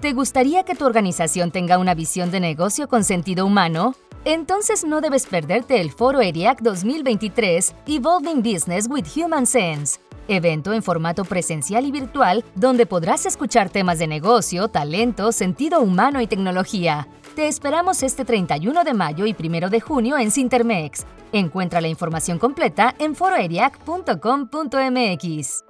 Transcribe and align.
¿Te 0.00 0.12
gustaría 0.14 0.62
que 0.62 0.74
tu 0.74 0.86
organización 0.86 1.50
tenga 1.50 1.76
una 1.76 1.94
visión 1.94 2.30
de 2.30 2.40
negocio 2.40 2.88
con 2.88 3.04
sentido 3.04 3.44
humano? 3.44 3.94
Entonces 4.24 4.82
no 4.82 5.02
debes 5.02 5.26
perderte 5.26 5.78
el 5.78 5.90
Foro 5.90 6.22
ERIAC 6.22 6.62
2023 6.62 7.74
Evolving 7.86 8.42
Business 8.42 8.88
with 8.88 9.04
Human 9.14 9.46
Sense, 9.46 10.00
evento 10.26 10.72
en 10.72 10.82
formato 10.82 11.26
presencial 11.26 11.84
y 11.84 11.90
virtual 11.90 12.42
donde 12.54 12.86
podrás 12.86 13.26
escuchar 13.26 13.68
temas 13.68 13.98
de 13.98 14.06
negocio, 14.06 14.68
talento, 14.68 15.32
sentido 15.32 15.82
humano 15.82 16.22
y 16.22 16.26
tecnología. 16.26 17.06
Te 17.36 17.46
esperamos 17.46 18.02
este 18.02 18.24
31 18.24 18.84
de 18.84 18.94
mayo 18.94 19.26
y 19.26 19.36
1 19.38 19.68
de 19.68 19.80
junio 19.82 20.16
en 20.16 20.30
Sintermex. 20.30 21.04
Encuentra 21.32 21.82
la 21.82 21.88
información 21.88 22.38
completa 22.38 22.94
en 22.98 23.14
foroeriac.com.mx. 23.14 25.69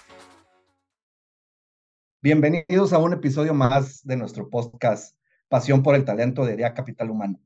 Bienvenidos 2.23 2.93
a 2.93 2.99
un 2.99 3.13
episodio 3.13 3.55
más 3.55 4.05
de 4.05 4.15
nuestro 4.15 4.47
podcast 4.47 5.17
Pasión 5.49 5.81
por 5.81 5.95
el 5.95 6.05
Talento 6.05 6.45
de 6.45 6.53
ERIA 6.53 6.75
Capital 6.75 7.09
Humano. 7.09 7.39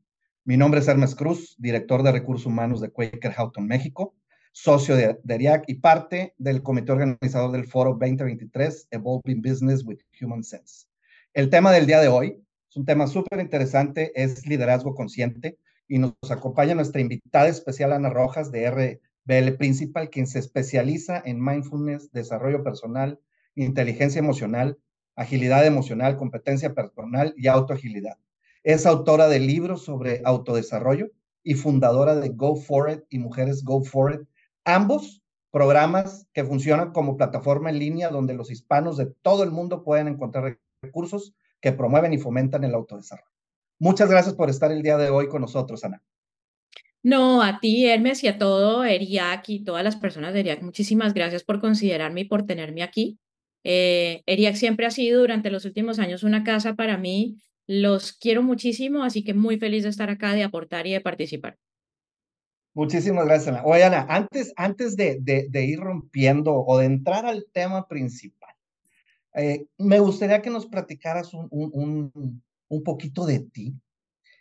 Mi 0.43 0.57
nombre 0.57 0.81
es 0.81 0.87
Hermes 0.89 1.15
Cruz, 1.15 1.55
director 1.57 2.03
de 2.03 2.11
recursos 2.11 2.45
humanos 2.45 2.81
de 2.81 2.91
Quaker 2.91 3.31
Houghton 3.31 3.65
México, 3.65 4.17
socio 4.51 4.97
de, 4.97 5.17
ERIAC 5.29 5.63
y 5.67 5.75
parte 5.75 6.33
del 6.37 6.61
comité 6.61 6.91
organizador 6.91 7.53
del 7.53 7.63
foro 7.63 7.91
2023 7.91 8.89
Evolving 8.91 9.41
Business 9.41 9.81
with 9.85 9.99
Human 10.19 10.43
Sense. 10.43 10.87
El 11.33 11.49
tema 11.49 11.71
del 11.71 11.87
día 11.87 12.01
de 12.01 12.09
hoy 12.09 12.43
es 12.69 12.75
un 12.75 12.83
tema 12.83 13.07
súper 13.07 13.39
interesante, 13.39 14.11
es 14.13 14.45
liderazgo 14.45 14.93
consciente 14.93 15.57
y 15.87 15.99
nos 15.99 16.15
acompaña 16.29 16.75
nuestra 16.75 16.99
invitada 16.99 17.47
especial 17.47 17.93
Ana 17.93 18.09
Rojas 18.09 18.51
de 18.51 18.69
RBL 18.69 19.55
Principal, 19.55 20.09
quien 20.09 20.27
se 20.27 20.39
especializa 20.39 21.23
en 21.23 21.41
mindfulness, 21.41 22.11
desarrollo 22.11 22.61
personal, 22.61 23.21
inteligencia 23.55 24.19
emocional, 24.19 24.77
agilidad 25.15 25.65
emocional, 25.65 26.17
competencia 26.17 26.73
personal 26.73 27.33
y 27.37 27.47
autoagilidad. 27.47 28.17
Es 28.63 28.85
autora 28.85 29.27
de 29.27 29.39
libros 29.39 29.83
sobre 29.83 30.21
autodesarrollo 30.25 31.11
y 31.43 31.53
fundadora 31.53 32.15
de 32.15 32.29
Go 32.29 32.55
For 32.55 32.89
It 32.89 33.03
y 33.09 33.19
Mujeres 33.19 33.63
Go 33.63 33.83
For 33.83 34.13
It, 34.13 34.27
ambos 34.65 35.21
programas 35.51 36.27
que 36.33 36.43
funcionan 36.43 36.91
como 36.91 37.15
plataforma 37.15 37.69
en 37.69 37.79
línea 37.79 38.09
donde 38.09 38.33
los 38.33 38.51
hispanos 38.51 38.97
de 38.97 39.05
todo 39.05 39.43
el 39.43 39.51
mundo 39.51 39.83
pueden 39.83 40.07
encontrar 40.07 40.59
recursos 40.81 41.33
que 41.61 41.71
promueven 41.71 42.11
y 42.13 42.17
fomentan 42.17 42.63
el 42.63 42.75
autodesarrollo. 42.75 43.29
Muchas 43.79 44.09
gracias 44.09 44.35
por 44.35 44.49
estar 44.49 44.71
el 44.71 44.81
día 44.81 44.97
de 44.97 45.09
hoy 45.09 45.27
con 45.27 45.41
nosotros, 45.41 45.83
Ana. 45.83 46.01
No, 47.03 47.43
a 47.43 47.59
ti, 47.59 47.87
Hermes, 47.87 48.23
y 48.23 48.27
a 48.27 48.37
todo 48.37 48.83
ERIAC 48.83 49.49
y 49.49 49.63
todas 49.63 49.83
las 49.83 49.95
personas 49.95 50.33
de 50.33 50.39
ERIAC, 50.39 50.63
muchísimas 50.63 51.13
gracias 51.13 51.43
por 51.43 51.61
considerarme 51.61 52.21
y 52.21 52.25
por 52.25 52.45
tenerme 52.45 52.81
aquí. 52.81 53.19
Eh, 53.67 54.21
ERIAC 54.27 54.55
siempre 54.55 54.85
ha 54.85 54.91
sido 54.91 55.21
durante 55.21 55.49
los 55.49 55.65
últimos 55.65 55.97
años 55.97 56.21
una 56.21 56.43
casa 56.43 56.75
para 56.75 56.99
mí 56.99 57.41
los 57.65 58.13
quiero 58.13 58.43
muchísimo, 58.43 59.03
así 59.03 59.23
que 59.23 59.33
muy 59.33 59.57
feliz 59.57 59.81
de 59.81 59.89
estar 59.89 60.11
acá, 60.11 60.33
de 60.33 60.43
aportar 60.43 60.85
y 60.85 60.93
de 60.93 61.01
participar. 61.01 61.57
Muchísimas 62.75 63.25
gracias, 63.25 63.47
Ana. 63.47 63.65
Oye, 63.65 63.83
Ana, 63.83 64.05
antes, 64.07 64.53
antes 64.55 64.95
de, 64.95 65.17
de, 65.19 65.65
ir 65.65 65.79
rompiendo 65.79 66.53
o 66.53 66.77
de 66.77 66.85
entrar 66.85 67.25
al 67.25 67.47
tema 67.51 67.87
principal, 67.87 68.53
eh, 69.33 69.65
me 69.79 69.99
gustaría 69.99 70.43
que 70.43 70.51
nos 70.51 70.67
platicaras 70.67 71.33
un, 71.33 71.47
un, 71.49 72.43
un, 72.67 72.83
poquito 72.83 73.25
de 73.25 73.39
ti. 73.39 73.73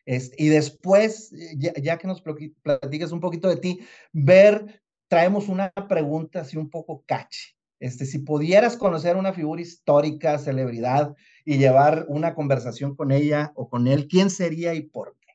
y 0.04 0.48
después, 0.48 1.32
ya, 1.56 1.72
ya, 1.80 1.96
que 1.96 2.06
nos 2.06 2.20
platiques 2.20 3.10
un 3.10 3.20
poquito 3.20 3.48
de 3.48 3.56
ti, 3.56 3.80
ver, 4.12 4.82
traemos 5.08 5.48
una 5.48 5.70
pregunta 5.70 6.42
así 6.42 6.58
un 6.58 6.68
poco 6.68 7.02
cache. 7.06 7.54
Este, 7.84 8.06
si 8.06 8.20
pudieras 8.20 8.78
conocer 8.78 9.14
una 9.14 9.34
figura 9.34 9.60
histórica, 9.60 10.38
celebridad, 10.38 11.14
y 11.44 11.58
llevar 11.58 12.06
una 12.08 12.34
conversación 12.34 12.96
con 12.96 13.12
ella 13.12 13.52
o 13.56 13.68
con 13.68 13.86
él, 13.88 14.08
¿quién 14.08 14.30
sería 14.30 14.72
y 14.72 14.80
por 14.80 15.18
qué? 15.20 15.34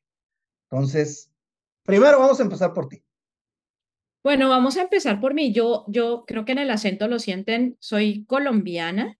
Entonces, 0.63 1.31
primero 1.83 2.17
vamos 2.17 2.39
a 2.39 2.43
empezar 2.43 2.73
por 2.73 2.89
ti. 2.89 3.03
Bueno, 4.23 4.49
vamos 4.49 4.77
a 4.77 4.81
empezar 4.81 5.21
por 5.21 5.35
mí. 5.35 5.53
Yo, 5.53 5.85
yo 5.89 6.23
creo 6.25 6.43
que 6.43 6.53
en 6.53 6.57
el 6.57 6.71
acento 6.71 7.07
lo 7.07 7.19
sienten, 7.19 7.77
soy 7.79 8.25
colombiana, 8.25 9.19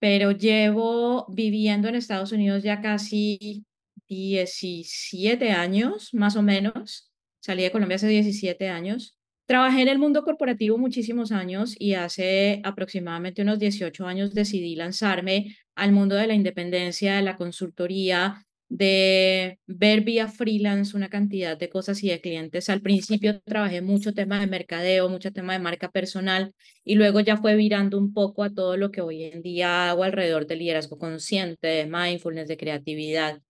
pero 0.00 0.32
llevo 0.32 1.26
viviendo 1.28 1.86
en 1.86 1.94
Estados 1.94 2.32
Unidos 2.32 2.64
ya 2.64 2.80
casi 2.80 3.64
17 4.08 5.52
años, 5.52 6.12
más 6.14 6.34
o 6.34 6.42
menos. 6.42 7.12
Salí 7.38 7.62
de 7.62 7.70
Colombia 7.70 7.94
hace 7.94 8.08
17 8.08 8.68
años. 8.68 9.15
Trabajé 9.46 9.82
en 9.82 9.88
el 9.88 10.00
mundo 10.00 10.24
corporativo 10.24 10.76
muchísimos 10.76 11.30
años 11.30 11.76
y 11.78 11.94
hace 11.94 12.60
aproximadamente 12.64 13.42
unos 13.42 13.60
18 13.60 14.04
años 14.04 14.34
decidí 14.34 14.74
lanzarme 14.74 15.56
al 15.76 15.92
mundo 15.92 16.16
de 16.16 16.26
la 16.26 16.34
independencia, 16.34 17.14
de 17.14 17.22
la 17.22 17.36
consultoría, 17.36 18.44
de 18.68 19.60
ver 19.66 20.00
vía 20.00 20.26
freelance 20.26 20.96
una 20.96 21.08
cantidad 21.08 21.56
de 21.56 21.68
cosas 21.68 22.02
y 22.02 22.08
de 22.08 22.20
clientes. 22.20 22.68
Al 22.68 22.80
principio 22.82 23.40
trabajé 23.42 23.82
mucho 23.82 24.12
tema 24.12 24.40
de 24.40 24.48
mercadeo, 24.48 25.08
mucho 25.08 25.32
tema 25.32 25.52
de 25.52 25.60
marca 25.60 25.92
personal 25.92 26.52
y 26.84 26.96
luego 26.96 27.20
ya 27.20 27.36
fue 27.36 27.54
virando 27.54 27.98
un 27.98 28.12
poco 28.12 28.42
a 28.42 28.52
todo 28.52 28.76
lo 28.76 28.90
que 28.90 29.00
hoy 29.00 29.24
en 29.24 29.42
día 29.42 29.90
hago 29.90 30.02
alrededor 30.02 30.48
del 30.48 30.58
liderazgo 30.58 30.98
consciente, 30.98 31.68
de 31.68 31.86
mindfulness, 31.86 32.48
de 32.48 32.56
creatividad. 32.56 33.40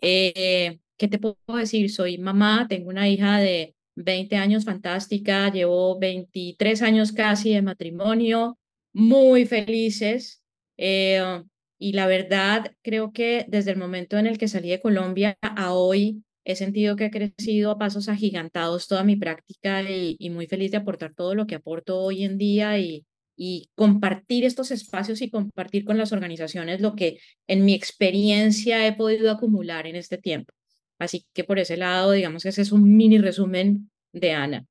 Eh, 0.00 0.80
¿Qué 0.96 1.08
te 1.08 1.18
puedo 1.18 1.36
decir? 1.58 1.90
Soy 1.90 2.18
mamá, 2.18 2.66
tengo 2.68 2.88
una 2.90 3.08
hija 3.08 3.38
de 3.38 3.74
20 3.96 4.36
años 4.36 4.64
fantástica, 4.64 5.50
llevo 5.50 5.98
23 5.98 6.82
años 6.82 7.12
casi 7.12 7.54
de 7.54 7.62
matrimonio, 7.62 8.58
muy 8.92 9.46
felices. 9.46 10.42
Eh, 10.76 11.42
y 11.78 11.92
la 11.92 12.06
verdad, 12.06 12.72
creo 12.82 13.12
que 13.12 13.44
desde 13.48 13.72
el 13.72 13.76
momento 13.76 14.16
en 14.18 14.26
el 14.26 14.38
que 14.38 14.48
salí 14.48 14.70
de 14.70 14.80
Colombia 14.80 15.36
a 15.40 15.72
hoy, 15.74 16.22
he 16.44 16.56
sentido 16.56 16.96
que 16.96 17.06
he 17.06 17.10
crecido 17.10 17.70
a 17.70 17.78
pasos 17.78 18.08
agigantados 18.08 18.86
toda 18.86 19.02
mi 19.04 19.16
práctica 19.16 19.82
y, 19.82 20.30
muy 20.30 20.46
feliz 20.46 20.70
de 20.70 20.78
aportar 20.78 21.14
todo 21.14 21.34
lo 21.34 21.46
que 21.46 21.56
aporto 21.56 21.98
hoy 22.00 22.24
en 22.24 22.38
día 22.38 22.78
y, 22.78 23.06
y 23.36 23.70
compartir 23.74 24.44
estos 24.44 24.70
espacios 24.70 25.22
y 25.22 25.30
compartir 25.30 25.84
con 25.84 25.98
las 25.98 26.12
organizaciones 26.12 26.80
lo 26.80 26.94
que 26.94 27.18
en 27.46 27.64
mi 27.64 27.74
experiencia 27.74 28.86
he 28.86 28.94
podido 28.94 29.30
acumular 29.30 29.86
en 29.86 29.96
este 29.96 30.18
tiempo. 30.18 30.52
Así 30.98 31.26
que 31.32 31.44
por 31.44 31.58
ese 31.58 31.76
lado, 31.76 32.12
digamos 32.12 32.42
que 32.42 32.50
ese 32.50 32.62
es 32.62 32.72
un 32.72 32.96
mini 32.96 33.18
resumen 33.18 33.90
de 34.12 34.32
Ana. 34.32 34.66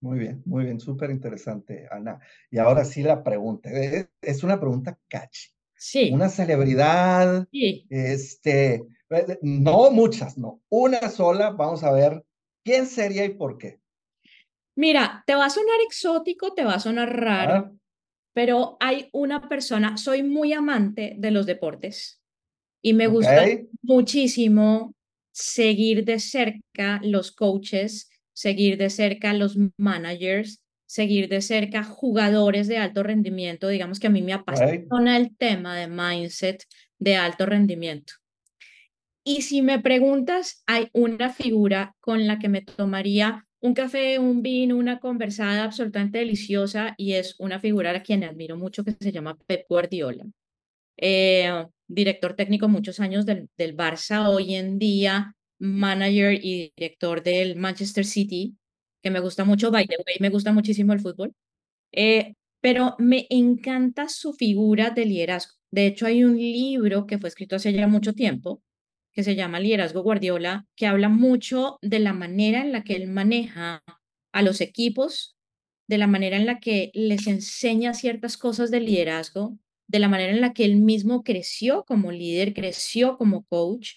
Muy 0.00 0.18
bien, 0.18 0.42
muy 0.44 0.64
bien, 0.64 0.78
súper 0.78 1.10
interesante, 1.10 1.88
Ana. 1.90 2.20
Y 2.50 2.58
ahora 2.58 2.84
sí 2.84 3.02
la 3.02 3.22
pregunta, 3.22 3.70
eh, 3.70 4.08
es 4.20 4.44
una 4.44 4.60
pregunta 4.60 4.98
catchy. 5.08 5.50
Sí. 5.74 6.10
Una 6.12 6.28
celebridad, 6.28 7.46
sí. 7.50 7.86
este, 7.88 8.86
eh, 9.10 9.38
no 9.42 9.90
muchas, 9.90 10.38
no, 10.38 10.60
una 10.68 11.08
sola, 11.08 11.50
vamos 11.50 11.82
a 11.82 11.92
ver 11.92 12.24
quién 12.64 12.86
sería 12.86 13.24
y 13.24 13.30
por 13.30 13.58
qué. 13.58 13.80
Mira, 14.76 15.24
te 15.26 15.34
va 15.34 15.46
a 15.46 15.50
sonar 15.50 15.80
exótico, 15.86 16.54
te 16.54 16.64
va 16.64 16.74
a 16.74 16.80
sonar 16.80 17.20
raro, 17.20 17.76
pero 18.32 18.76
hay 18.78 19.08
una 19.12 19.48
persona, 19.48 19.96
soy 19.96 20.22
muy 20.22 20.52
amante 20.52 21.16
de 21.18 21.30
los 21.32 21.46
deportes 21.46 22.22
y 22.80 22.92
me 22.92 23.08
gusta 23.08 23.44
muchísimo 23.82 24.94
seguir 25.38 26.04
de 26.04 26.18
cerca 26.18 27.00
los 27.04 27.30
coaches, 27.30 28.10
seguir 28.32 28.76
de 28.76 28.90
cerca 28.90 29.32
los 29.32 29.56
managers, 29.76 30.64
seguir 30.86 31.28
de 31.28 31.40
cerca 31.42 31.84
jugadores 31.84 32.66
de 32.66 32.78
alto 32.78 33.04
rendimiento. 33.04 33.68
Digamos 33.68 34.00
que 34.00 34.08
a 34.08 34.10
mí 34.10 34.20
me 34.22 34.32
apasiona 34.32 35.16
el 35.16 35.36
tema 35.36 35.76
de 35.76 35.86
mindset 35.86 36.64
de 36.98 37.16
alto 37.16 37.46
rendimiento. 37.46 38.14
Y 39.24 39.42
si 39.42 39.62
me 39.62 39.78
preguntas, 39.78 40.62
hay 40.66 40.88
una 40.92 41.30
figura 41.30 41.94
con 42.00 42.26
la 42.26 42.38
que 42.38 42.48
me 42.48 42.62
tomaría 42.62 43.46
un 43.60 43.74
café, 43.74 44.18
un 44.18 44.42
vino, 44.42 44.76
una 44.76 44.98
conversada 44.98 45.64
absolutamente 45.64 46.18
deliciosa 46.18 46.94
y 46.96 47.12
es 47.12 47.36
una 47.38 47.60
figura 47.60 47.90
a 47.90 48.02
quien 48.02 48.24
admiro 48.24 48.56
mucho 48.56 48.84
que 48.84 48.96
se 48.98 49.12
llama 49.12 49.36
Pep 49.46 49.66
Guardiola. 49.68 50.24
Eh, 50.96 51.66
director 51.88 52.34
técnico 52.34 52.68
muchos 52.68 53.00
años 53.00 53.26
del, 53.26 53.48
del 53.56 53.76
Barça, 53.76 54.28
hoy 54.28 54.54
en 54.54 54.78
día 54.78 55.34
manager 55.58 56.34
y 56.34 56.72
director 56.76 57.22
del 57.22 57.56
Manchester 57.56 58.04
City, 58.04 58.56
que 59.02 59.10
me 59.10 59.20
gusta 59.20 59.44
mucho, 59.44 59.70
by 59.70 59.86
me 60.20 60.30
gusta 60.30 60.52
muchísimo 60.52 60.92
el 60.92 61.00
fútbol, 61.00 61.34
eh, 61.92 62.34
pero 62.60 62.96
me 62.98 63.26
encanta 63.30 64.08
su 64.08 64.32
figura 64.32 64.90
de 64.90 65.06
liderazgo. 65.06 65.54
De 65.70 65.86
hecho, 65.86 66.06
hay 66.06 66.24
un 66.24 66.36
libro 66.36 67.06
que 67.06 67.18
fue 67.18 67.28
escrito 67.28 67.56
hace 67.56 67.72
ya 67.72 67.86
mucho 67.86 68.14
tiempo, 68.14 68.62
que 69.12 69.22
se 69.22 69.34
llama 69.34 69.60
Liderazgo 69.60 70.02
Guardiola, 70.02 70.66
que 70.76 70.86
habla 70.86 71.08
mucho 71.08 71.78
de 71.82 71.98
la 71.98 72.12
manera 72.12 72.60
en 72.60 72.72
la 72.72 72.84
que 72.84 72.94
él 72.94 73.08
maneja 73.08 73.82
a 74.32 74.42
los 74.42 74.60
equipos, 74.60 75.36
de 75.88 75.98
la 75.98 76.06
manera 76.06 76.36
en 76.36 76.46
la 76.46 76.60
que 76.60 76.90
les 76.94 77.26
enseña 77.26 77.94
ciertas 77.94 78.36
cosas 78.36 78.70
de 78.70 78.80
liderazgo, 78.80 79.58
de 79.88 79.98
la 79.98 80.08
manera 80.08 80.32
en 80.32 80.40
la 80.40 80.52
que 80.52 80.64
él 80.64 80.76
mismo 80.76 81.24
creció 81.24 81.84
como 81.84 82.12
líder, 82.12 82.54
creció 82.54 83.16
como 83.16 83.44
coach, 83.46 83.94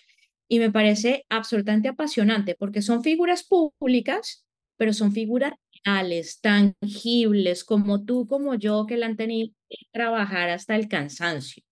y 0.47 0.59
me 0.59 0.71
parece 0.71 1.25
absolutamente 1.29 1.87
apasionante 1.87 2.55
porque 2.55 2.81
son 2.81 3.03
figuras 3.03 3.43
públicas, 3.43 4.45
pero 4.77 4.93
son 4.93 5.13
figuras 5.13 5.53
reales, 5.85 6.41
tangibles, 6.41 7.63
como 7.63 8.03
tú, 8.03 8.27
como 8.27 8.55
yo, 8.55 8.85
que 8.85 8.97
la 8.97 9.05
han 9.05 9.15
tenido 9.15 9.53
que 9.69 9.77
trabajar 9.91 10.49
hasta 10.49 10.75
el 10.75 10.87
cansancio. 10.87 11.63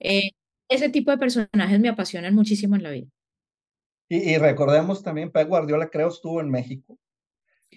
Eh, 0.00 0.30
ese 0.70 0.88
tipo 0.88 1.10
de 1.10 1.18
personajes 1.18 1.80
me 1.80 1.88
apasionan 1.88 2.34
muchísimo 2.34 2.76
en 2.76 2.82
la 2.82 2.90
vida. 2.90 3.08
Y, 4.08 4.36
recordemos 4.38 5.02
también, 5.02 5.30
Pep 5.30 5.48
Guardiola 5.48 5.88
creo 5.88 6.08
estuvo 6.08 6.40
en 6.40 6.50
México. 6.50 6.98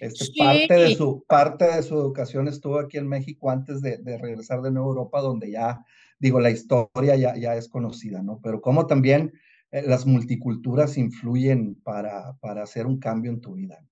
Este, 0.00 0.26
parte, 0.38 0.74
de 0.74 0.94
su, 0.94 1.24
parte 1.26 1.64
de 1.64 1.82
su 1.82 1.94
educación 1.94 2.48
estuvo 2.48 2.78
aquí 2.78 2.98
en 2.98 3.08
México 3.08 3.50
antes 3.50 3.80
de, 3.80 3.98
de, 3.98 4.18
regresar 4.18 4.62
de 4.62 4.70
Nueva 4.70 4.88
Europa, 4.88 5.20
donde 5.20 5.50
ya, 5.50 5.84
digo, 6.18 6.40
la 6.40 6.50
historia 6.50 7.16
ya, 7.16 7.36
ya 7.36 7.54
es 7.56 7.68
conocida, 7.68 8.22
¿no? 8.22 8.40
Pero 8.42 8.60
como 8.60 8.86
también 8.86 9.32
eh, 9.70 9.82
las 9.86 10.06
multiculturas 10.06 10.96
influyen 10.96 11.74
para, 11.82 12.36
para 12.40 12.62
hacer 12.62 12.86
un 12.86 12.98
cambio 12.98 13.30
en 13.30 13.40
tu 13.40 13.54
vida. 13.54 13.84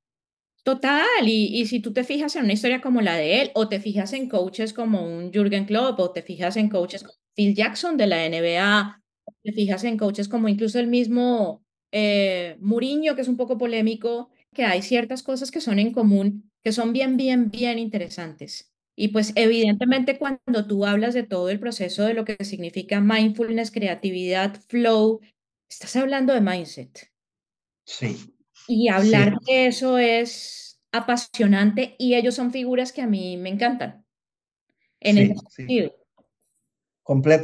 Total, 0.63 1.27
y, 1.27 1.61
y 1.61 1.67
si 1.67 1.81
tú 1.81 1.93
te 1.93 2.03
fijas 2.03 2.35
en 2.35 2.45
una 2.45 2.53
historia 2.53 2.81
como 2.81 3.01
la 3.01 3.15
de 3.15 3.43
él, 3.43 3.51
o 3.55 3.69
te 3.69 3.79
fijas 3.79 4.13
en 4.13 4.29
coaches 4.29 4.73
como 4.73 5.07
un 5.07 5.33
Jürgen 5.33 5.65
Klopp, 5.65 6.01
o 6.01 6.11
te 6.11 6.23
fijas 6.23 6.57
en 6.57 6.69
coaches 6.69 7.03
como 7.03 7.19
Phil 7.35 7.55
Jackson 7.55 7.97
de 7.97 8.07
la 8.07 8.29
NBA, 8.29 9.03
te 9.43 9.53
fijas 9.53 9.85
en 9.85 9.97
coaches 9.97 10.29
como 10.29 10.49
incluso 10.49 10.81
el 10.81 10.89
mismo 10.89 11.65
eh, 11.93 12.57
Mourinho, 12.61 13.15
que 13.15 13.23
es 13.23 13.29
un 13.29 13.37
poco 13.37 13.59
polémico, 13.59 14.31
que 14.57 14.65
hay 14.65 14.81
ciertas 14.81 15.23
cosas 15.23 15.51
que 15.51 15.61
son 15.61 15.79
en 15.79 15.93
común, 15.93 16.51
que 16.65 16.73
son 16.73 16.95
bien, 16.95 17.19
bien, 17.19 17.51
bien 17.51 17.79
interesantes. 17.79 18.73
Y 18.97 19.09
pues 19.09 19.33
evidentemente 19.35 20.19
cuando 20.19 20.67
tú 20.67 20.87
hablas 20.87 21.13
de 21.13 21.23
todo 21.23 21.51
el 21.51 21.61
proceso 21.61 22.05
de 22.05 22.15
lo 22.15 22.25
que 22.25 22.43
significa 22.43 23.01
mindfulness, 23.01 23.71
creatividad, 23.71 24.59
flow, 24.69 25.21
estás 25.69 25.95
hablando 25.97 26.33
de 26.33 26.41
mindset. 26.41 27.13
Sí. 27.85 28.35
Y 28.67 28.89
hablar 28.89 29.39
de 29.47 29.67
eso 29.67 29.99
es 29.99 30.81
apasionante 30.91 31.95
y 31.99 32.15
ellos 32.15 32.35
son 32.35 32.51
figuras 32.51 32.93
que 32.93 33.03
a 33.03 33.07
mí 33.07 33.37
me 33.37 33.51
encantan. 33.51 34.07
En 34.99 35.19
ese 35.19 35.35
sentido. 35.51 35.95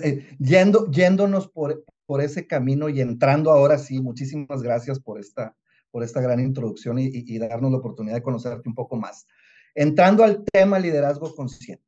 Eh, 0.03 0.37
yendo, 0.39 0.91
yéndonos 0.91 1.49
por, 1.49 1.85
por 2.07 2.23
ese 2.23 2.47
camino 2.47 2.89
y 2.89 3.03
entrando 3.03 3.53
ahora 3.53 3.77
sí, 3.77 4.01
muchísimas 4.01 4.63
gracias 4.63 4.99
por 4.99 5.21
esta, 5.21 5.55
por 5.93 6.03
esta 6.03 6.21
gran 6.21 6.41
introducción 6.41 6.99
y, 6.99 7.11
y, 7.13 7.39
darnos 7.39 7.71
la 7.71 7.79
oportunidad 7.79 8.17
de 8.17 8.23
conocerte 8.23 8.69
un 8.69 8.75
poco 8.75 8.97
más. 8.97 9.27
Entrando 9.75 10.25
al 10.25 10.45
tema 10.45 10.81
liderazgo 10.81 11.33
consciente. 11.35 11.85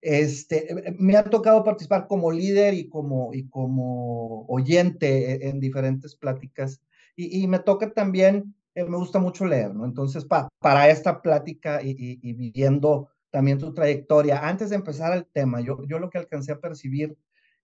Este, 0.00 0.72
eh, 0.72 0.96
me 0.98 1.16
ha 1.16 1.22
tocado 1.24 1.62
participar 1.62 2.08
como 2.08 2.32
líder 2.32 2.74
y 2.74 2.88
como, 2.88 3.32
y 3.32 3.48
como 3.48 4.44
oyente 4.46 5.46
e, 5.46 5.48
en 5.48 5.60
diferentes 5.60 6.16
pláticas 6.16 6.80
y, 7.14 7.42
y 7.42 7.46
me 7.46 7.60
toca 7.60 7.90
también 7.92 8.54
eh, 8.74 8.84
me 8.84 8.96
gusta 8.96 9.18
mucho 9.20 9.46
leer, 9.46 9.72
¿no? 9.72 9.84
Entonces, 9.84 10.26
para 10.58 10.88
esta 10.88 11.22
plática 11.22 11.80
y, 11.80 12.18
y, 12.20 12.32
viviendo 12.32 13.08
también 13.30 13.58
tu 13.58 13.72
trayectoria, 13.72 14.46
antes 14.46 14.70
de 14.70 14.76
empezar 14.76 15.16
el 15.16 15.26
tema, 15.26 15.60
yo, 15.60 15.84
yo 15.86 15.98
lo 15.98 16.10
que 16.10 16.18
alcancé 16.18 16.52
a 16.52 16.60
percibir 16.60 17.16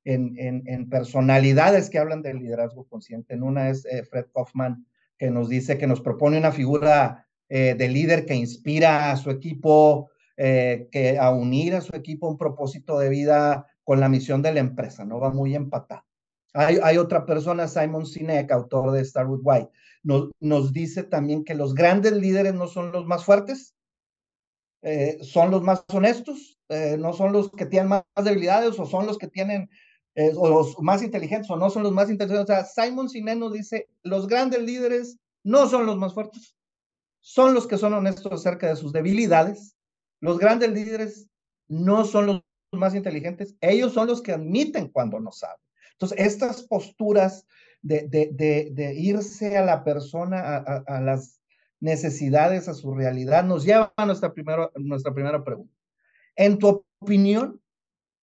en, 0.05 0.39
en, 0.39 0.63
en 0.67 0.89
personalidades 0.89 1.91
que 1.91 1.99
hablan 1.99 2.23
del 2.23 2.39
liderazgo 2.39 2.87
consciente, 2.87 3.35
en 3.35 3.43
una 3.43 3.71
es 3.71 3.85
eh, 3.87 4.05
Fred 4.05 4.27
Kaufman, 4.33 4.87
que 5.21 5.31
nos 5.31 5.49
dice 5.49 5.79
que 5.79 5.87
nos 5.87 6.01
propone 6.01 6.39
una 6.39 6.51
figura 6.51 7.29
eh, 7.49 7.77
de 7.79 7.89
líder 7.89 8.27
que 8.27 8.35
inspira 8.35 9.13
a 9.13 9.17
su 9.17 9.31
equipo, 9.31 10.11
que 10.37 11.19
a 11.21 11.31
unir 11.33 11.75
a 11.75 11.83
su 11.83 11.95
equipo 11.95 12.27
un 12.27 12.39
propósito 12.39 12.99
de 12.99 13.11
vida 13.11 13.67
con 13.85 14.01
la 14.01 14.09
misión 14.09 14.41
de 14.41 14.55
la 14.55 14.61
empresa, 14.61 15.05
¿no? 15.05 15.21
Va 15.21 15.29
muy 15.29 15.55
empatado. 15.55 16.03
Hay, 16.55 16.79
hay 16.83 16.97
otra 16.97 17.27
persona, 17.27 17.69
Simon 17.69 18.07
Sinek, 18.07 18.51
autor 18.51 18.93
de 18.93 19.05
Starwood 19.05 19.43
White, 19.45 19.71
nos, 20.03 20.73
dice 20.73 21.03
también 21.03 21.45
que 21.45 21.55
los 21.55 21.75
grandes 21.75 22.13
líderes 22.13 22.55
no 22.55 22.67
son 22.67 22.93
los 22.93 23.07
más 23.07 23.25
fuertes, 23.25 23.75
eh, 24.83 25.19
son 25.23 25.51
los 25.51 25.63
más 25.63 25.85
honestos, 25.89 26.59
eh, 26.69 26.97
no 26.99 27.13
son 27.13 27.33
los 27.33 27.51
que 27.51 27.67
tienen 27.67 27.89
más 27.89 28.05
debilidades 28.25 28.79
o 28.79 28.87
son 28.87 29.07
los 29.07 29.19
que 29.19 29.29
tienen, 29.29 29.69
eh, 30.15 30.33
o 30.37 30.49
los 30.49 30.79
más 30.81 31.03
inteligentes 31.03 31.51
o 31.51 31.57
no 31.57 31.71
son 31.71 31.83
los 31.83 31.93
más 31.93 32.11
inteligentes. 32.11 32.51
O 32.51 32.55
sea, 32.55 32.65
Simon 32.65 33.09
Sinek 33.09 33.39
nos 33.39 33.53
dice, 33.53 33.89
los 34.03 34.27
grandes 34.27 34.63
líderes 34.63 35.19
no 35.45 35.69
son 35.69 35.87
los 35.87 35.97
más 35.97 36.15
fuertes, 36.15 36.57
son 37.21 37.55
los 37.55 37.67
que 37.67 37.79
son 37.79 37.95
honestos 37.95 38.33
acerca 38.33 38.69
de 38.69 38.77
sus 38.77 38.93
debilidades. 38.93 39.77
Los 40.21 40.39
grandes 40.39 40.73
líderes 40.73 41.29
no 41.69 42.05
son 42.05 42.27
los 42.27 42.43
más 42.73 42.95
inteligentes, 42.95 43.55
ellos 43.61 43.93
son 43.93 44.09
los 44.09 44.23
que 44.23 44.33
admiten 44.33 44.89
cuando 44.89 45.21
no 45.21 45.33
saben. 45.33 45.61
Entonces, 45.93 46.19
estas 46.19 46.63
posturas 46.63 47.47
de, 47.83 48.95
irse 48.97 49.57
a 49.57 49.65
la 49.65 49.85
persona, 49.85 50.57
a, 50.57 51.01
las 51.01 51.41
necesidades, 51.79 52.69
a 52.69 52.75
su 52.75 52.95
realidad, 52.95 53.45
nos 53.45 53.65
lleva 53.65 53.93
a 53.97 54.07
nuestra, 54.07 54.33
primera 54.33 54.71
nuestra 54.75 55.15
primera 55.15 55.43
pregunta. 55.45 55.75
En 56.37 56.59
tu 56.59 56.85
opinión, 57.01 57.61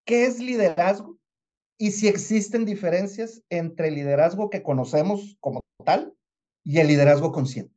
¿qué 0.05 0.25
es 0.25 0.39
liderazgo? 0.39 1.16
Y 1.77 1.91
si 1.91 2.07
existen 2.07 2.65
diferencias 2.65 3.43
entre 3.49 3.89
el 3.89 3.95
liderazgo 3.95 4.49
que 4.49 4.63
conocemos 4.63 5.37
como 5.39 5.61
tal 5.85 6.13
y 6.63 6.79
el 6.79 6.87
liderazgo 6.87 7.31
consciente. 7.31 7.73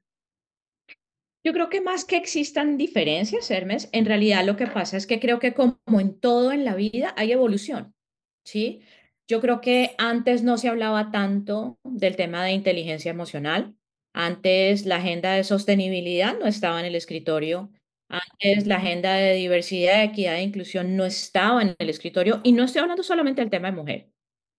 Yo 1.44 1.52
creo 1.52 1.70
que 1.70 1.80
más 1.80 2.04
que 2.04 2.16
existan 2.16 2.76
diferencias, 2.76 3.50
Hermes, 3.50 3.88
en 3.92 4.04
realidad 4.04 4.44
lo 4.44 4.56
que 4.56 4.66
pasa 4.66 4.96
es 4.96 5.06
que 5.06 5.20
creo 5.20 5.38
que 5.38 5.54
como 5.54 5.78
en 5.98 6.18
todo 6.18 6.52
en 6.52 6.64
la 6.64 6.74
vida 6.74 7.14
hay 7.16 7.32
evolución, 7.32 7.94
¿sí? 8.44 8.82
Yo 9.26 9.40
creo 9.40 9.60
que 9.60 9.94
antes 9.96 10.42
no 10.42 10.58
se 10.58 10.68
hablaba 10.68 11.10
tanto 11.10 11.78
del 11.84 12.16
tema 12.16 12.44
de 12.44 12.52
inteligencia 12.52 13.10
emocional. 13.10 13.76
Antes 14.12 14.86
la 14.86 14.96
agenda 14.96 15.32
de 15.32 15.44
sostenibilidad 15.44 16.36
no 16.38 16.46
estaba 16.46 16.80
en 16.80 16.86
el 16.86 16.96
escritorio. 16.96 17.70
Antes 18.10 18.66
la 18.66 18.76
agenda 18.76 19.14
de 19.14 19.34
diversidad, 19.34 20.02
equidad 20.02 20.36
e 20.36 20.42
inclusión 20.42 20.96
no 20.96 21.04
estaba 21.04 21.62
en 21.62 21.76
el 21.78 21.88
escritorio. 21.88 22.40
Y 22.42 22.52
no 22.52 22.64
estoy 22.64 22.82
hablando 22.82 23.04
solamente 23.04 23.40
del 23.40 23.50
tema 23.50 23.70
de 23.70 23.76
mujer. 23.76 24.10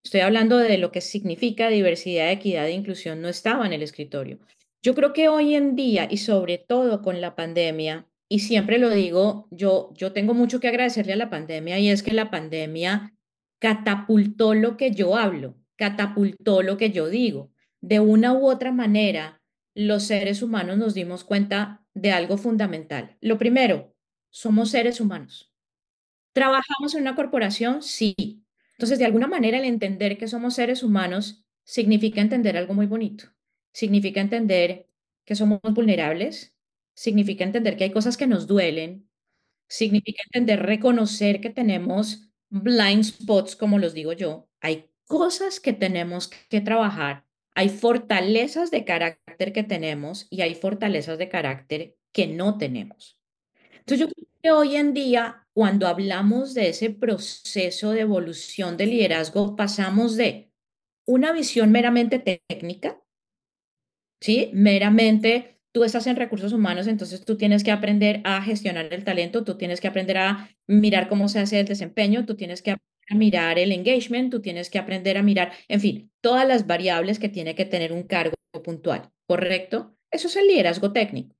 Estoy 0.03 0.21
hablando 0.21 0.57
de 0.57 0.77
lo 0.77 0.92
que 0.92 1.01
significa 1.01 1.68
diversidad, 1.68 2.31
equidad 2.31 2.68
e 2.68 2.71
inclusión 2.71 3.21
no 3.21 3.27
estaba 3.27 3.65
en 3.65 3.74
el 3.74 3.83
escritorio. 3.83 4.39
Yo 4.81 4.96
creo 4.96 5.12
que 5.12 5.27
hoy 5.27 5.53
en 5.55 5.75
día 5.75 6.08
y 6.10 6.17
sobre 6.17 6.58
todo 6.60 7.01
con 7.01 7.20
la 7.20 7.36
pandemia, 7.36 8.08
y 8.29 8.39
siempre 8.39 8.79
lo 8.79 8.89
digo, 8.89 9.50
yo, 9.51 9.91
yo 9.96 10.13
tengo 10.13 10.34
mucho 10.34 10.62
que 10.62 10.70
agradecerle 10.70 11.13
a 11.13 11.17
la 11.17 11.29
pandemia 11.29 11.77
y 11.77 11.89
es 11.89 12.03
que 12.03 12.13
la 12.13 12.31
pandemia 12.31 13.13
catapultó 13.60 14.53
lo 14.53 14.77
que 14.77 14.91
yo 14.91 15.17
hablo, 15.17 15.58
catapultó 15.75 16.63
lo 16.63 16.77
que 16.77 16.91
yo 16.91 17.10
digo. 17.10 17.51
De 17.81 18.00
una 18.00 18.31
u 18.31 18.50
otra 18.50 18.72
manera, 18.72 19.40
los 19.73 20.03
seres 20.03 20.41
humanos 20.41 20.77
nos 20.77 20.93
dimos 20.93 21.23
cuenta 21.23 21.85
de 21.93 22.11
algo 22.11 22.37
fundamental. 22.37 23.17
Lo 23.21 23.37
primero, 23.37 23.95
somos 24.29 24.71
seres 24.71 24.99
humanos. 25.01 25.53
¿Trabajamos 26.33 26.95
en 26.95 27.01
una 27.01 27.15
corporación? 27.15 27.81
Sí. 27.81 28.43
Entonces, 28.73 28.99
de 28.99 29.05
alguna 29.05 29.27
manera, 29.27 29.57
el 29.57 29.65
entender 29.65 30.17
que 30.17 30.27
somos 30.27 30.55
seres 30.55 30.83
humanos 30.83 31.45
significa 31.63 32.21
entender 32.21 32.57
algo 32.57 32.73
muy 32.73 32.85
bonito. 32.87 33.25
Significa 33.73 34.21
entender 34.21 34.87
que 35.25 35.35
somos 35.35 35.59
vulnerables, 35.61 36.55
significa 36.93 37.43
entender 37.43 37.77
que 37.77 37.85
hay 37.85 37.91
cosas 37.91 38.17
que 38.17 38.27
nos 38.27 38.47
duelen, 38.47 39.09
significa 39.67 40.21
entender, 40.25 40.61
reconocer 40.61 41.41
que 41.41 41.49
tenemos 41.49 42.31
blind 42.49 43.03
spots, 43.03 43.55
como 43.55 43.79
los 43.79 43.93
digo 43.93 44.13
yo, 44.13 44.49
hay 44.59 44.89
cosas 45.05 45.59
que 45.59 45.73
tenemos 45.73 46.29
que 46.49 46.61
trabajar, 46.61 47.25
hay 47.55 47.70
fortalezas 47.70 48.72
de 48.72 48.86
carácter 48.86 49.53
que 49.53 49.63
tenemos 49.63 50.27
y 50.29 50.41
hay 50.41 50.55
fortalezas 50.55 51.17
de 51.17 51.29
carácter 51.29 51.96
que 52.12 52.27
no 52.27 52.58
tenemos. 52.58 53.20
Entonces 53.79 54.00
yo 54.00 54.08
creo 54.08 54.27
que 54.41 54.51
hoy 54.51 54.75
en 54.75 54.93
día, 54.93 55.48
cuando 55.53 55.88
hablamos 55.88 56.53
de 56.53 56.70
ese 56.70 56.89
proceso 56.89 57.91
de 57.91 58.01
evolución 58.01 58.77
de 58.77 58.86
liderazgo, 58.86 59.55
pasamos 59.55 60.15
de 60.15 60.51
una 61.05 61.31
visión 61.31 61.72
meramente 61.72 62.20
técnica, 62.20 63.01
¿sí? 64.22 64.50
Meramente 64.53 65.60
tú 65.74 65.84
estás 65.84 66.08
en 66.08 66.15
recursos 66.15 66.53
humanos, 66.53 66.88
entonces 66.88 67.25
tú 67.25 67.38
tienes 67.38 67.63
que 67.63 67.72
aprender 67.72 68.22
a 68.24 68.41
gestionar 68.41 68.93
el 68.93 69.03
talento, 69.03 69.43
tú 69.43 69.58
tienes 69.58 69.81
que 69.81 69.88
aprender 69.88 70.17
a 70.17 70.50
mirar 70.67 71.10
cómo 71.10 71.27
se 71.27 71.39
hace 71.39 71.60
el 71.60 71.65
desempeño, 71.65 72.25
tú 72.25 72.36
tienes 72.36 72.62
que 72.62 72.77
a 73.12 73.15
mirar 73.15 73.60
el 73.60 73.72
engagement, 73.72 74.32
tú 74.32 74.41
tienes 74.41 74.70
que 74.70 74.80
aprender 74.80 75.18
a 75.18 75.24
mirar, 75.24 75.51
en 75.68 75.82
fin, 75.82 76.12
todas 76.22 76.48
las 76.48 76.65
variables 76.65 77.20
que 77.20 77.30
tiene 77.30 77.56
que 77.56 77.65
tener 77.65 77.91
un 77.91 78.03
cargo 78.03 78.36
puntual, 78.63 79.12
¿correcto? 79.27 79.98
Eso 80.10 80.27
es 80.27 80.36
el 80.36 80.48
liderazgo 80.48 80.91
técnico. 80.94 81.36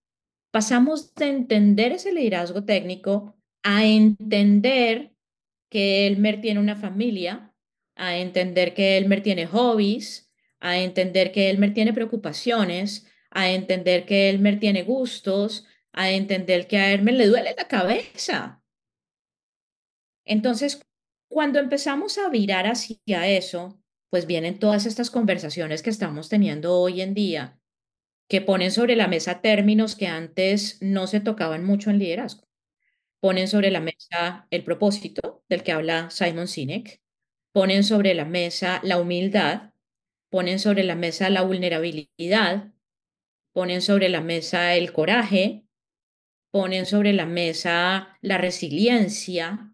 Pasamos 0.52 1.16
de 1.16 1.30
entender 1.30 1.94
ese 1.94 2.12
liderazgo 2.12 2.66
técnico 2.66 3.36
a 3.64 3.86
entender 3.86 5.14
que 5.70 6.08
Elmer 6.08 6.42
tiene 6.42 6.60
una 6.60 6.76
familia, 6.76 7.54
a 7.96 8.18
entender 8.18 8.74
que 8.74 8.98
Elmer 8.98 9.24
tiene 9.24 9.48
hobbies, 9.48 10.32
a 10.60 10.78
entender 10.78 11.32
que 11.32 11.50
Elmer 11.50 11.74
tiene 11.74 11.94
preocupaciones, 11.94 13.08
a 13.30 13.50
entender 13.50 14.06
que 14.06 14.30
Elmer 14.30 14.60
tiene 14.60 14.84
gustos, 14.84 15.66
a 15.94 16.12
entender 16.12 16.68
que 16.68 16.78
a 16.78 16.92
Elmer 16.92 17.14
le 17.14 17.28
duele 17.28 17.56
la 17.58 17.68
cabeza. 17.68 18.62
Entonces, 20.26 20.82
cuando 21.32 21.60
empezamos 21.60 22.18
a 22.18 22.28
virar 22.28 22.68
hacia 22.68 23.26
eso, 23.30 23.82
pues 24.10 24.28
vienen 24.28 24.60
todas 24.60 24.86
estas 24.86 25.10
conversaciones 25.10 25.82
que 25.82 25.90
estamos 25.90 26.28
teniendo 26.28 26.78
hoy 26.78 27.00
en 27.00 27.14
día, 27.14 27.58
que 28.30 28.42
ponen 28.42 28.70
sobre 28.70 28.98
la 28.98 29.08
mesa 29.08 29.40
términos 29.40 29.96
que 29.96 30.08
antes 30.08 30.78
no 30.82 31.08
se 31.08 31.22
tocaban 31.22 31.64
mucho 31.64 31.90
en 31.90 32.00
liderazgo. 32.00 32.50
Ponen 33.22 33.48
sobre 33.48 33.72
la 33.72 33.80
mesa 33.80 34.46
el 34.52 34.66
propósito, 34.66 35.46
del 35.48 35.64
que 35.64 35.72
habla 35.72 36.10
Simon 36.10 36.50
Sinek, 36.50 37.02
ponen 37.54 37.86
sobre 37.86 38.14
la 38.14 38.26
mesa 38.26 38.82
la 38.84 39.00
humildad, 39.00 39.72
ponen 40.30 40.60
sobre 40.60 40.84
la 40.84 40.96
mesa 40.96 41.30
la 41.30 41.44
vulnerabilidad, 41.44 42.74
ponen 43.54 43.82
sobre 43.82 44.10
la 44.10 44.20
mesa 44.20 44.76
el 44.76 44.92
coraje, 44.92 45.64
ponen 46.52 46.86
sobre 46.86 47.14
la 47.14 47.26
mesa 47.26 48.18
la 48.20 48.38
resiliencia, 48.38 49.71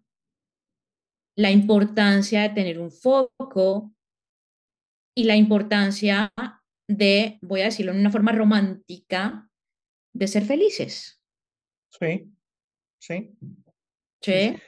la 1.38 1.52
importancia 1.52 2.42
de 2.42 2.48
tener 2.48 2.80
un 2.80 2.90
foco 2.90 3.94
y 5.16 5.22
la 5.22 5.36
importancia 5.36 6.32
de, 6.88 7.38
voy 7.42 7.60
a 7.60 7.66
decirlo 7.66 7.92
en 7.92 8.00
una 8.00 8.10
forma 8.10 8.32
romántica, 8.32 9.48
de 10.12 10.26
ser 10.26 10.44
felices. 10.44 11.22
Sí, 11.90 12.34
sí. 12.98 13.36
Sí. 14.20 14.32
Eh, 14.32 14.58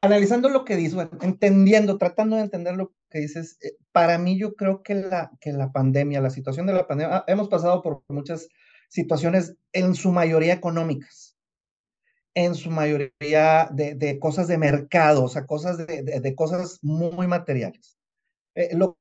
analizando 0.00 0.48
lo 0.48 0.64
que 0.64 0.76
dices, 0.76 1.08
entendiendo, 1.20 1.98
tratando 1.98 2.36
de 2.36 2.42
entender 2.42 2.76
lo 2.76 2.94
que 3.10 3.18
dices, 3.18 3.58
eh, 3.60 3.76
para 3.90 4.18
mí 4.18 4.38
yo 4.38 4.54
creo 4.54 4.84
que 4.84 4.94
la, 4.94 5.32
que 5.40 5.50
la 5.50 5.72
pandemia, 5.72 6.20
la 6.20 6.30
situación 6.30 6.66
de 6.66 6.74
la 6.74 6.86
pandemia, 6.86 7.16
ah, 7.16 7.24
hemos 7.26 7.48
pasado 7.48 7.82
por 7.82 8.04
muchas 8.06 8.48
situaciones, 8.88 9.56
en 9.72 9.96
su 9.96 10.12
mayoría 10.12 10.54
económicas, 10.54 11.31
en 12.34 12.54
su 12.54 12.70
mayoría 12.70 13.68
de, 13.72 13.94
de 13.94 14.18
cosas 14.18 14.48
de 14.48 14.58
mercado, 14.58 15.24
o 15.24 15.28
sea, 15.28 15.46
cosas 15.46 15.78
de, 15.78 16.02
de, 16.02 16.34
cosas 16.34 16.78
muy 16.82 17.26
materiales. 17.26 17.98
Eh, 18.54 18.74
lo 18.76 18.98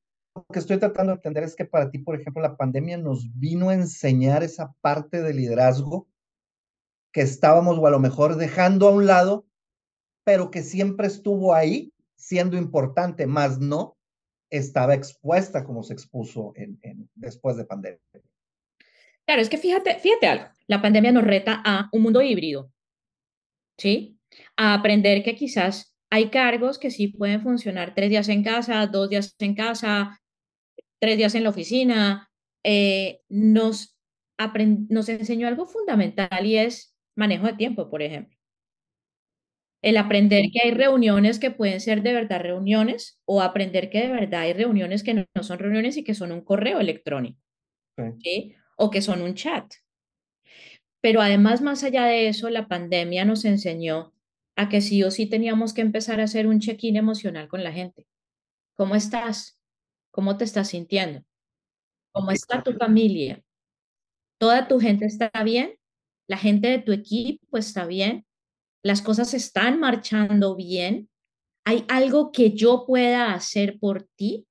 que 0.51 0.59
estoy 0.59 0.77
tratando 0.77 1.11
de 1.11 1.17
entender 1.17 1.43
es 1.43 1.55
que 1.55 1.65
para 1.65 1.89
ti, 1.89 1.99
por 1.99 2.19
ejemplo, 2.19 2.41
la 2.41 2.57
pandemia 2.57 2.97
nos 2.97 3.27
vino 3.37 3.69
a 3.69 3.73
enseñar 3.73 4.43
esa 4.43 4.73
parte 4.81 5.21
de 5.21 5.33
liderazgo 5.33 6.07
que 7.11 7.21
estábamos 7.21 7.77
o 7.77 7.87
a 7.87 7.91
lo 7.91 7.99
mejor 7.99 8.35
dejando 8.35 8.87
a 8.87 8.91
un 8.91 9.05
lado, 9.05 9.45
pero 10.23 10.51
que 10.51 10.61
siempre 10.61 11.07
estuvo 11.07 11.53
ahí 11.53 11.93
siendo 12.15 12.57
importante, 12.57 13.27
más 13.27 13.59
no 13.59 13.97
estaba 14.49 14.93
expuesta 14.93 15.63
como 15.63 15.83
se 15.83 15.93
expuso 15.93 16.53
en, 16.55 16.79
después 17.15 17.57
de 17.57 17.65
pandemia. 17.65 17.99
Claro, 19.25 19.41
es 19.41 19.49
que 19.49 19.57
fíjate, 19.57 19.97
fíjate 19.99 20.27
algo, 20.27 20.45
la 20.67 20.81
pandemia 20.81 21.11
nos 21.11 21.23
reta 21.23 21.61
a 21.63 21.89
un 21.91 22.01
mundo 22.01 22.21
híbrido, 22.21 22.71
¿sí? 23.81 24.19
A 24.57 24.75
aprender 24.75 25.23
que 25.23 25.35
quizás 25.35 25.97
hay 26.11 26.29
cargos 26.29 26.77
que 26.77 26.91
sí 26.91 27.07
pueden 27.07 27.41
funcionar 27.41 27.95
tres 27.95 28.11
días 28.11 28.29
en 28.29 28.43
casa, 28.43 28.85
dos 28.85 29.09
días 29.09 29.35
en 29.39 29.55
casa, 29.55 30.21
tres 30.99 31.17
días 31.17 31.33
en 31.33 31.43
la 31.43 31.49
oficina. 31.49 32.29
Eh, 32.63 33.21
nos, 33.27 33.97
nos 34.89 35.09
enseñó 35.09 35.47
algo 35.47 35.65
fundamental 35.65 36.45
y 36.45 36.57
es 36.57 36.95
manejo 37.15 37.47
de 37.47 37.53
tiempo, 37.53 37.89
por 37.89 38.03
ejemplo. 38.03 38.37
El 39.81 39.97
aprender 39.97 40.45
que 40.53 40.59
hay 40.63 40.71
reuniones 40.71 41.39
que 41.39 41.49
pueden 41.49 41.81
ser 41.81 42.03
de 42.03 42.13
verdad 42.13 42.41
reuniones 42.41 43.19
o 43.25 43.41
aprender 43.41 43.89
que 43.89 44.01
de 44.01 44.09
verdad 44.09 44.41
hay 44.41 44.53
reuniones 44.53 45.01
que 45.01 45.15
no, 45.15 45.25
son 45.41 45.57
reuniones 45.57 45.97
y 45.97 46.03
que 46.03 46.13
son 46.13 46.31
un 46.31 46.41
correo 46.41 46.79
electrónico 46.79 47.41
sí. 48.19 48.53
o 48.77 48.91
que 48.91 49.01
son 49.01 49.23
un 49.23 49.33
chat. 49.33 49.73
Pero 51.01 51.21
además, 51.21 51.61
más 51.61 51.83
allá 51.83 52.05
de 52.05 52.27
eso, 52.27 52.49
la 52.49 52.67
pandemia 52.67 53.25
nos 53.25 53.45
enseñó 53.45 54.13
a 54.55 54.69
que 54.69 54.81
sí 54.81 55.03
o 55.03 55.11
sí 55.11 55.25
teníamos 55.25 55.73
que 55.73 55.81
empezar 55.81 56.19
a 56.21 56.25
hacer 56.25 56.47
un 56.47 56.59
check-in 56.59 56.95
emocional 56.95 57.47
con 57.47 57.63
la 57.63 57.71
gente. 57.71 58.07
¿Cómo 58.75 58.95
estás? 58.95 59.59
¿Cómo 60.11 60.37
te 60.37 60.43
estás 60.43 60.69
sintiendo? 60.69 61.23
¿Cómo 62.13 62.31
está 62.31 62.61
tu 62.61 62.73
familia? 62.73 63.41
¿Toda 64.39 64.67
tu 64.67 64.79
gente 64.79 65.05
está 65.05 65.31
bien? 65.43 65.77
¿La 66.27 66.37
gente 66.37 66.67
de 66.67 66.79
tu 66.79 66.91
equipo 66.91 67.57
está 67.57 67.85
bien? 67.85 68.25
las 68.83 69.01
cosas 69.01 69.33
están 69.33 69.79
marchando 69.79 70.55
bien, 70.55 71.09
hay 71.65 71.85
algo 71.87 72.31
que 72.31 72.51
yo 72.51 72.85
pueda 72.85 73.33
hacer 73.33 73.77
por 73.79 74.03
ti, 74.15 74.47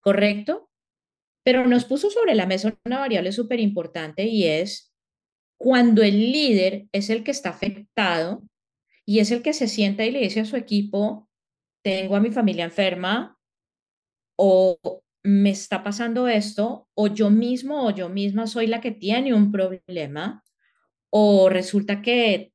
¿correcto? 0.00 0.70
Pero 1.44 1.66
nos 1.66 1.84
puso 1.84 2.10
sobre 2.10 2.34
la 2.34 2.46
mesa 2.46 2.76
una 2.84 3.00
variable 3.00 3.32
súper 3.32 3.60
importante 3.60 4.24
y 4.24 4.44
es 4.44 4.93
cuando 5.58 6.02
el 6.02 6.32
líder 6.32 6.86
es 6.92 7.10
el 7.10 7.24
que 7.24 7.30
está 7.30 7.50
afectado 7.50 8.42
y 9.06 9.20
es 9.20 9.30
el 9.30 9.42
que 9.42 9.52
se 9.52 9.68
sienta 9.68 10.04
y 10.04 10.10
le 10.10 10.20
dice 10.20 10.40
a 10.40 10.44
su 10.44 10.56
equipo, 10.56 11.28
tengo 11.82 12.16
a 12.16 12.20
mi 12.20 12.30
familia 12.30 12.64
enferma 12.64 13.38
o 14.36 14.78
me 15.22 15.50
está 15.50 15.82
pasando 15.82 16.28
esto, 16.28 16.88
o 16.94 17.08
yo 17.08 17.30
mismo 17.30 17.86
o 17.86 17.90
yo 17.90 18.08
misma 18.08 18.46
soy 18.46 18.66
la 18.66 18.80
que 18.80 18.90
tiene 18.90 19.32
un 19.32 19.50
problema, 19.50 20.44
o 21.10 21.48
resulta 21.48 22.02
que 22.02 22.52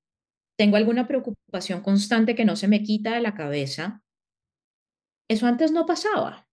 tengo 0.58 0.78
alguna 0.78 1.08
preocupación 1.08 1.82
constante 1.82 2.36
que 2.36 2.46
no 2.46 2.56
se 2.56 2.68
me 2.68 2.84
quita 2.84 3.16
de 3.16 3.22
la 3.22 3.34
cabeza, 3.34 4.04
eso 5.30 5.48
antes 5.48 5.72
no 5.72 5.86
pasaba. 5.86 6.48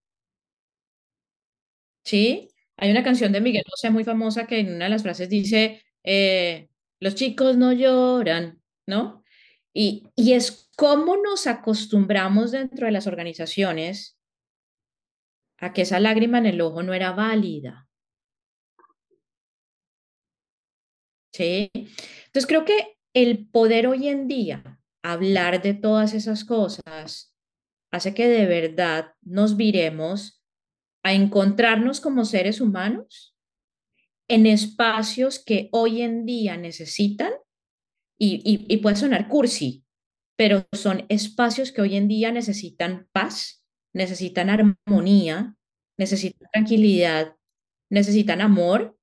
¿Sí? 2.04 2.48
Hay 2.76 2.90
una 2.90 3.02
canción 3.02 3.32
de 3.32 3.40
Miguel 3.40 3.64
José 3.68 3.90
muy 3.90 4.04
famosa 4.04 4.46
que 4.46 4.60
en 4.60 4.74
una 4.74 4.84
de 4.84 4.90
las 4.90 5.02
frases 5.02 5.28
dice, 5.28 5.82
eh, 6.06 6.70
los 7.00 7.14
chicos 7.14 7.56
no 7.56 7.72
lloran, 7.72 8.62
¿no? 8.86 9.22
Y, 9.74 10.04
y 10.16 10.32
es 10.32 10.70
cómo 10.76 11.16
nos 11.16 11.46
acostumbramos 11.46 12.52
dentro 12.52 12.86
de 12.86 12.92
las 12.92 13.06
organizaciones 13.06 14.18
a 15.58 15.72
que 15.72 15.82
esa 15.82 16.00
lágrima 16.00 16.38
en 16.38 16.46
el 16.46 16.60
ojo 16.60 16.82
no 16.82 16.94
era 16.94 17.12
válida. 17.12 17.88
¿Sí? 21.34 21.70
Entonces 21.74 22.46
creo 22.46 22.64
que 22.64 22.96
el 23.12 23.48
poder 23.48 23.86
hoy 23.86 24.08
en 24.08 24.28
día 24.28 24.80
hablar 25.02 25.60
de 25.60 25.74
todas 25.74 26.14
esas 26.14 26.44
cosas 26.44 27.34
hace 27.90 28.14
que 28.14 28.28
de 28.28 28.46
verdad 28.46 29.12
nos 29.22 29.56
viremos 29.56 30.42
a 31.02 31.12
encontrarnos 31.12 32.00
como 32.00 32.24
seres 32.24 32.60
humanos 32.60 33.35
en 34.28 34.46
espacios 34.46 35.42
que 35.44 35.68
hoy 35.72 36.02
en 36.02 36.26
día 36.26 36.56
necesitan, 36.56 37.32
y, 38.18 38.76
puede 38.78 38.96
sonar 38.96 39.28
cursi, 39.28 39.84
pero 40.36 40.66
son 40.72 41.04
espacios 41.08 41.70
que 41.70 41.82
hoy 41.82 41.96
en 41.96 42.08
día 42.08 42.32
necesitan 42.32 43.08
paz, 43.12 43.62
necesitan 43.92 44.48
armonía, 44.50 45.54
necesitan 45.98 46.48
tranquilidad, 46.52 47.36
necesitan 47.90 48.40
amor, 48.40 48.98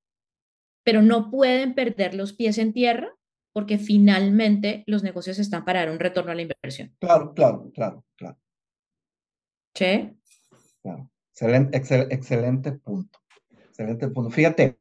pero 0.83 1.01
no 1.01 1.29
pueden 1.29 1.75
perder 1.75 2.15
los 2.15 2.33
pies 2.33 2.57
en 2.57 2.73
tierra 2.73 3.15
porque 3.53 3.77
finalmente 3.77 4.83
los 4.87 5.03
negocios 5.03 5.37
están 5.37 5.63
para 5.63 5.81
dar 5.81 5.91
un 5.91 5.99
retorno 5.99 6.31
a 6.31 6.35
la 6.35 6.41
inversión. 6.41 6.95
Claro, 6.99 7.33
claro, 7.33 7.71
claro, 7.71 8.03
claro. 8.15 8.37
¿Sí? 9.75 10.17
Claro. 10.81 11.09
Excelente, 11.31 11.77
excelente 11.77 12.71
punto. 12.73 13.19
Excelente 13.69 14.07
punto. 14.09 14.29
Fíjate, 14.29 14.77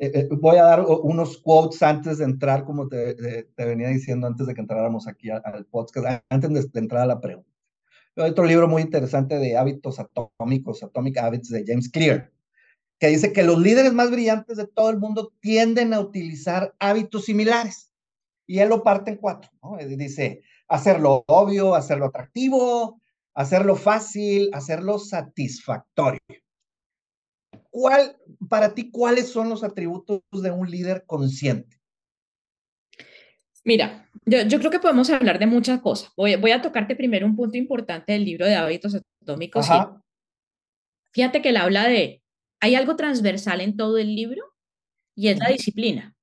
eh, 0.00 0.10
eh, 0.14 0.28
voy 0.30 0.56
a 0.56 0.64
dar 0.64 0.84
unos 0.84 1.38
quotes 1.38 1.82
antes 1.82 2.18
de 2.18 2.24
entrar, 2.24 2.64
como 2.64 2.88
te, 2.88 3.14
te 3.44 3.64
venía 3.64 3.88
diciendo 3.88 4.26
antes 4.26 4.46
de 4.46 4.54
que 4.54 4.60
entráramos 4.60 5.06
aquí 5.06 5.30
al 5.30 5.66
podcast, 5.66 6.24
antes 6.28 6.50
de, 6.52 6.62
de 6.62 6.80
entrar 6.80 7.02
a 7.02 7.06
la 7.06 7.20
pregunta. 7.20 7.50
Hay 8.16 8.30
otro 8.30 8.44
libro 8.44 8.66
muy 8.66 8.82
interesante 8.82 9.38
de 9.38 9.56
hábitos 9.56 10.00
atómicos, 10.00 10.82
Atomic 10.82 11.18
Habits, 11.18 11.48
de 11.50 11.64
James 11.66 11.88
Clear 11.88 12.30
que 13.00 13.08
dice 13.08 13.32
que 13.32 13.42
los 13.42 13.58
líderes 13.58 13.94
más 13.94 14.10
brillantes 14.10 14.58
de 14.58 14.66
todo 14.66 14.90
el 14.90 14.98
mundo 14.98 15.32
tienden 15.40 15.94
a 15.94 16.00
utilizar 16.00 16.74
hábitos 16.78 17.24
similares 17.24 17.90
y 18.46 18.58
él 18.58 18.68
lo 18.68 18.82
parte 18.82 19.10
en 19.10 19.16
cuatro, 19.16 19.50
¿no? 19.62 19.78
Dice, 19.78 20.42
hacerlo 20.68 21.24
obvio, 21.26 21.74
hacerlo 21.74 22.06
atractivo, 22.06 23.00
hacerlo 23.32 23.74
fácil, 23.74 24.50
hacerlo 24.52 24.98
satisfactorio. 24.98 26.20
¿Cuál, 27.70 28.16
para 28.48 28.74
ti, 28.74 28.90
cuáles 28.90 29.28
son 29.28 29.48
los 29.48 29.62
atributos 29.62 30.20
de 30.32 30.50
un 30.50 30.68
líder 30.68 31.04
consciente? 31.06 31.80
Mira, 33.64 34.08
yo, 34.26 34.58
creo 34.58 34.70
que 34.70 34.80
podemos 34.80 35.10
hablar 35.10 35.38
de 35.38 35.46
muchas 35.46 35.80
cosas. 35.80 36.10
Voy, 36.16 36.36
voy, 36.36 36.50
a 36.50 36.62
tocarte 36.62 36.96
primero 36.96 37.26
un 37.26 37.36
punto 37.36 37.56
importante 37.56 38.12
del 38.12 38.24
libro 38.24 38.46
de 38.46 38.54
hábitos 38.54 38.96
atómicos. 39.22 39.66
Fíjate 41.12 41.42
que 41.42 41.50
él 41.50 41.56
habla 41.56 41.86
de, 41.86 42.22
hay 42.60 42.74
algo 42.74 42.96
transversal 42.96 43.60
en 43.60 43.76
todo 43.76 43.98
el 43.98 44.14
libro 44.14 44.42
y 45.14 45.28
es 45.28 45.38
la 45.38 45.48
disciplina. 45.48 46.14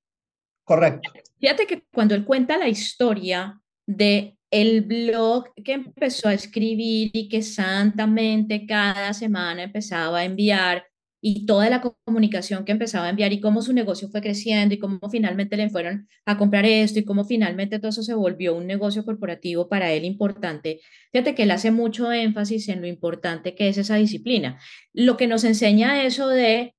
Correcto. 0.63 1.11
Fíjate 1.39 1.67
que 1.67 1.83
cuando 1.93 2.15
él 2.15 2.25
cuenta 2.25 2.57
la 2.57 2.67
historia 2.67 3.61
de 3.85 4.37
el 4.49 4.81
blog 4.81 5.53
que 5.63 5.73
empezó 5.73 6.29
a 6.29 6.33
escribir 6.33 7.11
y 7.13 7.29
que 7.29 7.41
santamente 7.41 8.65
cada 8.65 9.13
semana 9.13 9.63
empezaba 9.63 10.19
a 10.19 10.25
enviar 10.25 10.85
y 11.29 11.45
toda 11.45 11.69
la 11.69 11.81
comunicación 11.81 12.63
que 12.63 12.71
empezaba 12.71 13.07
a 13.07 13.09
enviar 13.09 13.33
y 13.33 13.41
cómo 13.41 13.61
su 13.61 13.73
negocio 13.73 14.07
fue 14.07 14.21
creciendo 14.21 14.73
y 14.73 14.79
cómo 14.79 14.97
finalmente 15.09 15.57
le 15.57 15.69
fueron 15.69 16.07
a 16.25 16.37
comprar 16.37 16.65
esto 16.65 16.99
y 16.99 17.03
cómo 17.03 17.25
finalmente 17.25 17.79
todo 17.79 17.89
eso 17.89 18.01
se 18.01 18.13
volvió 18.13 18.55
un 18.55 18.65
negocio 18.65 19.03
corporativo 19.03 19.67
para 19.67 19.91
él 19.91 20.05
importante. 20.05 20.79
Fíjate 21.11 21.35
que 21.35 21.43
él 21.43 21.51
hace 21.51 21.71
mucho 21.71 22.13
énfasis 22.13 22.69
en 22.69 22.79
lo 22.79 22.87
importante 22.87 23.55
que 23.55 23.67
es 23.67 23.77
esa 23.77 23.97
disciplina. 23.97 24.57
Lo 24.93 25.17
que 25.17 25.27
nos 25.27 25.43
enseña 25.43 26.05
eso 26.05 26.29
de 26.29 26.75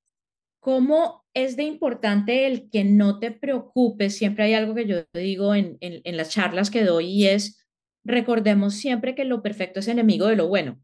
cómo 0.61 1.27
es 1.35 1.57
de 1.57 1.65
importante 1.65 2.47
el 2.47 2.71
que 2.71 2.85
no 2.85 3.19
te 3.19 3.31
preocupes. 3.31 4.17
Siempre 4.17 4.45
hay 4.45 4.55
algo 4.55 4.75
que 4.75 4.87
yo 4.87 5.05
digo 5.13 5.55
en, 5.55 5.77
en, 5.83 6.17
las 6.17 6.31
charlas 6.31 6.71
que 6.71 6.85
doy 6.85 7.07
y 7.07 7.27
es, 7.27 7.67
recordemos 8.03 8.77
siempre 8.77 9.15
que 9.15 9.27
lo 9.27 9.43
perfecto 9.43 9.81
es 9.81 9.89
enemigo 9.89 10.27
de 10.27 10.37
lo 10.37 10.49
bueno 10.49 10.81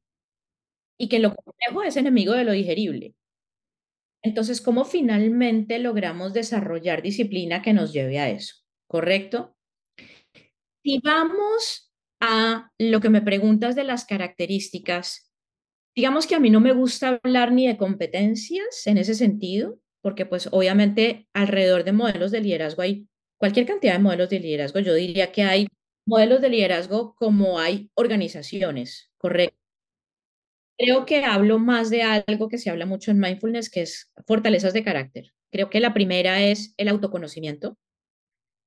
y 0.98 1.08
que 1.08 1.18
lo 1.18 1.34
complejo 1.34 1.82
es 1.82 1.96
enemigo 1.96 2.34
de 2.34 2.44
lo 2.44 2.52
digerible. 2.52 3.14
Entonces, 4.24 4.62
¿cómo 4.62 4.86
finalmente 4.86 5.78
logramos 5.78 6.32
desarrollar 6.32 7.02
disciplina 7.02 7.60
que 7.60 7.74
nos 7.74 7.92
lleve 7.92 8.18
a 8.18 8.30
eso? 8.30 8.56
¿Correcto? 8.88 9.54
Si 10.82 10.98
vamos 11.04 11.92
a 12.20 12.70
lo 12.78 13.00
que 13.00 13.10
me 13.10 13.20
preguntas 13.20 13.76
de 13.76 13.84
las 13.84 14.06
características, 14.06 15.30
digamos 15.94 16.26
que 16.26 16.34
a 16.34 16.40
mí 16.40 16.48
no 16.48 16.60
me 16.60 16.72
gusta 16.72 17.20
hablar 17.22 17.52
ni 17.52 17.66
de 17.66 17.76
competencias 17.76 18.86
en 18.86 18.96
ese 18.96 19.14
sentido, 19.14 19.78
porque 20.02 20.24
pues 20.24 20.48
obviamente 20.50 21.28
alrededor 21.34 21.84
de 21.84 21.92
modelos 21.92 22.30
de 22.30 22.40
liderazgo 22.40 22.80
hay 22.80 23.06
cualquier 23.38 23.66
cantidad 23.66 23.92
de 23.92 23.98
modelos 23.98 24.30
de 24.30 24.40
liderazgo. 24.40 24.80
Yo 24.80 24.94
diría 24.94 25.32
que 25.32 25.42
hay 25.42 25.66
modelos 26.06 26.40
de 26.40 26.48
liderazgo 26.48 27.14
como 27.14 27.58
hay 27.58 27.90
organizaciones, 27.94 29.12
¿correcto? 29.18 29.63
Creo 30.78 31.06
que 31.06 31.24
hablo 31.24 31.58
más 31.58 31.90
de 31.90 32.02
algo 32.02 32.48
que 32.48 32.58
se 32.58 32.70
habla 32.70 32.86
mucho 32.86 33.10
en 33.10 33.20
mindfulness, 33.20 33.70
que 33.70 33.82
es 33.82 34.10
fortalezas 34.26 34.72
de 34.72 34.82
carácter. 34.84 35.32
Creo 35.52 35.70
que 35.70 35.80
la 35.80 35.94
primera 35.94 36.42
es 36.42 36.74
el 36.76 36.88
autoconocimiento. 36.88 37.78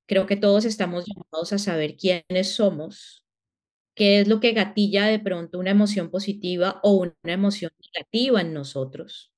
Creo 0.06 0.26
que 0.26 0.36
todos 0.36 0.64
estamos 0.64 1.04
llamados 1.06 1.52
a 1.52 1.58
saber 1.58 1.96
quiénes 1.96 2.54
somos, 2.54 3.24
qué 3.96 4.20
es 4.20 4.28
lo 4.28 4.40
que 4.40 4.52
gatilla 4.52 5.06
de 5.06 5.20
pronto 5.20 5.58
una 5.58 5.72
emoción 5.72 6.10
positiva 6.10 6.80
o 6.82 6.92
una 6.94 7.14
emoción 7.24 7.72
negativa 7.94 8.40
en 8.42 8.54
nosotros. 8.54 9.32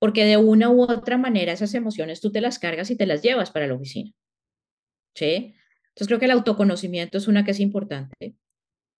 Porque 0.00 0.24
de 0.26 0.38
una 0.38 0.70
u 0.70 0.82
otra 0.84 1.18
manera 1.18 1.52
esas 1.52 1.74
emociones 1.74 2.20
tú 2.20 2.32
te 2.32 2.40
las 2.42 2.58
cargas 2.58 2.90
y 2.90 2.96
te 2.96 3.06
las 3.06 3.22
llevas 3.22 3.50
para 3.52 3.66
la 3.68 3.74
oficina. 3.74 4.12
¿Sí? 5.14 5.54
Entonces 5.88 6.06
creo 6.08 6.18
que 6.18 6.24
el 6.26 6.30
autoconocimiento 6.32 7.18
es 7.18 7.28
una 7.28 7.44
que 7.44 7.52
es 7.52 7.60
importante. 7.60 8.36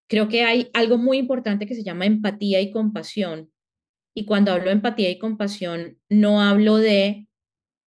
Creo 0.09 0.29
que 0.29 0.45
hay 0.45 0.71
algo 0.75 0.99
muy 0.99 1.19
importante 1.19 1.67
que 1.67 1.75
se 1.75 1.83
llama 1.83 2.07
empatía 2.07 2.61
y 2.61 2.71
compasión. 2.71 3.51
Y 4.15 4.27
cuando 4.27 4.53
hablo 4.53 4.67
de 4.67 4.73
empatía 4.73 5.11
y 5.11 5.19
compasión, 5.19 5.99
no 6.09 6.41
hablo 6.41 6.77
de 6.77 7.29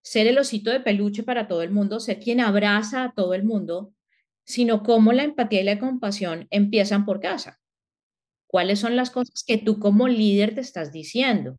ser 0.03 0.27
el 0.27 0.39
osito 0.39 0.71
de 0.71 0.81
peluche 0.81 1.23
para 1.23 1.49
todo 1.49 1.63
el 1.63 1.71
mundo, 1.71 2.01
ser 2.01 2.21
quien 2.21 2.41
abraza 2.41 3.05
a 3.05 3.13
todo 3.13 3.35
el 3.35 3.45
mundo, 3.45 3.93
sino 4.45 4.83
cómo 4.83 5.13
la 5.13 5.25
empatía 5.25 5.61
y 5.63 5.65
la 5.65 5.79
compasión 5.79 6.47
empiezan 6.51 7.05
por 7.05 7.21
casa. 7.21 7.61
¿Cuáles 8.47 8.79
son 8.81 8.97
las 8.97 9.11
cosas 9.11 9.45
que 9.47 9.59
tú 9.59 9.79
como 9.81 10.09
líder 10.09 10.55
te 10.55 10.61
estás 10.61 10.93
diciendo? 10.93 11.59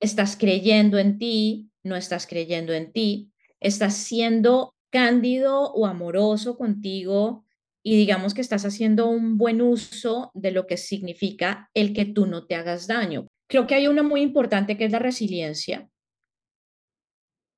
¿Estás 0.00 0.36
creyendo 0.36 0.98
en 0.98 1.18
ti? 1.18 1.70
¿No 1.84 1.96
estás 1.96 2.26
creyendo 2.26 2.72
en 2.72 2.92
ti? 2.92 3.32
¿Estás 3.60 3.94
siendo 3.94 4.74
cándido 4.90 5.72
o 5.72 5.86
amoroso 5.86 6.58
contigo 6.58 7.46
y 7.82 7.96
digamos 7.96 8.32
que 8.34 8.40
estás 8.40 8.64
haciendo 8.64 9.08
un 9.08 9.36
buen 9.36 9.60
uso 9.60 10.30
de 10.34 10.52
lo 10.52 10.66
que 10.66 10.76
significa 10.76 11.68
el 11.74 11.92
que 11.92 12.04
tú 12.04 12.26
no 12.26 12.46
te 12.46 12.54
hagas 12.54 12.86
daño. 12.86 13.26
Creo 13.48 13.66
que 13.66 13.74
hay 13.74 13.88
una 13.88 14.02
muy 14.02 14.22
importante 14.22 14.76
que 14.76 14.84
es 14.84 14.92
la 14.92 15.00
resiliencia. 15.00 15.88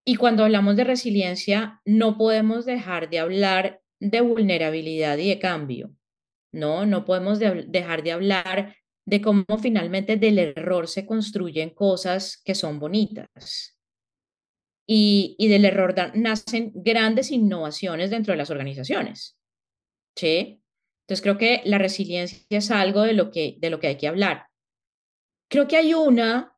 Y 0.07 0.17
cuando 0.17 0.45
hablamos 0.45 0.77
de 0.77 0.85
resiliencia, 0.85 1.81
no 1.85 2.17
podemos 2.19 2.67
dejar 2.67 3.11
de 3.11 3.19
hablar 3.19 3.81
de 4.01 4.21
vulnerabilidad 4.21 5.19
y 5.19 5.29
de 5.29 5.39
cambio. 5.39 5.95
No, 6.53 6.87
no 6.87 7.05
podemos 7.05 7.39
dejar 7.39 8.03
de 8.03 8.13
hablar 8.13 8.77
de 9.07 9.21
cómo 9.21 9.45
finalmente 9.61 10.17
del 10.17 10.39
error 10.39 10.89
se 10.89 11.05
construyen 11.05 11.71
cosas 11.71 12.41
que 12.45 12.55
son 12.55 12.79
bonitas. 12.79 13.79
Y, 14.87 15.37
y 15.39 15.49
del 15.49 15.65
error 15.65 15.95
nacen 16.15 16.73
grandes 16.75 17.31
innovaciones 17.31 18.11
dentro 18.11 18.33
de 18.33 18.39
las 18.39 18.51
organizaciones. 18.51 19.39
¿Sí? 20.17 20.63
Entonces 21.03 21.23
creo 21.23 21.39
que 21.39 21.63
la 21.65 21.79
resiliencia 21.79 22.47
es 22.49 22.71
algo 22.71 23.03
de 23.03 23.13
lo 23.13 23.31
que, 23.31 23.57
de 23.59 23.71
lo 23.71 23.79
que 23.79 23.89
hay 23.89 23.97
que 23.97 24.09
hablar. 24.09 24.47
Creo 25.51 25.69
que 25.69 25.77
hay 25.77 25.95
una 25.95 26.57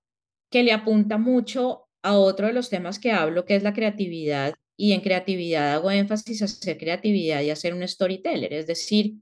que 0.51 0.62
le 0.62 0.73
apunta 0.73 1.19
mucho 1.19 1.88
a 2.03 2.16
otro 2.16 2.47
de 2.47 2.53
los 2.53 2.71
temas 2.71 2.99
que 2.99 3.11
hablo, 3.11 3.45
que 3.45 3.57
es 3.57 3.62
la 3.62 3.73
creatividad. 3.73 4.55
Y 4.79 4.92
en 4.92 5.01
creatividad 5.01 5.75
hago 5.75 5.90
énfasis 5.90 6.42
a 6.42 6.45
hacer 6.45 6.79
creatividad 6.79 7.40
y 7.42 7.51
a 7.51 7.57
ser 7.57 7.75
un 7.75 7.87
storyteller. 7.87 8.53
Es 8.53 8.66
decir, 8.66 9.16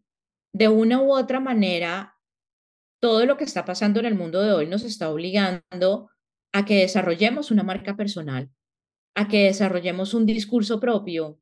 de 0.53 0.69
una 0.69 1.01
u 1.01 1.13
otra 1.15 1.41
manera, 1.41 2.17
todo 3.01 3.25
lo 3.25 3.37
que 3.37 3.45
está 3.45 3.65
pasando 3.65 4.01
en 4.01 4.07
el 4.07 4.15
mundo 4.15 4.43
de 4.43 4.53
hoy 4.53 4.67
nos 4.67 4.83
está 4.83 5.11
obligando 5.11 6.11
a 6.53 6.65
que 6.65 6.81
desarrollemos 6.81 7.51
una 7.51 7.63
marca 7.63 7.97
personal, 7.97 8.51
a 9.15 9.29
que 9.29 9.45
desarrollemos 9.45 10.15
un 10.15 10.27
discurso 10.27 10.81
propio, 10.81 11.41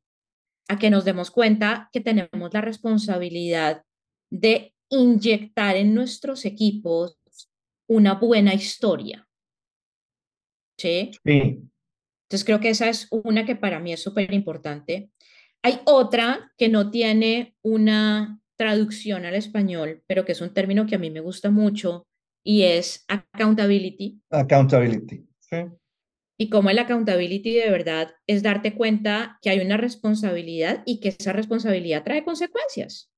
a 0.67 0.79
que 0.79 0.89
nos 0.89 1.05
demos 1.05 1.31
cuenta 1.31 1.89
que 1.91 2.01
tenemos 2.01 2.53
la 2.53 2.61
responsabilidad 2.61 3.83
de 4.31 4.73
inyectar 4.89 5.75
en 5.75 5.93
nuestros 5.93 6.45
equipos 6.45 7.17
una 7.87 8.15
buena 8.15 8.53
historia. 8.53 9.27
¿Sí? 10.79 11.11
Sí. 11.23 11.61
Entonces 12.25 12.45
creo 12.45 12.59
que 12.59 12.69
esa 12.69 12.89
es 12.89 13.07
una 13.11 13.45
que 13.45 13.55
para 13.55 13.79
mí 13.79 13.93
es 13.93 14.01
súper 14.01 14.33
importante. 14.33 15.11
Hay 15.63 15.79
otra 15.85 16.51
que 16.57 16.69
no 16.69 16.89
tiene 16.89 17.55
una 17.61 18.39
traducción 18.57 19.25
al 19.25 19.35
español, 19.35 20.03
pero 20.07 20.25
que 20.25 20.31
es 20.31 20.41
un 20.41 20.53
término 20.53 20.85
que 20.85 20.95
a 20.95 20.99
mí 20.99 21.09
me 21.09 21.19
gusta 21.19 21.51
mucho 21.51 22.07
y 22.43 22.63
es 22.63 23.05
accountability. 23.07 24.21
Accountability. 24.29 25.25
Sí 25.39 25.57
y 26.37 26.49
cómo 26.49 26.69
el 26.69 26.79
accountability 26.79 27.53
de 27.53 27.69
verdad 27.69 28.13
es 28.27 28.43
darte 28.43 28.75
cuenta 28.75 29.37
que 29.41 29.49
hay 29.49 29.59
una 29.59 29.77
responsabilidad 29.77 30.83
y 30.85 30.99
que 30.99 31.09
esa 31.09 31.33
responsabilidad 31.33 32.03
trae 32.03 32.23
consecuencias. 32.23 33.11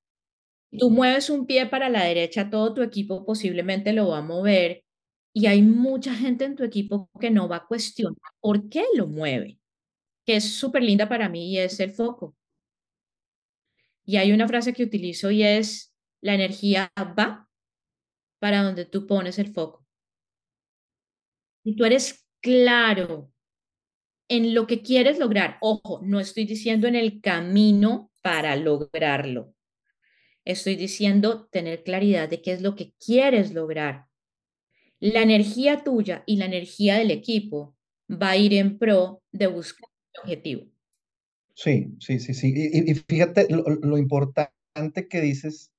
Tú 0.77 0.89
mueves 0.89 1.29
un 1.29 1.45
pie 1.45 1.67
para 1.67 1.89
la 1.89 2.03
derecha, 2.03 2.49
todo 2.49 2.73
tu 2.73 2.81
equipo 2.81 3.25
posiblemente 3.25 3.93
lo 3.93 4.09
va 4.09 4.19
a 4.19 4.21
mover 4.21 4.83
y 5.33 5.47
hay 5.47 5.61
mucha 5.61 6.13
gente 6.13 6.45
en 6.45 6.55
tu 6.55 6.63
equipo 6.63 7.09
que 7.19 7.29
no 7.29 7.47
va 7.47 7.57
a 7.57 7.67
cuestionar 7.67 8.15
por 8.41 8.69
qué 8.69 8.83
lo 8.95 9.07
mueve, 9.07 9.59
que 10.25 10.37
es 10.37 10.53
súper 10.53 10.83
linda 10.83 11.07
para 11.07 11.29
mí 11.29 11.51
y 11.51 11.59
es 11.59 11.79
el 11.79 11.91
foco. 11.91 12.35
Y 14.05 14.17
hay 14.17 14.31
una 14.31 14.47
frase 14.47 14.73
que 14.73 14.83
utilizo 14.83 15.31
y 15.31 15.43
es, 15.43 15.93
la 16.21 16.35
energía 16.35 16.91
va 16.97 17.49
para 18.39 18.61
donde 18.63 18.85
tú 18.85 19.07
pones 19.07 19.39
el 19.39 19.53
foco. 19.53 19.85
Y 21.63 21.75
tú 21.75 21.85
eres 21.85 22.24
claro 22.45 23.31
en 24.29 24.53
lo 24.53 24.67
que 24.67 24.83
quieres 24.83 25.17
lograr. 25.17 25.57
Ojo, 25.61 25.99
no 26.03 26.19
estoy 26.19 26.45
diciendo 26.45 26.87
en 26.87 26.93
el 26.93 27.19
camino 27.21 28.11
para 28.21 28.55
lograrlo. 28.55 29.55
Estoy 30.45 30.75
diciendo 30.75 31.47
tener 31.51 31.83
claridad 31.83 32.29
de 32.29 32.43
qué 32.43 32.51
es 32.51 32.61
lo 32.61 32.75
que 32.75 32.93
quieres 33.03 33.51
lograr. 33.51 34.05
La 34.99 35.23
energía 35.23 35.83
tuya 35.83 36.23
y 36.27 36.37
la 36.37 36.45
energía 36.45 36.97
del 36.97 37.09
equipo 37.09 37.75
va 38.09 38.29
a 38.31 38.37
ir 38.37 38.53
en 38.53 38.77
pro 38.77 39.23
de 39.31 39.47
buscar 39.47 39.89
el 40.13 40.21
objetivo. 40.21 40.65
Sí, 41.55 41.87
sí, 41.99 42.19
sí, 42.19 42.35
sí. 42.35 42.53
Y, 42.55 42.93
fíjate 42.93 43.47
lo, 43.49 43.97
importante 43.97 45.07
que 45.07 45.19
dices. 45.19 45.71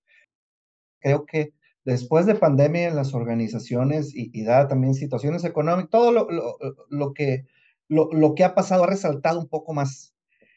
Creo 0.99 1.27
que 1.27 1.53
después 1.87 2.27
de 2.27 2.35
pandemia 2.35 2.88
en 2.88 2.96
las 2.96 3.14
organizaciones 3.14 4.12
y, 4.12 4.31
y 4.35 4.44
también 4.44 4.92
situaciones 4.92 5.44
económicas, 5.44 5.90
todo 5.90 6.11
lo, 6.11 6.29
lo, 6.29 6.57
lo 6.90 7.14
que, 7.14 7.46
lo, 7.88 8.35
que 8.35 8.42
ha 8.42 8.57
pasado 8.57 8.85
ha 8.85 8.88
resaltado 8.88 9.40
un 9.40 9.49
poco 9.49 9.72
más 9.72 10.12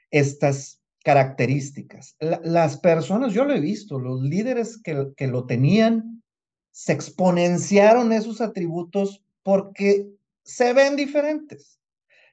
estas 0.10 0.82
características. 1.04 2.18
las 2.20 2.78
personas, 2.80 3.32
yo 3.32 3.46
lo 3.46 3.54
he 3.54 3.60
visto, 3.60 4.00
los 4.00 4.22
líderes 4.22 4.82
que, 4.82 5.10
que 5.16 5.28
lo 5.28 5.46
tenían, 5.46 6.24
se 6.72 6.94
exponenciaron 6.94 8.12
esos 8.12 8.42
atributos 8.42 9.24
porque 9.44 10.10
se 10.42 10.74
ven 10.74 10.96
diferentes 10.96 11.80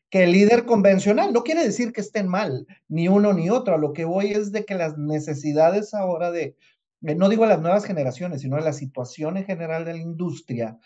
que 0.08 0.24
el 0.24 0.32
líder 0.32 0.64
convencional. 0.64 1.34
No 1.34 1.42
quiere 1.42 1.64
decir 1.64 1.92
que 1.92 2.00
estén 2.00 2.28
mal, 2.28 2.66
ni 2.88 3.08
uno 3.08 3.34
ni 3.34 3.50
otro. 3.50 3.74
A 3.74 3.78
lo 3.78 3.92
que 3.92 4.06
voy 4.06 4.32
es 4.32 4.52
de 4.52 4.64
que 4.64 4.74
las 4.74 4.96
necesidades 4.96 5.92
ahora 5.92 6.30
de, 6.30 6.56
no 7.00 7.28
digo 7.28 7.44
a 7.44 7.48
las 7.48 7.60
nuevas 7.60 7.84
generaciones, 7.84 8.40
sino 8.40 8.56
a 8.56 8.60
la 8.60 8.72
situación 8.72 9.36
en 9.36 9.44
general 9.44 9.84
de 9.84 9.92
la 9.92 10.00
industria, 10.00 10.78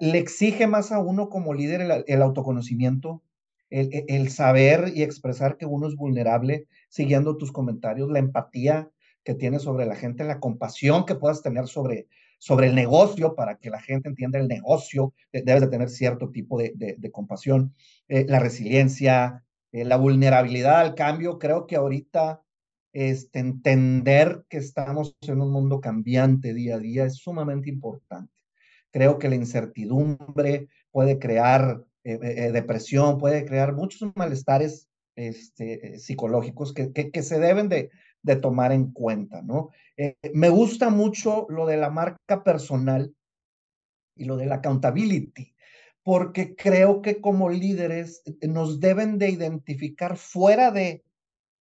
le 0.00 0.18
exige 0.18 0.66
más 0.66 0.92
a 0.92 0.98
uno 0.98 1.28
como 1.28 1.54
líder 1.54 2.04
el, 2.06 2.22
autoconocimiento, 2.22 3.22
el, 3.70 4.04
el, 4.08 4.30
saber 4.30 4.92
y 4.94 5.02
expresar 5.02 5.56
que 5.56 5.66
uno 5.66 5.88
es 5.88 5.96
vulnerable, 5.96 6.68
siguiendo 6.88 7.36
tus 7.36 7.52
comentarios, 7.52 8.10
la 8.10 8.20
empatía, 8.20 8.90
que 9.26 9.34
tienes 9.34 9.62
sobre 9.62 9.86
la 9.86 9.96
gente, 9.96 10.22
la 10.22 10.38
compasión 10.38 11.04
que 11.04 11.16
puedas 11.16 11.42
tener 11.42 11.66
sobre, 11.66 12.06
sobre 12.38 12.68
el 12.68 12.76
negocio 12.76 13.34
para 13.34 13.56
que 13.58 13.70
la 13.70 13.80
gente 13.80 14.08
entienda 14.08 14.38
el 14.38 14.46
negocio, 14.46 15.14
debes 15.32 15.62
de 15.62 15.66
tener 15.66 15.90
cierto 15.90 16.30
tipo 16.30 16.58
de, 16.58 16.72
de, 16.76 17.10
compasión, 17.10 17.74
eh, 18.06 18.24
la 18.28 18.38
resiliencia, 18.38 19.44
eh, 19.72 19.84
la 19.84 19.96
vulnerabilidad 19.96 20.78
al 20.78 20.94
cambio. 20.94 21.40
Creo 21.40 21.66
que 21.66 21.74
ahorita 21.74 22.40
este, 22.98 23.40
entender 23.40 24.46
que 24.48 24.56
estamos 24.56 25.14
en 25.20 25.42
un 25.42 25.52
mundo 25.52 25.82
cambiante 25.82 26.54
día 26.54 26.76
a 26.76 26.78
día 26.78 27.04
es 27.04 27.16
sumamente 27.16 27.68
importante. 27.68 28.32
Creo 28.90 29.18
que 29.18 29.28
la 29.28 29.34
incertidumbre 29.34 30.68
puede 30.90 31.18
crear 31.18 31.84
eh, 32.04 32.50
depresión, 32.52 33.18
puede 33.18 33.44
crear 33.44 33.74
muchos 33.74 34.10
malestares 34.16 34.88
este, 35.14 35.98
psicológicos 35.98 36.72
que, 36.72 37.22
se 37.22 37.38
deben 37.38 37.68
de, 37.68 37.90
tomar 38.40 38.72
en 38.72 38.92
cuenta. 38.92 39.44
Eh, 39.98 40.16
me 40.32 40.48
gusta 40.48 40.88
mucho 40.88 41.46
lo 41.50 41.66
de 41.66 41.76
la 41.76 41.90
marca 41.90 42.42
personal 42.42 43.14
y 44.14 44.24
lo 44.24 44.38
de 44.38 44.46
la 44.46 44.54
accountability, 44.56 45.54
porque 46.02 46.56
creo 46.56 47.02
que 47.02 47.20
como 47.20 47.50
líderes 47.50 48.22
eh, 48.24 48.48
nos 48.48 48.80
deben 48.80 49.18
de 49.18 49.28
identificar 49.28 50.16
fuera 50.16 50.70
de 50.70 50.88
eh, 50.88 51.05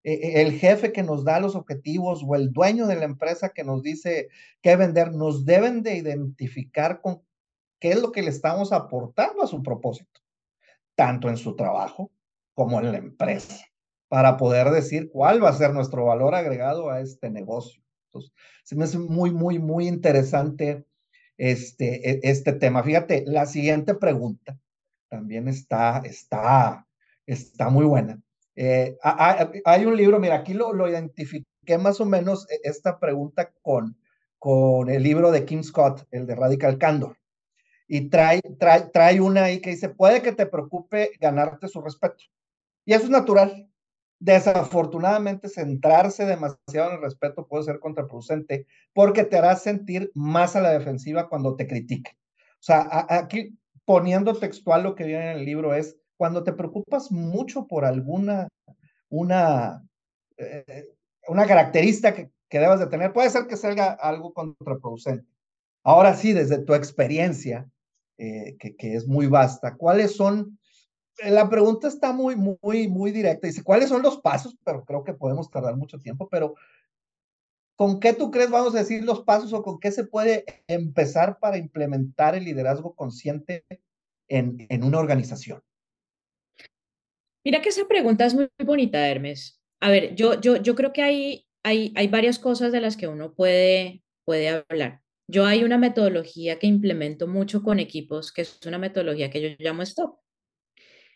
el 0.03 0.53
jefe 0.53 0.91
que 0.91 1.03
nos 1.03 1.23
da 1.23 1.39
los 1.39 1.55
objetivos 1.55 2.23
o 2.27 2.35
el 2.35 2.51
dueño 2.51 2.87
de 2.87 2.95
la 2.95 3.05
empresa 3.05 3.49
que 3.49 3.63
nos 3.63 3.81
dice 3.83 4.29
qué 4.61 4.75
vender, 4.75 5.13
nos 5.13 5.45
deben 5.45 5.81
de 5.81 5.95
identificar 5.95 7.01
con 7.01 7.21
qué 7.79 7.91
es 7.91 8.01
lo 8.01 8.11
que 8.11 8.21
le 8.21 8.29
estamos 8.29 8.71
aportando 8.71 9.43
a 9.43 9.47
su 9.47 9.63
propósito, 9.63 10.21
tanto 10.95 11.29
en 11.29 11.37
su 11.37 11.55
trabajo 11.55 12.11
como 12.53 12.79
en 12.79 12.91
la 12.91 12.97
empresa 12.97 13.65
para 14.13 14.37
poder 14.37 14.69
decir 14.69 15.09
cuál 15.11 15.43
va 15.43 15.49
a 15.49 15.53
ser 15.53 15.73
nuestro 15.73 16.05
valor 16.05 16.35
agregado 16.35 16.91
a 16.91 17.01
este 17.01 17.31
negocio. 17.31 17.81
Entonces, 18.09 18.31
se 18.63 18.75
me 18.75 18.83
hace 18.83 18.99
muy, 18.99 19.31
muy, 19.31 19.57
muy 19.57 19.87
interesante 19.87 20.85
este, 21.35 22.09
e, 22.09 22.19
este 22.21 22.53
tema. 22.53 22.83
Fíjate, 22.83 23.23
la 23.25 23.47
siguiente 23.47 23.95
pregunta 23.95 24.55
también 25.09 25.47
está, 25.47 25.97
está, 26.05 26.87
está 27.25 27.69
muy 27.69 27.85
buena. 27.85 28.22
Eh, 28.55 28.97
hay 29.65 29.85
un 29.85 29.97
libro, 29.97 30.19
mira, 30.19 30.35
aquí 30.35 30.53
lo, 30.53 30.73
lo 30.73 30.87
identifiqué 30.87 31.77
más 31.79 31.99
o 32.01 32.05
menos 32.05 32.49
e, 32.49 32.59
esta 32.63 32.99
pregunta 32.99 33.51
con, 33.61 33.97
con 34.39 34.89
el 34.89 35.01
libro 35.01 35.31
de 35.31 35.45
Kim 35.45 35.63
Scott, 35.63 36.05
el 36.11 36.25
de 36.25 36.35
Radical 36.35 36.77
Candor. 36.77 37.17
Y 37.87 38.09
trae, 38.09 38.41
trae, 38.59 38.89
trae 38.93 39.21
una 39.21 39.45
ahí 39.45 39.59
que 39.59 39.71
dice, 39.71 39.89
puede 39.89 40.21
que 40.21 40.31
te 40.31 40.45
preocupe 40.45 41.11
ganarte 41.19 41.67
su 41.67 41.81
respeto. 41.81 42.23
Y 42.85 42.93
eso 42.93 43.05
es 43.05 43.09
natural. 43.09 43.69
Desafortunadamente, 44.19 45.49
centrarse 45.49 46.25
demasiado 46.25 46.89
en 46.89 46.95
el 46.95 47.01
respeto 47.01 47.45
puede 47.45 47.65
ser 47.65 47.79
contraproducente 47.79 48.67
porque 48.93 49.25
te 49.25 49.37
hará 49.37 49.55
sentir 49.55 50.11
más 50.13 50.55
a 50.55 50.61
la 50.61 50.71
defensiva 50.71 51.27
cuando 51.27 51.55
te 51.55 51.67
critiquen. 51.67 52.15
O 52.15 52.65
sea, 52.65 53.05
aquí 53.09 53.57
poniendo 53.85 54.33
textual 54.35 54.83
lo 54.83 54.95
que 54.95 55.03
viene 55.03 55.31
en 55.31 55.37
el 55.39 55.45
libro 55.45 55.73
es 55.73 55.97
cuando 56.23 56.45
te 56.45 56.53
preocupas 56.53 57.11
mucho 57.11 57.67
por 57.67 57.83
alguna 57.83 58.47
una, 59.09 59.85
eh, 60.37 60.87
una 61.27 61.45
característica 61.45 62.13
que, 62.13 62.31
que 62.47 62.59
debas 62.59 62.79
de 62.79 62.87
tener, 62.87 63.11
puede 63.11 63.29
ser 63.29 63.45
que 63.45 63.57
salga 63.57 63.91
algo 63.91 64.33
contraproducente. 64.33 65.27
Ahora 65.83 66.13
sí, 66.13 66.31
desde 66.31 66.59
tu 66.59 66.75
experiencia, 66.75 67.69
eh, 68.17 68.55
que, 68.57 68.73
que, 68.77 68.95
es 68.95 69.05
muy 69.05 69.27
vasta, 69.27 69.75
¿cuáles 69.75 70.15
son 70.15 70.57
la 71.25 71.49
pregunta 71.49 71.89
está 71.89 72.13
muy, 72.13 72.37
muy, 72.37 72.87
muy 72.87 73.11
directa. 73.11 73.47
Dice, 73.47 73.61
¿cuáles 73.61 73.89
son 73.89 74.01
los 74.01 74.21
pasos? 74.21 74.57
Pero 74.63 74.85
creo 74.85 75.03
que 75.03 75.13
podemos 75.13 75.51
tardar 75.51 75.75
mucho 75.75 75.99
tiempo, 75.99 76.29
pero 76.29 76.55
¿con 77.75 77.99
qué 77.99 78.13
tú 78.13 78.31
crees, 78.31 78.49
vamos 78.49 78.73
a 78.75 78.79
decir, 78.79 79.03
los 79.03 79.23
pasos 79.23 79.51
o 79.51 79.61
con 79.61 79.77
qué 79.77 79.91
se 79.91 80.05
puede 80.05 80.45
empezar 80.67 81.37
para 81.39 81.57
implementar 81.57 82.33
el 82.33 82.45
liderazgo 82.45 82.95
consciente 82.95 83.65
en, 84.29 84.65
en 84.69 84.83
una 84.85 84.99
organización? 84.99 85.61
Mira 87.43 87.61
que 87.61 87.69
esa 87.69 87.87
pregunta 87.87 88.25
es 88.25 88.33
muy, 88.33 88.47
bonita, 88.63 89.07
Hermes. 89.07 89.61
A 89.81 89.89
ver, 89.89 90.15
yo, 90.15 90.39
yo, 90.39 90.57
yo 90.57 90.75
creo 90.75 90.93
que 90.93 91.01
hay, 91.01 91.45
hay, 91.63 91.91
hay 91.95 92.07
varias 92.07 92.39
cosas 92.39 92.71
de 92.71 92.81
las 92.81 92.95
que 92.95 93.07
uno 93.07 93.33
puede, 93.33 94.01
puede 94.25 94.49
hablar. 94.49 95.01
Yo 95.27 95.45
hay 95.45 95.63
una 95.63 95.77
metodología 95.77 96.59
que 96.59 96.67
implemento 96.67 97.27
mucho 97.27 97.63
con 97.63 97.79
equipos, 97.79 98.31
que 98.31 98.43
es 98.43 98.59
una 98.65 98.77
metodología 98.77 99.29
que 99.29 99.41
yo 99.41 99.49
llamo 99.59 99.85
STOP. 99.85 100.19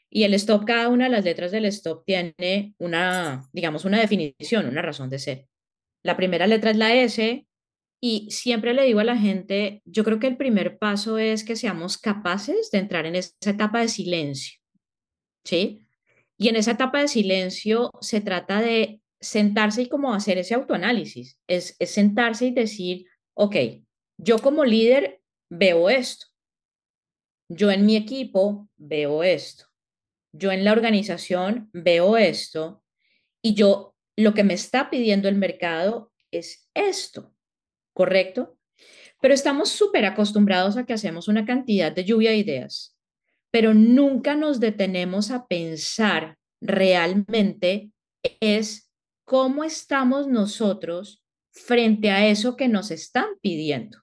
Y 0.09 0.23
el 0.23 0.33
stop, 0.35 0.65
cada 0.65 0.87
una 0.87 1.05
de 1.05 1.11
las 1.11 1.25
letras 1.25 1.51
del 1.51 1.65
stop 1.65 2.05
tiene 2.05 2.73
una, 2.77 3.43
digamos, 3.51 3.83
una 3.85 3.99
definición, 3.99 4.67
una 4.67 4.81
razón 4.81 5.09
de 5.09 5.19
ser. 5.19 5.47
La 6.03 6.15
primera 6.15 6.47
letra 6.47 6.71
es 6.71 6.77
la 6.77 6.95
S 6.95 7.45
y 8.01 8.31
siempre 8.31 8.73
le 8.73 8.83
digo 8.83 8.99
a 8.99 9.03
la 9.03 9.17
gente, 9.17 9.81
yo 9.85 10.03
creo 10.03 10.19
que 10.19 10.27
el 10.27 10.37
primer 10.37 10.77
paso 10.77 11.17
es 11.17 11.43
que 11.43 11.55
seamos 11.55 11.97
capaces 11.97 12.71
de 12.71 12.79
entrar 12.79 13.05
en 13.05 13.15
esa 13.15 13.33
etapa 13.45 13.81
de 13.81 13.89
silencio. 13.89 14.59
¿Sí? 15.43 15.86
Y 16.37 16.49
en 16.49 16.55
esa 16.55 16.71
etapa 16.71 17.01
de 17.01 17.07
silencio 17.07 17.91
se 18.01 18.21
trata 18.21 18.61
de 18.61 19.01
sentarse 19.19 19.83
y 19.83 19.89
como 19.89 20.13
hacer 20.13 20.37
ese 20.37 20.53
autoanálisis. 20.53 21.39
Es, 21.47 21.75
sentarse 21.79 22.45
y 22.47 22.51
decir, 22.51 23.07
ok, 23.33 23.55
yo 24.17 24.39
como 24.39 24.63
líder 24.63 25.21
veo 25.49 25.89
esto. 25.89 26.27
Yo 27.49 27.71
en 27.71 27.85
mi 27.85 27.95
equipo 27.95 28.69
veo 28.77 29.23
esto 29.23 29.67
yo 30.37 30.51
en 30.51 30.63
la 30.63 30.71
organización 30.71 31.69
veo 31.73 32.17
esto 32.17 32.83
y 33.41 33.53
yo 33.53 33.95
lo 34.15 34.33
que 34.33 34.43
me 34.43 34.53
está 34.53 34.89
pidiendo 34.89 35.27
el 35.27 35.35
mercado 35.35 36.11
es 36.31 36.69
esto, 36.73 37.33
¿correcto? 37.93 38.57
Pero 39.21 39.33
estamos 39.33 39.69
súper 39.69 40.05
acostumbrados 40.05 40.77
a 40.77 40.85
que 40.85 40.93
hacemos 40.93 41.27
una 41.27 41.45
cantidad 41.45 41.91
de 41.91 42.05
lluvia 42.05 42.31
de 42.31 42.37
ideas, 42.37 42.96
pero 43.51 43.73
nunca 43.73 44.35
nos 44.35 44.59
detenemos 44.59 45.31
a 45.31 45.47
pensar 45.47 46.37
realmente 46.61 47.91
es 48.39 48.91
cómo 49.25 49.63
estamos 49.63 50.27
nosotros 50.27 51.23
frente 51.51 52.11
a 52.11 52.27
eso 52.27 52.55
que 52.55 52.67
nos 52.67 52.91
están 52.91 53.25
pidiendo, 53.41 53.99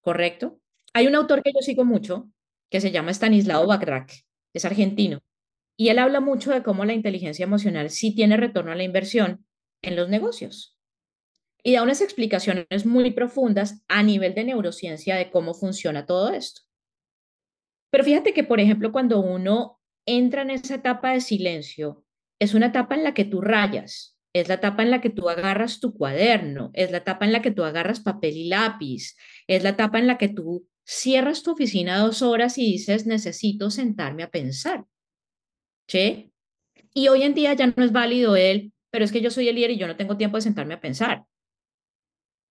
¿correcto? 0.00 0.60
Hay 0.92 1.06
un 1.06 1.14
autor 1.14 1.42
que 1.42 1.52
yo 1.52 1.60
sigo 1.60 1.84
mucho 1.84 2.28
que 2.70 2.80
se 2.80 2.90
llama 2.90 3.12
Stanislao 3.12 3.66
Bacrac, 3.66 4.12
es 4.52 4.64
argentino, 4.64 5.20
y 5.76 5.88
él 5.90 5.98
habla 5.98 6.20
mucho 6.20 6.50
de 6.50 6.62
cómo 6.62 6.84
la 6.84 6.92
inteligencia 6.92 7.44
emocional 7.44 7.90
sí 7.90 8.14
tiene 8.14 8.36
retorno 8.36 8.72
a 8.72 8.74
la 8.74 8.82
inversión 8.82 9.46
en 9.82 9.96
los 9.96 10.08
negocios. 10.08 10.76
Y 11.62 11.72
da 11.72 11.82
unas 11.82 12.00
explicaciones 12.00 12.84
muy 12.84 13.10
profundas 13.12 13.82
a 13.88 14.02
nivel 14.02 14.34
de 14.34 14.44
neurociencia 14.44 15.16
de 15.16 15.30
cómo 15.30 15.54
funciona 15.54 16.04
todo 16.04 16.30
esto. 16.30 16.62
Pero 17.90 18.04
fíjate 18.04 18.32
que, 18.34 18.44
por 18.44 18.60
ejemplo, 18.60 18.92
cuando 18.92 19.20
uno 19.20 19.80
entra 20.06 20.42
en 20.42 20.50
esa 20.50 20.76
etapa 20.76 21.12
de 21.12 21.20
silencio, 21.20 22.04
es 22.40 22.54
una 22.54 22.66
etapa 22.66 22.94
en 22.94 23.04
la 23.04 23.14
que 23.14 23.24
tú 23.24 23.40
rayas, 23.40 24.16
es 24.32 24.48
la 24.48 24.54
etapa 24.54 24.82
en 24.82 24.90
la 24.90 25.00
que 25.00 25.10
tú 25.10 25.28
agarras 25.28 25.80
tu 25.80 25.94
cuaderno, 25.94 26.70
es 26.74 26.90
la 26.90 26.98
etapa 26.98 27.24
en 27.24 27.32
la 27.32 27.42
que 27.42 27.50
tú 27.50 27.64
agarras 27.64 28.00
papel 28.00 28.36
y 28.36 28.48
lápiz, 28.48 29.16
es 29.46 29.62
la 29.62 29.70
etapa 29.70 29.98
en 29.98 30.06
la 30.06 30.18
que 30.18 30.28
tú 30.28 30.68
cierras 30.84 31.42
tu 31.42 31.52
oficina 31.52 31.98
dos 31.98 32.22
horas 32.22 32.56
y 32.58 32.72
dices, 32.72 33.06
necesito 33.06 33.70
sentarme 33.70 34.22
a 34.22 34.30
pensar. 34.30 34.84
¿sí? 35.88 36.32
Y 36.94 37.08
hoy 37.08 37.22
en 37.22 37.34
día 37.34 37.54
ya 37.54 37.66
no 37.66 37.82
es 37.82 37.92
válido 37.92 38.36
él, 38.36 38.72
pero 38.90 39.04
es 39.04 39.12
que 39.12 39.20
yo 39.20 39.30
soy 39.30 39.48
el 39.48 39.56
líder 39.56 39.72
y 39.72 39.78
yo 39.78 39.86
no 39.86 39.96
tengo 39.96 40.16
tiempo 40.16 40.36
de 40.36 40.42
sentarme 40.42 40.74
a 40.74 40.80
pensar. 40.80 41.24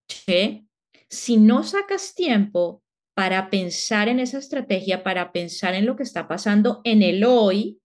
¿Sí? 0.09 0.67
Si 1.09 1.37
no 1.37 1.63
sacas 1.63 2.13
tiempo 2.15 2.83
para 3.17 3.49
pensar 3.49 4.09
en 4.09 4.19
esa 4.19 4.37
estrategia, 4.37 5.01
para 5.01 5.31
pensar 5.31 5.73
en 5.73 5.87
lo 5.87 5.95
que 5.95 6.03
está 6.03 6.27
pasando 6.27 6.81
en 6.83 7.01
el 7.01 7.23
hoy, 7.23 7.81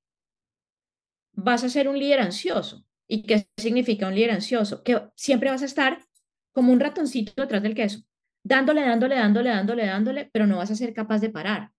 vas 1.32 1.64
a 1.64 1.70
ser 1.70 1.88
un 1.88 1.98
líder 1.98 2.20
ansioso. 2.20 2.84
¿Y 3.08 3.22
qué 3.22 3.48
significa 3.56 4.08
un 4.08 4.14
líder 4.14 4.32
ansioso? 4.32 4.82
Que 4.82 5.08
siempre 5.16 5.48
vas 5.48 5.62
a 5.62 5.64
estar 5.64 6.04
como 6.52 6.70
un 6.70 6.80
ratoncito 6.80 7.32
detrás 7.40 7.62
del 7.62 7.74
queso, 7.74 8.00
dándole, 8.44 8.82
dándole, 8.82 9.14
dándole, 9.14 9.48
dándole, 9.48 9.86
dándole, 9.86 10.30
pero 10.34 10.46
no 10.46 10.58
vas 10.58 10.70
a 10.70 10.76
ser 10.76 10.92
capaz 10.92 11.20
de 11.20 11.30
parar. 11.30 11.72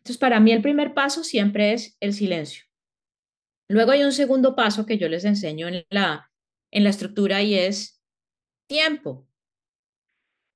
Entonces, 0.00 0.18
para 0.18 0.38
mí 0.38 0.52
el 0.52 0.60
primer 0.60 0.92
paso 0.92 1.24
siempre 1.24 1.72
es 1.72 1.96
el 2.00 2.12
silencio. 2.12 2.64
Luego 3.66 3.92
hay 3.92 4.04
un 4.04 4.12
segundo 4.12 4.54
paso 4.54 4.84
que 4.84 4.98
yo 4.98 5.08
les 5.08 5.24
enseño 5.24 5.68
en 5.68 5.86
la, 5.88 6.30
en 6.70 6.84
la 6.84 6.90
estructura 6.90 7.40
y 7.40 7.54
es 7.54 8.02
tiempo. 8.68 9.26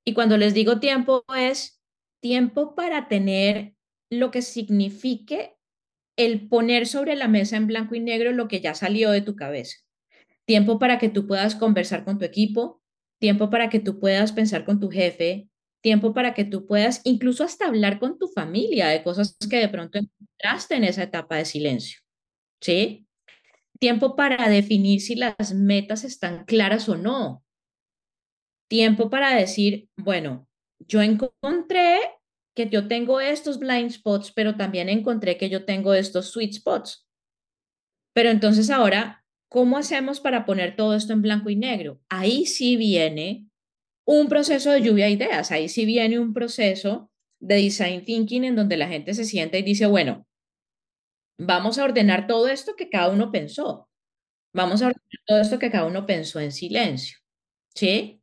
Y 0.05 0.13
cuando 0.13 0.37
les 0.37 0.53
digo 0.53 0.79
tiempo 0.79 1.25
es 1.35 1.78
tiempo 2.21 2.75
para 2.75 3.09
tener 3.09 3.75
lo 4.11 4.31
que 4.31 4.43
signifique 4.43 5.55
el 6.17 6.49
poner 6.49 6.87
sobre 6.87 7.15
la 7.15 7.29
mesa 7.29 7.57
en 7.57 7.67
blanco 7.67 7.95
y 7.95 8.01
negro 8.01 8.33
lo 8.33 8.49
que 8.49 8.61
ya 8.61 8.75
salió 8.75 9.11
de 9.11 9.21
tu 9.21 9.37
cabeza. 9.37 9.77
Tiempo 10.45 10.79
para 10.79 10.99
que 10.99 11.09
tú 11.09 11.27
puedas 11.27 11.55
conversar 11.55 12.05
con 12.05 12.19
tu 12.19 12.25
equipo, 12.25 12.83
tiempo 13.21 13.51
para 13.51 13.69
que 13.69 13.81
tú 13.81 14.01
puedas 14.01 14.33
pensar 14.33 14.65
con 14.65 14.81
tu 14.81 14.91
jefe, 14.91 15.49
tiempo 15.81 16.15
para 16.15 16.35
que 16.35 16.45
tú 16.45 16.67
puedas 16.67 17.03
incluso 17.05 17.45
hasta 17.45 17.67
hablar 17.67 18.01
con 18.01 18.19
tu 18.19 18.29
familia 18.29 18.89
de 18.89 19.03
cosas 19.03 19.37
que 19.49 19.59
de 19.59 19.69
pronto 19.69 19.99
encontraste 19.99 20.75
en 20.75 20.85
esa 20.85 21.05
etapa 21.05 21.37
de 21.37 21.45
silencio. 21.45 22.01
¿sí? 22.61 23.07
Tiempo 23.79 24.17
para 24.17 24.49
definir 24.49 25.01
si 25.01 25.15
las 25.15 25.55
metas 25.55 26.03
están 26.03 26.45
claras 26.47 26.89
o 26.89 26.97
no. 26.97 27.45
tiempo 28.69 29.09
para 29.09 29.35
decir, 29.35 29.89
bueno, 29.97 30.48
yo 30.79 31.03
encontré 31.03 31.99
que 32.55 32.69
yo 32.69 32.89
tengo 32.89 33.21
estos 33.21 33.59
blind 33.59 33.91
spots, 33.91 34.33
pero 34.33 34.57
también 34.57 34.89
encontré 34.89 35.37
que 35.37 35.49
yo 35.49 35.65
tengo 35.65 35.95
estos 35.95 36.31
sweet 36.31 36.55
spots. 36.55 37.07
Pero 38.13 38.31
entonces 38.31 38.71
ahora, 38.71 39.25
¿cómo 39.49 39.79
hacemos 39.79 40.21
para 40.21 40.45
poner 40.45 40.75
todo 40.75 40.95
esto 40.95 41.13
en 41.13 41.23
blanco 41.23 41.51
y 41.51 41.57
negro? 41.57 42.01
Ahí 42.09 42.47
sí 42.47 42.77
viene 42.77 43.49
un 44.05 44.29
proceso 44.29 44.73
de 44.73 44.83
lluvia 44.83 45.07
de 45.07 45.13
ideas, 45.13 45.53
ahí 45.53 45.69
sí 45.69 45.85
viene 45.85 46.19
un 46.19 46.33
proceso 46.33 47.11
de 47.41 47.57
design 47.57 48.05
thinking 48.05 48.45
en 48.45 48.57
donde 48.57 48.77
la 48.77 48.89
gente 48.89 49.15
se 49.15 49.25
sienta 49.25 49.59
y 49.59 49.63
dice, 49.63 49.87
bueno, 49.87 50.27
vamos 51.39 51.79
a 51.79 51.85
ordenar 51.85 52.27
todo 52.27 52.49
esto 52.49 52.75
que 52.75 52.89
cada 52.89 53.11
uno 53.11 53.31
pensó. 53.31 53.89
Vamos 54.53 54.83
a 54.83 54.87
ordenar 54.87 55.21
todo 55.27 55.41
esto 55.41 55.59
que 55.59 55.71
cada 55.71 55.87
uno 55.87 56.07
pensó 56.07 56.41
en 56.41 56.53
silencio. 56.53 57.19
¿Sí? 57.75 58.21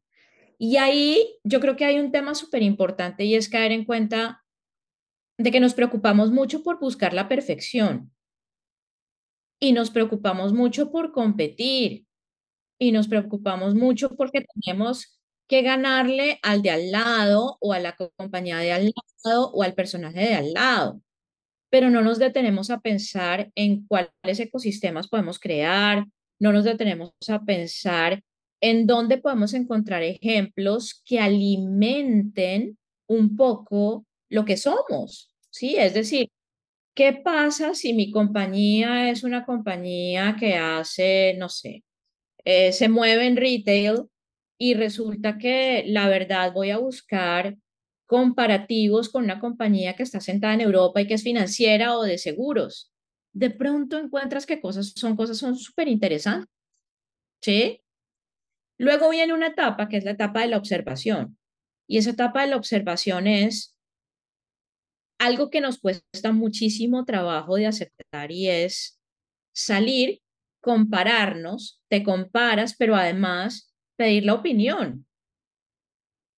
Y 0.58 0.78
ahí 0.78 1.38
yo 1.44 1.60
creo 1.60 1.76
que 1.76 1.86
hay 1.86 2.00
un 2.00 2.12
tema 2.12 2.36
súper 2.36 2.62
importante 2.64 3.26
y 3.26 3.36
es 3.36 3.50
caer 3.50 3.72
en 3.72 3.86
cuenta 3.86 4.44
de 5.38 5.52
que 5.52 5.60
nos 5.60 5.74
preocupamos 5.74 6.32
mucho 6.32 6.64
por 6.64 6.80
buscar 6.80 7.14
la 7.14 7.28
perfección. 7.28 8.12
Y 9.60 9.74
nos 9.74 9.92
preocupamos 9.92 10.54
mucho 10.54 10.92
por 10.92 11.12
competir. 11.12 12.06
Y 12.80 12.92
nos 12.92 13.08
preocupamos 13.08 13.74
mucho 13.74 14.16
porque 14.16 14.46
tenemos 14.54 15.20
que 15.48 15.62
ganarle 15.62 16.40
al 16.44 16.62
de 16.62 16.72
al 16.72 16.92
lado 16.92 17.58
o 17.62 17.74
a 17.74 17.80
la 17.80 17.96
compañía 17.96 18.58
de 18.58 18.74
al 18.74 18.94
lado 19.24 19.52
o 19.52 19.64
al 19.64 19.74
personaje 19.74 20.20
de 20.20 20.36
al 20.36 20.54
lado. 20.54 21.02
Pero 21.70 21.90
no 21.90 22.02
nos 22.02 22.20
detenemos 22.20 22.70
a 22.70 22.80
pensar 22.80 23.52
en 23.56 23.86
cuáles 23.88 24.40
ecosistemas 24.40 25.08
podemos 25.08 25.40
crear, 25.40 26.06
no 26.40 26.52
nos 26.52 26.64
detenemos 26.64 27.14
a 27.30 27.44
pensar 27.44 28.22
en 28.66 28.88
dónde 28.88 29.20
podemos 29.20 29.54
encontrar 29.54 30.02
ejemplos 30.02 31.04
que 31.06 31.20
alimenten 31.20 32.80
un 33.08 33.36
poco 33.38 34.08
lo 34.28 34.44
que 34.44 34.58
somos, 34.58 35.30
¿sí? 35.52 35.76
Es 35.78 35.94
decir, 35.94 36.30
¿qué 36.96 37.14
pasa 37.14 37.76
si 37.76 37.94
mi 37.94 38.10
compañía 38.10 39.12
es 39.12 39.24
una 39.24 39.46
compañía 39.46 40.36
que 40.40 40.56
hace, 40.56 41.36
no 41.38 41.48
sé, 41.48 41.84
eh, 42.44 42.72
se 42.72 42.90
mueve 42.90 43.28
en 43.28 43.38
retail 43.38 44.06
y 44.58 44.74
resulta 44.74 45.38
que 45.38 45.84
la 45.86 46.10
verdad 46.10 46.52
voy 46.52 46.72
a 46.72 46.80
buscar 46.80 47.56
comparativos 48.08 49.10
con 49.10 49.26
una 49.26 49.40
compañía 49.40 49.96
que 49.96 50.02
está 50.04 50.22
sentada 50.22 50.56
en 50.56 50.62
Europa 50.62 51.02
y 51.02 51.08
que 51.08 51.14
es 51.16 51.24
financiera 51.24 51.96
o 51.98 52.02
de 52.02 52.18
seguros. 52.18 52.92
De 53.32 53.52
pronto 53.52 54.00
encuentras 54.00 54.48
que 54.48 54.60
cosas 54.60 54.94
son 54.96 55.16
cosas 55.16 55.38
son 55.38 55.56
súper 55.56 55.88
interesantes. 55.88 56.50
¿Sí? 57.42 57.85
Luego 58.78 59.10
viene 59.10 59.34
una 59.34 59.48
etapa 59.48 59.88
que 59.88 59.98
es 59.98 60.04
la 60.04 60.12
etapa 60.12 60.42
de 60.42 60.48
la 60.48 60.58
observación. 60.58 61.38
Y 61.88 61.98
esa 61.98 62.12
etapa 62.12 62.42
de 62.42 62.48
la 62.48 62.58
observación 62.58 63.28
es 63.28 63.78
algo 65.20 65.50
que 65.50 65.62
nos 65.62 65.80
cuesta 65.80 66.32
muchísimo 66.32 67.06
trabajo 67.06 67.56
de 67.56 67.68
aceptar 67.68 68.32
y 68.32 68.50
es 68.50 69.00
salir, 69.54 70.22
compararnos, 70.62 71.82
te 71.90 72.04
comparas, 72.04 72.76
pero 72.76 72.96
además 72.96 73.74
pedir 73.96 74.26
la 74.26 74.34
opinión. 74.34 75.06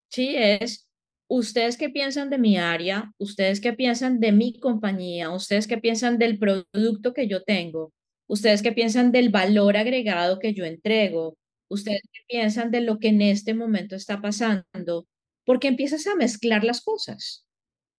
Sí, 0.10 0.36
es 0.36 0.88
¿Ustedes 1.30 1.76
qué 1.76 1.90
piensan 1.90 2.30
de 2.30 2.38
mi 2.38 2.58
área? 2.58 3.12
¿Ustedes 3.18 3.60
qué 3.60 3.74
piensan 3.74 4.22
de 4.22 4.32
mi 4.32 4.58
compañía? 4.60 5.30
¿Ustedes 5.30 5.68
qué 5.68 5.78
piensan 5.78 6.18
del 6.18 6.40
producto 6.40 7.14
que 7.14 7.28
yo 7.28 7.44
tengo? 7.44 7.92
¿Ustedes 8.28 8.62
qué 8.62 8.72
piensan 8.72 9.12
del 9.12 9.30
valor 9.30 9.76
agregado 9.76 10.40
que 10.40 10.54
yo 10.54 10.64
entrego? 10.64 11.38
¿Ustedes 11.70 12.02
piensan 12.28 12.72
de 12.72 12.82
lo 12.82 13.00
que 13.00 13.10
en 13.10 13.22
este 13.22 13.54
momento 13.54 13.96
está 13.96 14.22
pasando? 14.22 15.08
Porque 15.46 15.68
empiezas 15.68 16.08
a 16.08 16.16
mezclar 16.16 16.64
las 16.64 16.82
cosas. 16.82 17.46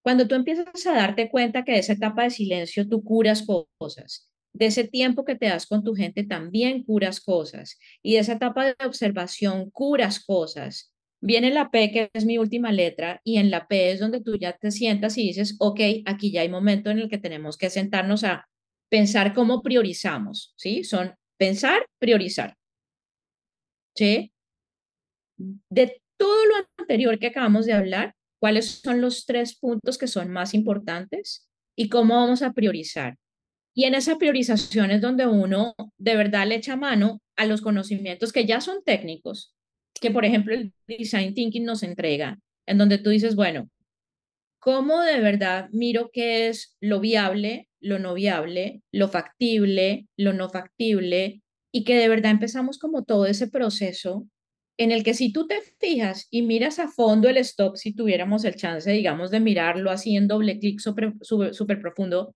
Cuando 0.02 0.26
tú 0.26 0.35
empiezas 0.35 0.87
a 0.87 0.94
darte 0.94 1.31
cuenta 1.31 1.64
que 1.64 1.72
de 1.72 1.78
esa 1.78 1.92
etapa 1.94 2.24
de 2.24 2.31
silencio 2.31 2.88
tú 2.88 3.02
curas 3.02 3.44
cosas, 3.78 4.31
de 4.52 4.66
ese 4.66 4.85
tiempo 4.85 5.24
que 5.24 5.37
te 5.37 5.46
das 5.46 5.66
con 5.66 5.85
tu 5.85 5.94
gente 5.94 6.24
también 6.24 6.85
curas 6.85 7.20
cosas, 7.20 7.78
y 8.02 8.14
de 8.14 8.20
esa 8.20 8.35
etapa 8.35 8.64
de 8.66 8.76
observación 8.87 9.70
curas 9.70 10.24
cosas, 10.24 10.92
Viene 11.20 11.50
la 11.50 11.70
P, 11.70 11.90
que 11.90 12.11
es 12.12 12.24
mi 12.24 12.38
última 12.38 12.70
letra, 12.70 13.20
y 13.24 13.38
en 13.38 13.50
la 13.50 13.66
P 13.66 13.90
es 13.90 13.98
donde 13.98 14.20
tú 14.20 14.37
ya 14.37 14.52
te 14.57 14.70
sientas 14.70 15.18
y 15.18 15.22
dices, 15.22 15.57
ok, 15.59 15.81
aquí 16.07 16.31
ya 16.31 16.42
hay 16.42 16.48
momento 16.48 16.90
en 16.90 17.00
el 17.00 17.09
que 17.09 17.18
tenemos 17.18 17.57
que 17.57 17.70
sentarnos 17.70 18.22
a 18.22 18.48
pensar 18.88 19.35
cómo 19.35 19.62
priorizamos, 19.62 20.54
¿sí? 20.57 20.85
Son 20.85 21.14
pensar, 21.37 21.87
priorizar. 21.98 22.54
De 23.98 26.00
todo 26.16 26.46
lo 26.46 26.54
anterior 26.78 27.18
que 27.18 27.28
acabamos 27.28 27.66
de 27.66 27.72
hablar, 27.72 28.14
¿cuáles 28.40 28.80
son 28.82 29.00
los 29.00 29.26
tres 29.26 29.58
puntos 29.58 29.98
que 29.98 30.06
son 30.06 30.30
más 30.30 30.54
importantes 30.54 31.48
y 31.76 31.88
cómo 31.88 32.16
vamos 32.16 32.42
a 32.42 32.52
priorizar? 32.52 33.16
Y 33.74 33.84
en 33.84 33.94
esa 33.94 34.18
priorización 34.18 34.90
es 34.90 35.00
donde 35.00 35.26
uno 35.26 35.74
de 35.98 36.16
verdad 36.16 36.46
le 36.46 36.56
echa 36.56 36.76
mano 36.76 37.20
a 37.37 37.46
los 37.46 37.61
conocimientos 37.61 38.32
que 38.32 38.44
ya 38.44 38.61
son 38.61 38.82
técnicos, 38.84 39.54
que, 40.00 40.11
por 40.11 40.24
ejemplo, 40.24 40.54
el 40.54 40.72
Design 40.88 41.34
Thinking 41.34 41.64
nos 41.64 41.84
entrega, 41.84 42.40
en 42.66 42.78
donde 42.78 42.98
tú 42.98 43.11
dices, 43.11 43.37
bueno, 43.37 43.70
¿cómo 44.58 45.00
de 45.02 45.20
verdad 45.20 45.68
miro 45.70 46.11
qué 46.12 46.48
es 46.48 46.76
lo 46.80 46.98
viable, 46.98 47.68
lo 47.80 48.00
no 48.00 48.14
viable, 48.14 48.82
lo 48.92 49.08
factible, 49.08 50.08
lo 50.16 50.32
no 50.32 50.50
factible? 50.50 51.42
Y 51.72 51.85
que 51.85 51.96
de 51.96 52.09
verdad 52.09 52.31
empezamos 52.33 52.78
como 52.78 53.04
todo 53.04 53.26
ese 53.26 53.48
proceso 53.48 54.26
en 54.78 54.92
el 54.92 55.02
que 55.02 55.14
si 55.14 55.33
tú 55.33 55.46
te 55.46 55.61
fijas 55.81 56.28
y 56.31 56.42
miras 56.42 56.78
a 56.78 56.88
fondo 56.88 57.28
el 57.28 57.37
stock, 57.38 57.76
si 57.76 57.92
tuviéramos 57.94 58.44
el 58.44 58.54
chance, 58.54 58.90
digamos, 58.90 59.31
de 59.31 59.40
mirarlo 59.40 59.90
así 59.90 60.16
en 60.16 60.28
doble 60.28 60.59
clic 60.61 60.78
súper 60.81 61.81
profundo, 61.81 62.35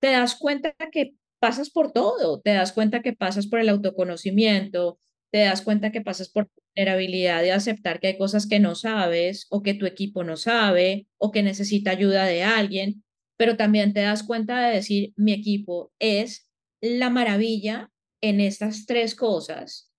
te 0.00 0.12
das 0.12 0.36
cuenta 0.36 0.74
que 0.92 1.14
pasas 1.40 1.70
por 1.70 1.92
todo, 1.92 2.40
te 2.40 2.50
das 2.52 2.72
cuenta 2.72 3.02
que 3.02 3.12
pasas 3.12 3.46
por 3.46 3.60
el 3.60 3.68
autoconocimiento, 3.68 4.98
te 5.32 5.40
das 5.40 5.62
cuenta 5.62 5.92
que 5.92 6.00
pasas 6.00 6.30
por 6.30 6.48
la 6.76 6.92
habilidad 6.92 7.42
de 7.42 7.52
aceptar 7.52 8.00
que 8.00 8.08
hay 8.08 8.18
cosas 8.18 8.46
que 8.46 8.60
no 8.60 8.74
sabes 8.74 9.46
o 9.50 9.62
que 9.62 9.74
tu 9.74 9.86
equipo 9.86 10.24
no 10.24 10.36
sabe 10.36 11.06
o 11.18 11.32
que 11.32 11.42
necesita 11.42 11.90
ayuda 11.90 12.24
de 12.26 12.42
alguien, 12.44 13.04
pero 13.36 13.56
también 13.56 13.92
te 13.94 14.00
das 14.00 14.22
cuenta 14.22 14.60
de 14.68 14.76
decir, 14.76 15.12
mi 15.16 15.32
equipo 15.32 15.92
es 15.98 16.48
la 16.80 17.10
maravilla 17.10 17.90
en 18.28 18.40
estas 18.40 18.86
tres 18.86 19.14
cosas 19.14 19.90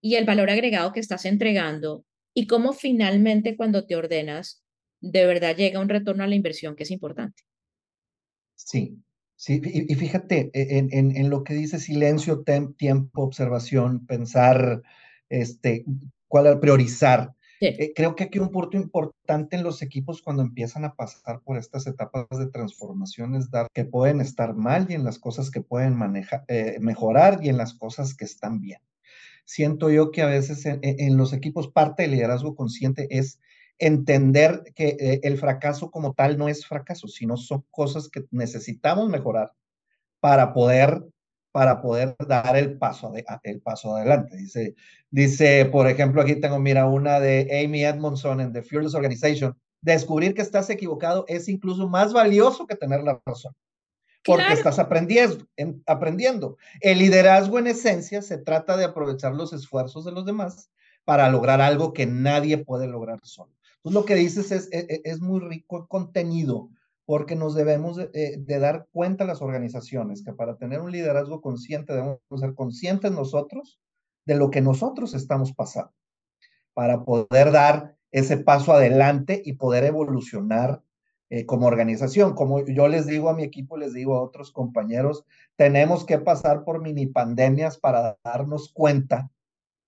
y 0.00 0.14
el 0.14 0.24
valor 0.24 0.50
agregado 0.50 0.92
que 0.92 1.00
estás 1.00 1.24
entregando 1.24 2.04
y 2.34 2.46
cómo 2.46 2.72
finalmente 2.72 3.56
cuando 3.56 3.86
te 3.86 3.96
ordenas, 3.96 4.62
de 5.00 5.26
verdad 5.26 5.56
llega 5.56 5.80
un 5.80 5.88
retorno 5.88 6.22
a 6.22 6.26
la 6.26 6.34
inversión 6.34 6.76
que 6.76 6.84
es 6.84 6.90
importante. 6.90 7.42
Sí, 8.54 8.98
Sí, 9.38 9.60
y, 9.62 9.94
fíjate, 9.94 10.50
e, 10.54 10.78
en, 10.78 10.88
en, 10.92 11.14
en, 11.14 11.28
lo 11.28 11.44
que 11.44 11.52
dice 11.52 11.78
silencio, 11.78 12.42
tiempo, 12.78 13.22
observación, 13.22 14.06
pensar, 14.06 14.82
este, 15.28 15.84
cuál 16.26 16.58
priorizar. 16.58 17.34
Eh, 17.60 17.92
creo 17.94 18.14
que 18.14 18.24
aquí 18.24 18.38
un 18.38 18.50
punto 18.50 18.76
importante 18.76 19.56
en 19.56 19.62
los 19.62 19.80
equipos 19.80 20.20
cuando 20.20 20.42
empiezan 20.42 20.84
a 20.84 20.94
pasar 20.94 21.40
por 21.40 21.56
estas 21.56 21.86
etapas 21.86 22.26
de 22.30 22.48
transformación 22.48 23.34
es 23.34 23.50
dar 23.50 23.68
que 23.72 23.84
pueden 23.84 24.20
estar 24.20 24.54
mal 24.54 24.86
y 24.90 24.94
en 24.94 25.04
las 25.04 25.18
cosas 25.18 25.50
que 25.50 25.62
pueden 25.62 25.96
manejar, 25.96 26.44
eh, 26.48 26.76
mejorar 26.80 27.40
y 27.42 27.48
en 27.48 27.56
las 27.56 27.74
cosas 27.74 28.14
que 28.14 28.26
están 28.26 28.60
bien. 28.60 28.80
Siento 29.44 29.90
yo 29.90 30.10
que 30.10 30.22
a 30.22 30.26
veces 30.26 30.66
en, 30.66 30.80
en 30.82 31.16
los 31.16 31.32
equipos 31.32 31.68
parte 31.68 32.02
del 32.02 32.12
liderazgo 32.12 32.54
consciente 32.54 33.06
es 33.10 33.38
entender 33.78 34.62
que 34.74 34.96
eh, 34.98 35.20
el 35.22 35.38
fracaso 35.38 35.90
como 35.90 36.14
tal 36.14 36.38
no 36.38 36.48
es 36.48 36.66
fracaso, 36.66 37.08
sino 37.08 37.36
son 37.36 37.64
cosas 37.70 38.08
que 38.08 38.24
necesitamos 38.30 39.08
mejorar 39.08 39.52
para 40.20 40.52
poder 40.52 41.04
para 41.56 41.80
poder 41.80 42.14
dar 42.28 42.54
el 42.54 42.76
paso, 42.76 43.14
el 43.42 43.62
paso 43.62 43.96
adelante. 43.96 44.36
Dice, 44.36 44.74
dice, 45.10 45.64
por 45.64 45.88
ejemplo, 45.88 46.20
aquí 46.20 46.36
tengo, 46.36 46.58
mira, 46.58 46.84
una 46.84 47.18
de 47.18 47.64
Amy 47.64 47.82
Edmondson 47.82 48.42
en 48.42 48.52
The 48.52 48.60
Fearless 48.60 48.94
Organization. 48.94 49.56
Descubrir 49.80 50.34
que 50.34 50.42
estás 50.42 50.68
equivocado 50.68 51.24
es 51.28 51.48
incluso 51.48 51.88
más 51.88 52.12
valioso 52.12 52.66
que 52.66 52.76
tener 52.76 53.02
la 53.02 53.22
razón, 53.24 53.54
porque 54.22 54.52
estás 54.52 54.78
aprendiendo, 54.78 55.46
aprendiendo. 55.86 56.58
El 56.82 56.98
liderazgo 56.98 57.58
en 57.58 57.68
esencia 57.68 58.20
se 58.20 58.36
trata 58.36 58.76
de 58.76 58.84
aprovechar 58.84 59.32
los 59.32 59.54
esfuerzos 59.54 60.04
de 60.04 60.12
los 60.12 60.26
demás 60.26 60.68
para 61.06 61.30
lograr 61.30 61.62
algo 61.62 61.94
que 61.94 62.04
nadie 62.04 62.58
puede 62.58 62.86
lograr 62.86 63.20
solo. 63.22 63.54
Entonces, 63.76 63.94
lo 63.94 64.04
que 64.04 64.14
dices 64.14 64.52
es, 64.52 64.68
es, 64.72 64.90
e, 64.90 65.00
es 65.06 65.22
muy 65.22 65.40
rico 65.40 65.78
el 65.78 65.88
contenido, 65.88 66.68
porque 67.06 67.36
nos 67.36 67.54
debemos 67.54 67.98
eh, 68.12 68.36
de, 68.38 68.58
dar 68.58 68.88
cuenta 68.92 69.24
a 69.24 69.26
las 69.26 69.40
organizaciones 69.40 70.22
que 70.22 70.32
para 70.32 70.56
tener 70.56 70.80
un 70.80 70.90
liderazgo 70.90 71.40
consciente 71.40 71.94
debemos 71.94 72.18
ser 72.36 72.54
conscientes 72.54 73.12
nosotros 73.12 73.80
de 74.26 74.34
lo 74.34 74.50
que 74.50 74.60
nosotros 74.60 75.14
estamos 75.14 75.52
pasando, 75.52 75.92
para 76.74 77.04
poder 77.04 77.52
dar 77.52 77.96
ese 78.10 78.36
paso 78.36 78.72
adelante 78.72 79.40
y 79.44 79.52
poder 79.52 79.84
evolucionar 79.84 80.82
eh, 81.30 81.46
como 81.46 81.66
organización. 81.66 82.34
Como 82.34 82.66
yo 82.66 82.88
les 82.88 83.06
digo 83.06 83.28
a 83.28 83.34
mi 83.34 83.44
equipo, 83.44 83.76
les 83.76 83.94
digo 83.94 84.16
a 84.16 84.22
otros 84.22 84.50
compañeros, 84.50 85.24
tenemos 85.54 86.04
que 86.04 86.18
pasar 86.18 86.64
por 86.64 86.82
mini 86.82 87.06
pandemias 87.06 87.78
para 87.78 88.18
darnos 88.24 88.72
cuenta 88.72 89.30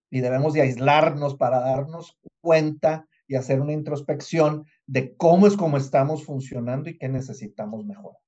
y 0.08 0.20
debemos 0.20 0.54
de 0.54 0.62
aislarnos 0.62 1.34
para 1.34 1.60
darnos 1.60 2.16
cuenta 2.40 3.06
y 3.26 3.34
hacer 3.34 3.60
una 3.60 3.72
introspección 3.72 4.66
de 4.88 5.14
cómo 5.16 5.46
es 5.46 5.56
como 5.56 5.76
estamos 5.76 6.24
funcionando 6.24 6.88
y 6.88 6.96
qué 6.96 7.08
necesitamos 7.08 7.84
mejorar. 7.84 8.18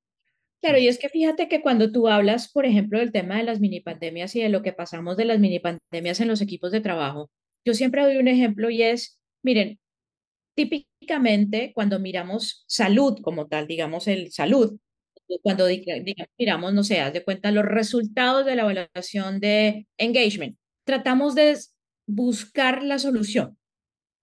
Claro, 0.61 0.79
y 0.79 0.89
es 0.89 0.99
que 0.99 1.09
fíjate 1.09 1.49
que 1.49 1.63
cuando 1.63 1.91
tú 1.91 2.07
hablas, 2.07 2.53
por 2.53 2.67
ejemplo, 2.67 2.99
del 2.99 3.13
tema 3.13 3.39
de 3.39 3.45
las 3.45 3.61
mini 3.61 3.81
pandemias 3.81 4.37
y 4.37 4.43
de 4.43 4.51
lo 4.51 4.61
que 4.61 4.75
pasamos 4.75 5.17
de 5.17 5.25
las 5.25 5.41
mini 5.41 5.59
pandemias 5.59 6.21
en 6.21 6.29
los 6.29 6.43
equipos 6.43 6.71
de 6.71 6.83
trabajo, 6.83 7.31
yo 7.65 7.73
siempre 7.73 8.03
doy 8.03 8.19
un 8.19 8.29
ejemplo 8.29 8.69
y 8.69 8.83
es, 8.83 9.19
miren, 9.43 9.81
típicamente 10.55 11.73
cuando 11.75 11.99
miramos 11.99 12.65
salud 12.67 13.19
como 13.23 13.49
tal, 13.49 13.67
digamos 13.67 14.07
el 14.07 14.31
salud, 14.31 14.79
cuando 15.43 15.67
miramos, 16.39 16.75
no 16.75 16.83
sé, 16.83 17.01
haz 17.01 17.15
de 17.15 17.25
cuenta 17.25 17.53
los 17.53 17.65
resultados 17.65 18.45
de 18.45 18.57
la 18.57 18.63
evaluación 18.63 19.41
de 19.41 19.87
engagement, 19.97 20.59
tratamos 20.85 21.35
de 21.35 21.57
buscar 22.07 22.83
la 22.83 22.99
solución, 22.99 23.57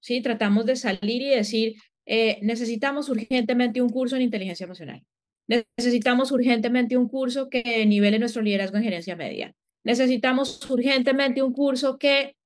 ¿sí? 0.02 0.22
Tratamos 0.22 0.68
de 0.68 0.76
salir 0.76 1.24
y 1.24 1.30
decir, 1.30 1.78
eh, 2.10 2.40
necesitamos 2.42 3.10
urgentemente 3.10 3.82
un 3.82 3.90
curso 3.90 4.16
en 4.16 4.22
inteligencia 4.22 4.64
emocional. 4.64 5.04
Necesitamos 5.48 6.32
urgentemente 6.32 6.96
un 6.98 7.10
curso 7.10 7.50
que 7.50 7.86
nivele 7.86 8.18
nuestro 8.18 8.42
liderazgo 8.42 8.78
en 8.78 8.84
gerencia 8.84 9.18
media. 9.18 9.54
Necesitamos 9.84 10.70
urgentemente 10.70 11.44
un 11.44 11.54
curso 11.54 11.98
que 11.98 12.38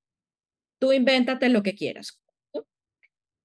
tú 0.79 0.91
invéntate 0.91 1.49
lo 1.49 1.61
que 1.61 1.75
quieras. 1.75 2.19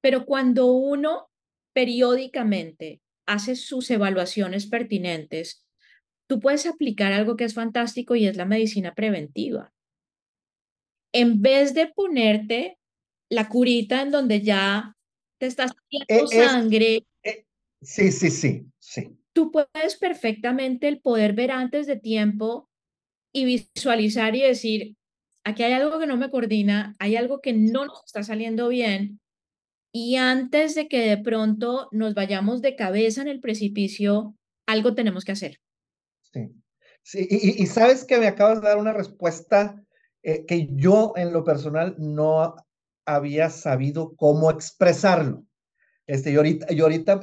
Pero 0.00 0.24
cuando 0.24 0.72
uno 0.72 1.28
periódicamente 1.74 3.02
hace 3.26 3.54
sus 3.54 3.90
evaluaciones 3.90 4.66
pertinentes, 4.66 5.66
tú 6.26 6.40
puedes 6.40 6.64
aplicar 6.64 7.12
algo 7.12 7.36
que 7.36 7.44
es 7.44 7.52
fantástico 7.52 8.14
y 8.16 8.26
es 8.26 8.36
la 8.36 8.46
medicina 8.46 8.94
preventiva. 8.94 9.72
En 11.12 11.42
vez 11.42 11.74
de 11.74 11.88
ponerte 11.88 12.78
la 13.30 13.48
curita 13.48 14.00
en 14.00 14.10
donde 14.10 14.40
ya 14.40 14.95
te 15.38 15.46
estás 15.46 15.72
haciendo 15.72 16.26
sangre. 16.28 17.04
Eh, 17.22 17.44
sí, 17.82 18.10
sí, 18.12 18.30
sí, 18.30 18.66
sí 18.78 19.16
tú 19.36 19.52
puedes 19.52 19.98
perfectamente 20.00 20.88
el 20.88 20.98
poder 20.98 21.34
ver 21.34 21.50
antes 21.50 21.86
de 21.86 21.96
tiempo 21.96 22.70
y 23.34 23.44
visualizar 23.44 24.34
y 24.34 24.40
decir, 24.40 24.96
aquí 25.44 25.62
hay 25.62 25.74
algo 25.74 25.98
que 25.98 26.06
no 26.06 26.16
me 26.16 26.30
coordina, 26.30 26.96
hay 26.98 27.16
algo 27.16 27.42
que 27.42 27.52
no 27.52 27.84
nos 27.84 28.02
está 28.06 28.22
saliendo 28.22 28.68
bien. 28.68 29.20
Y 29.92 30.16
antes 30.16 30.74
de 30.74 30.88
que 30.88 31.06
de 31.06 31.18
pronto 31.18 31.90
nos 31.92 32.14
vayamos 32.14 32.62
de 32.62 32.76
cabeza 32.76 33.20
en 33.20 33.28
el 33.28 33.40
precipicio, 33.40 34.34
algo 34.66 34.94
tenemos 34.94 35.26
que 35.26 35.32
hacer. 35.32 35.60
Sí, 36.32 36.48
sí 37.02 37.28
y, 37.28 37.66
sabes 37.66 38.06
que 38.06 38.16
me 38.16 38.28
acabas 38.28 38.62
de 38.62 38.68
dar 38.68 38.78
una 38.78 38.94
respuesta 38.94 39.84
eh, 40.22 40.46
que 40.46 40.70
yo 40.72 41.12
en 41.14 41.34
lo 41.34 41.44
personal 41.44 41.94
no 41.98 42.56
había 43.06 43.48
sabido 43.50 44.14
cómo 44.16 44.50
expresarlo. 44.50 45.44
Este, 46.06 46.30
y 46.30 46.36
ahorita, 46.36 46.66
y 46.72 46.80
ahorita 46.80 47.20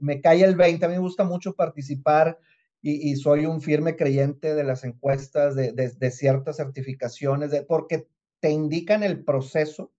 me, 0.00 0.20
cae 0.20 0.44
el 0.44 0.54
20, 0.54 0.84
a 0.84 0.88
mí 0.88 0.94
me 0.94 1.00
gusta 1.00 1.24
mucho 1.24 1.54
participar 1.54 2.38
y, 2.82 3.16
soy 3.16 3.46
un 3.46 3.62
firme 3.62 3.96
creyente 3.96 4.54
de 4.54 4.62
las 4.62 4.84
encuestas, 4.84 5.56
de, 5.56 6.10
ciertas 6.10 6.56
certificaciones, 6.56 7.50
porque 7.66 8.06
te 8.40 8.50
indican 8.50 9.02
el 9.02 9.24
proceso, 9.24 9.90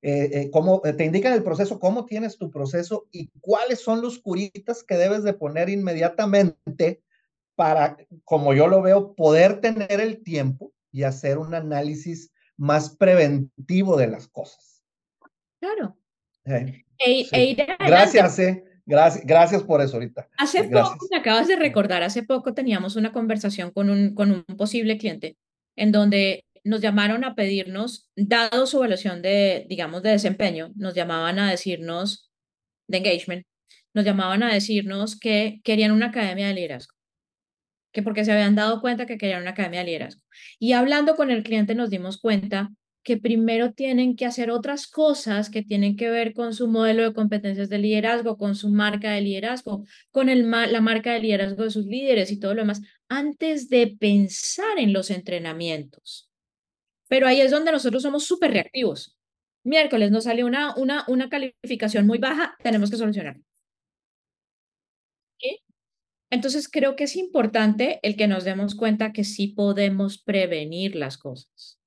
eh, 0.00 0.30
eh, 0.32 0.50
cómo, 0.52 0.80
te 0.80 1.04
indican 1.04 1.32
el 1.32 1.42
proceso, 1.42 1.80
cómo 1.80 2.06
tienes 2.06 2.38
tu 2.38 2.52
proceso 2.52 3.08
y 3.10 3.30
cuáles 3.40 3.80
son 3.80 4.00
los 4.00 4.20
curitas 4.20 4.84
que 4.84 4.94
debes 4.94 5.24
de 5.24 5.34
poner 5.34 5.68
inmediatamente 5.68 7.02
para, 7.56 7.96
como 8.22 8.54
yo 8.54 8.68
lo 8.68 8.80
veo, 8.80 9.16
poder 9.16 9.60
tener 9.60 10.00
el 10.00 10.22
tiempo 10.22 10.72
y 10.92 11.02
hacer 11.02 11.36
un 11.38 11.52
análisis 11.52 12.30
más 12.58 12.96
preventivo 12.96 13.96
de 13.96 14.08
las 14.08 14.28
cosas. 14.28 14.82
Claro, 15.60 15.96
e, 16.44 16.84
e 17.32 17.66
gracias, 17.78 18.38
eh. 18.38 18.64
gracias, 18.84 19.24
gracias 19.24 19.62
por 19.62 19.80
eso 19.80 19.96
ahorita. 19.96 20.28
Hace 20.36 20.64
poco, 20.64 21.06
me 21.10 21.18
acabas 21.18 21.48
de 21.48 21.56
recordar, 21.56 22.02
hace 22.02 22.22
poco 22.22 22.54
teníamos 22.54 22.96
una 22.96 23.12
conversación 23.12 23.70
con 23.70 23.88
un, 23.88 24.14
con 24.14 24.30
un 24.32 24.44
posible 24.56 24.98
cliente 24.98 25.36
en 25.76 25.92
donde 25.92 26.44
nos 26.64 26.80
llamaron 26.80 27.24
a 27.24 27.34
pedirnos, 27.34 28.10
dado 28.16 28.66
su 28.66 28.78
evaluación 28.78 29.22
de, 29.22 29.66
digamos, 29.68 30.02
de 30.02 30.10
desempeño, 30.10 30.72
nos 30.74 30.94
llamaban 30.94 31.38
a 31.38 31.50
decirnos, 31.50 32.30
de 32.88 32.98
engagement, 32.98 33.46
nos 33.94 34.04
llamaban 34.04 34.42
a 34.42 34.52
decirnos 34.52 35.18
que 35.18 35.60
querían 35.64 35.92
una 35.92 36.06
academia 36.06 36.48
de 36.48 36.54
liderazgo, 36.54 36.94
que 37.92 38.02
porque 38.02 38.24
se 38.24 38.32
habían 38.32 38.54
dado 38.54 38.80
cuenta 38.80 39.06
que 39.06 39.18
querían 39.18 39.42
una 39.42 39.50
academia 39.50 39.80
de 39.80 39.86
liderazgo. 39.86 40.22
Y 40.58 40.72
hablando 40.72 41.16
con 41.16 41.30
el 41.30 41.42
cliente 41.42 41.74
nos 41.74 41.90
dimos 41.90 42.20
cuenta 42.20 42.70
que 43.02 43.16
primero 43.16 43.72
tienen 43.72 44.16
que 44.16 44.26
hacer 44.26 44.50
otras 44.50 44.86
cosas 44.86 45.48
que 45.48 45.62
tienen 45.62 45.96
que 45.96 46.10
ver 46.10 46.34
con 46.34 46.52
su 46.52 46.68
modelo 46.68 47.02
de 47.04 47.14
competencias 47.14 47.70
de 47.70 47.78
liderazgo, 47.78 48.36
con 48.36 48.54
su 48.54 48.68
marca 48.68 49.12
de 49.12 49.22
liderazgo, 49.22 49.84
con 50.10 50.28
el, 50.28 50.50
la 50.50 50.80
marca 50.82 51.14
de 51.14 51.20
liderazgo 51.20 51.64
de 51.64 51.70
sus 51.70 51.86
líderes 51.86 52.30
y 52.30 52.38
todo 52.38 52.54
lo 52.54 52.62
demás, 52.62 52.82
antes 53.08 53.70
de 53.70 53.96
pensar 53.98 54.78
en 54.78 54.92
los 54.92 55.10
entrenamientos. 55.10 56.30
Pero 57.08 57.26
ahí 57.26 57.40
es 57.40 57.50
donde 57.50 57.72
nosotros 57.72 58.02
somos 58.02 58.24
súper 58.24 58.50
reactivos. 58.50 59.16
Miércoles 59.64 60.10
nos 60.10 60.24
salió 60.24 60.46
una, 60.46 60.74
una, 60.76 61.04
una 61.08 61.30
calificación 61.30 62.06
muy 62.06 62.18
baja, 62.18 62.56
tenemos 62.62 62.90
que 62.90 62.98
solucionar. 62.98 63.38
Entonces 66.30 66.68
creo 66.68 66.96
que 66.96 67.04
es 67.04 67.16
importante 67.16 68.00
el 68.02 68.16
que 68.16 68.28
nos 68.28 68.44
demos 68.44 68.74
cuenta 68.74 69.12
que 69.12 69.24
sí 69.24 69.48
podemos 69.48 70.18
prevenir 70.18 70.94
las 70.94 71.18
cosas. 71.18 71.78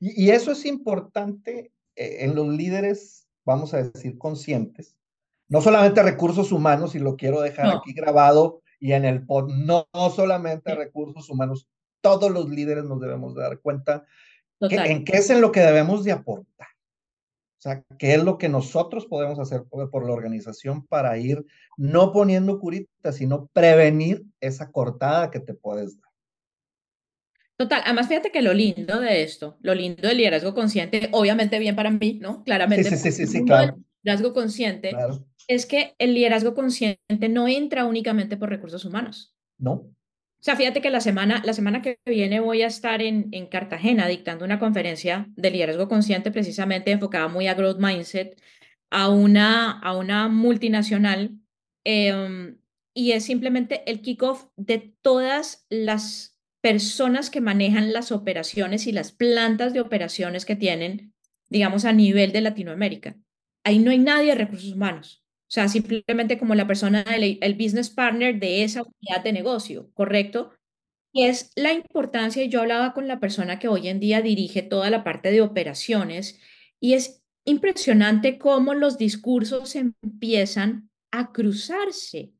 Y, 0.00 0.30
eso 0.30 0.52
es 0.52 0.64
importante 0.64 1.72
eh, 1.96 2.18
en 2.20 2.34
los 2.34 2.48
líderes, 2.48 3.28
vamos 3.44 3.74
a 3.74 3.82
decir, 3.82 4.16
conscientes. 4.16 4.96
No 5.48 5.60
solamente 5.60 6.02
recursos 6.02 6.50
humanos, 6.50 6.94
y 6.94 6.98
lo 6.98 7.16
quiero 7.16 7.42
dejar 7.42 7.76
aquí 7.76 7.92
grabado 7.92 8.62
y 8.80 8.92
en 8.92 9.04
el 9.04 9.24
pod, 9.24 9.50
no, 9.52 9.86
solamente 10.14 10.74
recursos 10.74 11.28
humanos, 11.28 11.68
todos 12.00 12.30
los 12.30 12.48
líderes 12.48 12.84
nos 12.84 13.00
debemos 13.00 13.34
dar 13.34 13.60
cuenta 13.60 14.06
en 14.60 15.04
qué 15.04 15.18
es 15.18 15.30
en 15.30 15.40
lo 15.40 15.52
que 15.52 15.60
debemos 15.60 16.04
de 16.04 16.12
aportar. 16.12 16.68
O 17.62 17.68
sea, 17.68 17.84
qué 17.96 18.14
es 18.14 18.24
lo 18.24 18.38
que 18.38 18.48
nosotros 18.48 19.06
podemos 19.06 19.38
hacer 19.38 19.62
por, 19.70 19.88
por, 19.88 20.04
la 20.04 20.12
organización 20.12 20.84
para 20.84 21.16
ir 21.16 21.46
no 21.76 22.10
poniendo 22.10 22.58
curitas, 22.58 23.14
sino 23.14 23.46
prevenir 23.52 24.24
esa 24.40 24.72
cortada 24.72 25.30
que 25.30 25.38
te 25.38 25.54
puedes 25.54 26.00
dar. 26.00 26.10
Total, 27.56 27.82
además 27.84 28.08
fíjate 28.08 28.32
que 28.32 28.42
lo 28.42 28.52
lindo 28.52 28.98
de 28.98 29.22
esto, 29.22 29.58
lo 29.60 29.76
lindo 29.76 30.08
del 30.08 30.16
liderazgo 30.16 30.54
consciente, 30.54 31.08
obviamente 31.12 31.60
bien 31.60 31.76
para 31.76 31.92
mí, 31.92 32.18
¿no? 32.20 32.42
Claramente. 32.42 32.90
Sí, 32.90 32.96
sí, 32.96 33.12
sí, 33.12 33.28
sí, 33.28 33.44
claro. 33.44 33.78
liderazgo 34.02 34.32
consciente 34.32 34.90
es 35.46 35.64
que 35.64 35.94
el 35.98 36.14
liderazgo 36.14 36.54
consciente 36.54 37.28
no 37.28 37.46
entra 37.46 37.84
únicamente 37.84 38.36
por 38.36 38.48
recursos 38.48 38.84
humanos. 38.84 39.36
No. 39.56 39.86
O 40.42 40.44
sea, 40.44 40.56
fíjate 40.56 40.80
que 40.80 40.90
la 40.90 41.00
semana, 41.00 41.40
la 41.44 41.52
semana 41.52 41.82
que 41.82 42.00
viene 42.04 42.40
voy 42.40 42.62
a 42.62 42.66
estar 42.66 43.00
en, 43.00 43.28
en 43.30 43.46
Cartagena 43.46 44.08
dictando 44.08 44.44
una 44.44 44.58
conferencia 44.58 45.28
de 45.36 45.52
liderazgo 45.52 45.88
consciente 45.88 46.32
precisamente 46.32 46.90
enfocada 46.90 47.28
muy 47.28 47.46
a 47.46 47.54
growth 47.54 47.78
mindset, 47.78 48.36
a 48.90 49.08
una, 49.08 49.70
a 49.70 49.96
una 49.96 50.28
multinacional, 50.28 51.38
em, 51.84 52.58
y 52.92 53.12
es 53.12 53.24
simplemente 53.24 53.88
el 53.88 54.00
kickoff 54.02 54.46
de 54.56 54.92
todas 55.00 55.64
las 55.70 56.40
personas 56.60 57.30
que 57.30 57.40
manejan 57.40 57.92
las 57.92 58.10
operaciones 58.10 58.88
y 58.88 58.92
las 58.92 59.12
plantas 59.12 59.72
de 59.72 59.80
operaciones 59.80 60.44
que 60.44 60.56
tienen, 60.56 61.14
digamos, 61.50 61.84
a 61.84 61.92
nivel 61.92 62.32
de 62.32 62.40
Latinoamérica. 62.40 63.16
Ahí 63.62 63.78
no 63.78 63.92
hay 63.92 63.98
nadie 63.98 64.30
de 64.30 64.34
recursos 64.34 64.72
humanos. 64.72 65.21
O 65.52 65.54
sea, 65.54 65.68
simplemente 65.68 66.38
como 66.38 66.54
la 66.54 66.66
persona, 66.66 67.02
el, 67.02 67.54
business 67.56 67.90
partner 67.90 68.40
de 68.40 68.64
esa 68.64 68.84
unidad 68.84 69.22
de 69.22 69.34
negocio, 69.34 69.90
¿correcto? 69.92 70.54
Y 71.12 71.26
es 71.26 71.52
la 71.56 71.74
importancia, 71.74 72.42
yo 72.46 72.62
hablaba 72.62 72.94
con 72.94 73.06
la 73.06 73.20
persona 73.20 73.58
que 73.58 73.68
hoy 73.68 73.88
en 73.88 74.00
día 74.00 74.22
dirige 74.22 74.62
toda 74.62 74.88
la 74.88 75.04
parte 75.04 75.30
de 75.30 75.42
operaciones, 75.42 76.40
y 76.80 76.94
es 76.94 77.22
impresionante 77.44 78.38
cómo 78.38 78.72
los 78.72 78.96
discursos 78.96 79.76
empiezan 79.76 80.88
a 81.10 81.32
cruzarse 81.32 82.32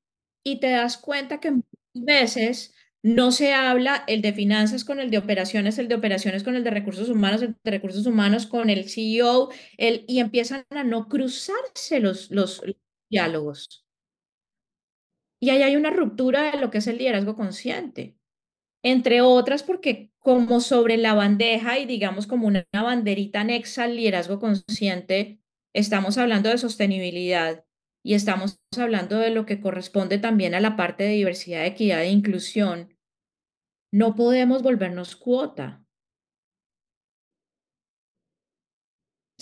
y 0.42 0.58
te 0.60 0.70
das 0.70 0.96
cuenta 0.96 1.38
que 1.38 1.50
muchas 1.50 1.68
veces 1.92 2.74
no 3.02 3.30
se 3.30 3.52
habla 3.52 4.04
el 4.06 4.22
de 4.22 4.32
finanzas 4.32 4.86
con 4.86 5.00
el 5.00 5.10
de 5.10 5.18
operaciones, 5.18 5.78
el 5.78 5.88
de 5.88 5.96
operaciones 5.96 6.44
con 6.44 6.56
el 6.56 6.64
de 6.64 6.70
recursos 6.70 7.10
humanos, 7.10 7.42
el 7.42 7.56
de 7.62 7.70
recursos 7.70 8.06
humanos 8.06 8.46
con 8.46 8.70
el 8.70 8.88
CEO, 8.88 9.50
el, 9.76 10.06
y 10.08 10.20
empiezan 10.20 10.64
a 10.70 10.82
no 10.82 11.08
cruzarse 11.08 12.00
los, 12.00 12.30
los 12.30 12.62
diálogos. 13.12 13.84
Y 15.40 15.50
ahí 15.50 15.62
hay 15.62 15.76
una 15.76 15.90
ruptura 15.90 16.50
de 16.50 16.58
lo 16.58 16.70
que 16.70 16.78
es 16.78 16.86
el 16.86 16.98
liderazgo 16.98 17.34
consciente, 17.34 18.16
entre 18.84 19.22
otras 19.22 19.62
porque 19.62 20.12
como 20.18 20.60
sobre 20.60 20.96
la 20.98 21.14
bandeja 21.14 21.78
y 21.78 21.86
digamos 21.86 22.26
como 22.26 22.46
una 22.48 22.66
banderita 22.72 23.42
anexa 23.42 23.84
al 23.84 23.96
liderazgo 23.96 24.40
consciente, 24.40 25.40
estamos 25.74 26.18
hablando 26.18 26.50
de 26.50 26.58
sostenibilidad 26.58 27.64
y 28.04 28.14
estamos 28.14 28.60
hablando 28.78 29.18
de 29.18 29.30
lo 29.30 29.46
que 29.46 29.60
corresponde 29.60 30.18
también 30.18 30.54
a 30.54 30.60
la 30.60 30.76
parte 30.76 31.04
de 31.04 31.12
diversidad, 31.12 31.66
equidad 31.66 32.02
e 32.02 32.10
inclusión, 32.10 32.96
no 33.92 34.14
podemos 34.14 34.62
volvernos 34.62 35.16
cuota. 35.16 35.81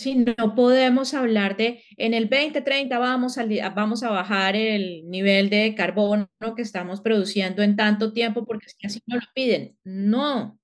Sí, 0.01 0.15
no 0.15 0.55
podemos 0.55 1.13
hablar 1.13 1.59
de 1.59 1.83
en 1.99 2.15
el 2.15 2.31
2030 2.31 2.99
vamos 2.99 3.37
a, 3.37 3.45
vamos 3.69 4.03
a 4.03 4.09
bajar 4.09 4.57
el 4.57 5.07
nivel 5.11 5.51
de 5.51 5.75
carbono 5.75 6.27
que 6.57 6.63
estamos 6.63 7.03
produciendo 7.03 7.63
en 7.63 7.77
tanto 7.77 8.15
tiempo 8.15 8.47
porque 8.47 8.65
así 8.83 9.03
no 9.07 9.17
lo 9.17 9.27
piden. 9.35 9.77
No, 9.85 10.59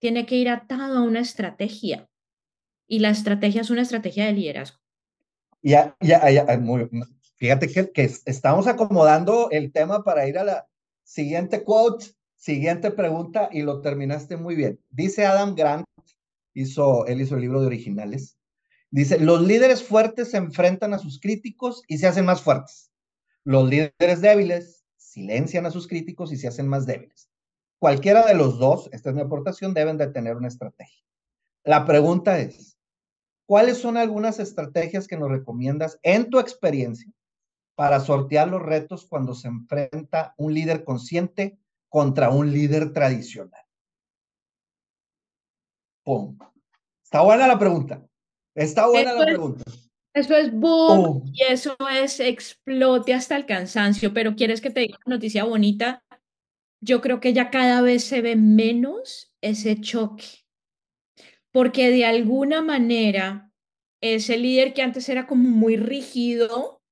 tiene 0.00 0.26
que 0.26 0.34
ir 0.34 0.48
atado 0.48 0.98
a 0.98 1.02
una 1.02 1.20
estrategia 1.20 2.08
y 2.88 2.98
la 2.98 3.10
estrategia 3.10 3.60
es 3.60 3.70
una 3.70 3.82
estrategia 3.82 4.26
de 4.26 4.32
liderazgo. 4.32 4.80
Ya, 5.62 5.96
ya, 6.00 6.28
ya, 6.28 6.44
fíjate 7.36 7.68
que, 7.68 7.92
que 7.92 8.10
estamos 8.24 8.66
acomodando 8.66 9.50
el 9.52 9.70
tema 9.70 10.02
para 10.02 10.26
ir 10.26 10.36
a 10.36 10.42
la 10.42 10.66
siguiente 11.04 11.62
quote, 11.62 12.06
siguiente 12.34 12.90
pregunta 12.90 13.48
y 13.52 13.62
lo 13.62 13.80
terminaste 13.82 14.36
muy 14.36 14.56
bien. 14.56 14.80
Dice 14.90 15.26
Adam 15.26 15.54
Grant, 15.54 15.86
hizo, 16.54 17.06
él 17.06 17.20
hizo 17.20 17.36
el 17.36 17.42
libro 17.42 17.60
de 17.60 17.68
originales 17.68 18.36
Dice, 18.94 19.18
los 19.18 19.42
líderes 19.42 19.82
fuertes 19.82 20.30
se 20.30 20.36
enfrentan 20.36 20.94
a 20.94 20.98
sus 20.98 21.18
críticos 21.18 21.82
y 21.88 21.98
se 21.98 22.06
hacen 22.06 22.24
más 22.24 22.42
fuertes. 22.42 22.92
Los 23.42 23.68
líderes 23.68 24.20
débiles 24.20 24.84
silencian 24.94 25.66
a 25.66 25.72
sus 25.72 25.88
críticos 25.88 26.30
y 26.32 26.36
se 26.36 26.46
hacen 26.46 26.68
más 26.68 26.86
débiles. 26.86 27.28
Cualquiera 27.80 28.24
de 28.24 28.34
los 28.34 28.60
dos, 28.60 28.88
esta 28.92 29.10
es 29.10 29.16
mi 29.16 29.22
aportación, 29.22 29.74
deben 29.74 29.98
de 29.98 30.06
tener 30.06 30.36
una 30.36 30.46
estrategia. 30.46 31.02
La 31.64 31.84
pregunta 31.86 32.38
es, 32.38 32.78
¿cuáles 33.46 33.78
son 33.78 33.96
algunas 33.96 34.38
estrategias 34.38 35.08
que 35.08 35.16
nos 35.16 35.28
recomiendas 35.28 35.98
en 36.04 36.30
tu 36.30 36.38
experiencia 36.38 37.12
para 37.74 37.98
sortear 37.98 38.46
los 38.46 38.62
retos 38.62 39.06
cuando 39.06 39.34
se 39.34 39.48
enfrenta 39.48 40.34
un 40.36 40.54
líder 40.54 40.84
consciente 40.84 41.58
contra 41.88 42.30
un 42.30 42.52
líder 42.52 42.92
tradicional? 42.92 43.64
¡Pum! 46.04 46.38
Está 47.02 47.22
buena 47.22 47.48
la 47.48 47.58
pregunta. 47.58 48.00
Está 48.54 48.86
buena 48.88 49.14
la 49.14 49.24
pregunta. 49.24 49.64
Eso 50.14 50.36
es 50.36 50.52
boom 50.52 51.00
oh. 51.00 51.22
y 51.32 51.42
eso 51.42 51.76
es 51.90 52.20
explote 52.20 53.12
hasta 53.14 53.36
el 53.36 53.46
cansancio, 53.46 54.14
pero 54.14 54.36
¿quieres 54.36 54.60
que 54.60 54.70
te 54.70 54.80
diga 54.80 54.98
una 55.04 55.16
noticia 55.16 55.42
bonita? 55.42 56.04
Yo 56.80 57.00
creo 57.00 57.18
que 57.18 57.32
ya 57.32 57.50
cada 57.50 57.80
vez 57.82 58.04
se 58.04 58.22
ve 58.22 58.36
menos 58.36 59.34
ese 59.40 59.80
choque, 59.80 60.24
porque 61.50 61.90
de 61.90 62.04
alguna 62.04 62.62
manera 62.62 63.50
ese 64.00 64.36
líder 64.36 64.72
que 64.72 64.82
antes 64.82 65.08
era 65.08 65.26
como 65.26 65.48
muy 65.48 65.76
rígido, 65.76 66.82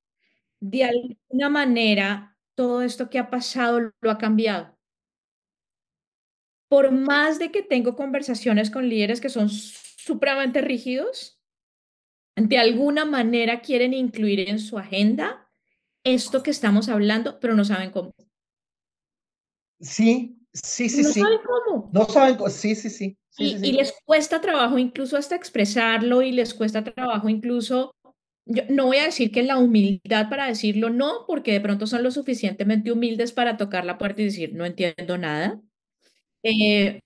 de 0.60 0.84
alguna 0.84 1.48
manera 1.48 2.36
todo 2.56 2.82
esto 2.82 3.08
que 3.08 3.18
ha 3.18 3.30
pasado 3.30 3.92
lo 4.00 4.10
ha 4.10 4.18
cambiado. 4.18 4.76
Por 6.68 6.90
más 6.90 7.38
de 7.38 7.52
que 7.52 7.62
tengo 7.62 7.94
conversaciones 7.94 8.70
con 8.70 8.88
líderes 8.88 9.20
que 9.20 9.28
son 9.28 9.48
supremamente 9.48 10.60
rígidos, 10.62 11.41
de 12.36 12.58
alguna 12.58 13.04
manera 13.04 13.60
quieren 13.60 13.94
incluir 13.94 14.48
en 14.48 14.58
su 14.58 14.78
agenda 14.78 15.48
esto 16.04 16.42
que 16.42 16.50
estamos 16.50 16.88
hablando, 16.88 17.38
pero 17.40 17.54
no 17.54 17.64
saben 17.64 17.90
cómo. 17.90 18.14
Sí, 19.80 20.38
sí, 20.52 20.88
sí, 20.88 21.02
no 21.02 21.08
sí. 21.08 21.20
No 21.20 21.26
saben 21.26 21.40
cómo. 21.44 21.90
No 21.92 22.04
saben 22.06 22.36
cómo, 22.36 22.50
sí, 22.50 22.74
sí, 22.74 22.90
sí. 22.90 23.18
y, 23.38 23.72
les 23.72 23.94
cuesta 24.04 24.40
trabajo 24.40 24.78
incluso 24.78 25.16
hasta 25.16 25.36
expresarlo 25.36 26.22
y 26.22 26.32
les 26.32 26.54
cuesta 26.54 26.84
trabajo 26.84 27.28
incluso, 27.28 27.94
yo 28.46 28.62
no 28.68 28.86
voy 28.86 28.98
a 28.98 29.04
decir 29.04 29.30
que 29.30 29.42
la 29.42 29.58
humildad 29.58 30.28
para 30.28 30.46
decirlo 30.46 30.90
no, 30.90 31.24
porque 31.26 31.52
de 31.52 31.60
pronto 31.60 31.86
son 31.86 32.02
lo 32.02 32.10
suficientemente 32.10 32.92
humildes 32.92 33.32
para 33.32 33.56
tocar 33.56 33.84
la 33.84 33.98
puerta 33.98 34.22
y 34.22 34.26
decir, 34.26 34.54
no 34.54 34.64
entiendo 34.64 35.18
nada. 35.18 35.60
Eh, 36.42 37.00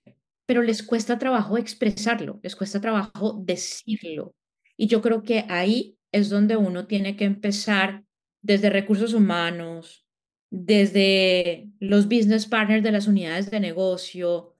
pero 0.47 0.63
les 0.63 0.81
cuesta 0.81 1.19
trabajo 1.19 1.57
expresarlo, 1.57 2.39
les 2.41 2.55
cuesta 2.55 2.81
trabajo 2.81 3.39
decirlo. 3.43 4.33
Y 4.77 4.87
yo 4.87 5.01
creo 5.01 5.23
que 5.23 5.45
ahí 5.49 5.97
es 6.11 6.29
donde 6.29 6.55
uno 6.55 6.87
tiene 6.87 7.15
que 7.15 7.25
empezar 7.25 8.05
desde 8.41 8.69
recursos 8.69 9.13
humanos, 9.13 10.05
desde 10.49 11.69
los 11.79 12.05
business 12.05 12.45
partners 12.45 12.83
de 12.83 12.91
las 12.91 13.07
unidades 13.07 13.51
de 13.51 13.59
negocio, 13.59 14.55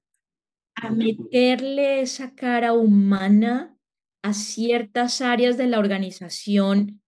a 0.75 0.91
meterle 0.91 2.01
esa 2.01 2.35
cara 2.35 2.73
humana 2.73 3.77
a 4.23 4.33
ciertas 4.33 5.21
áreas 5.21 5.57
de 5.57 5.67
la 5.67 5.79
organización 5.79 7.01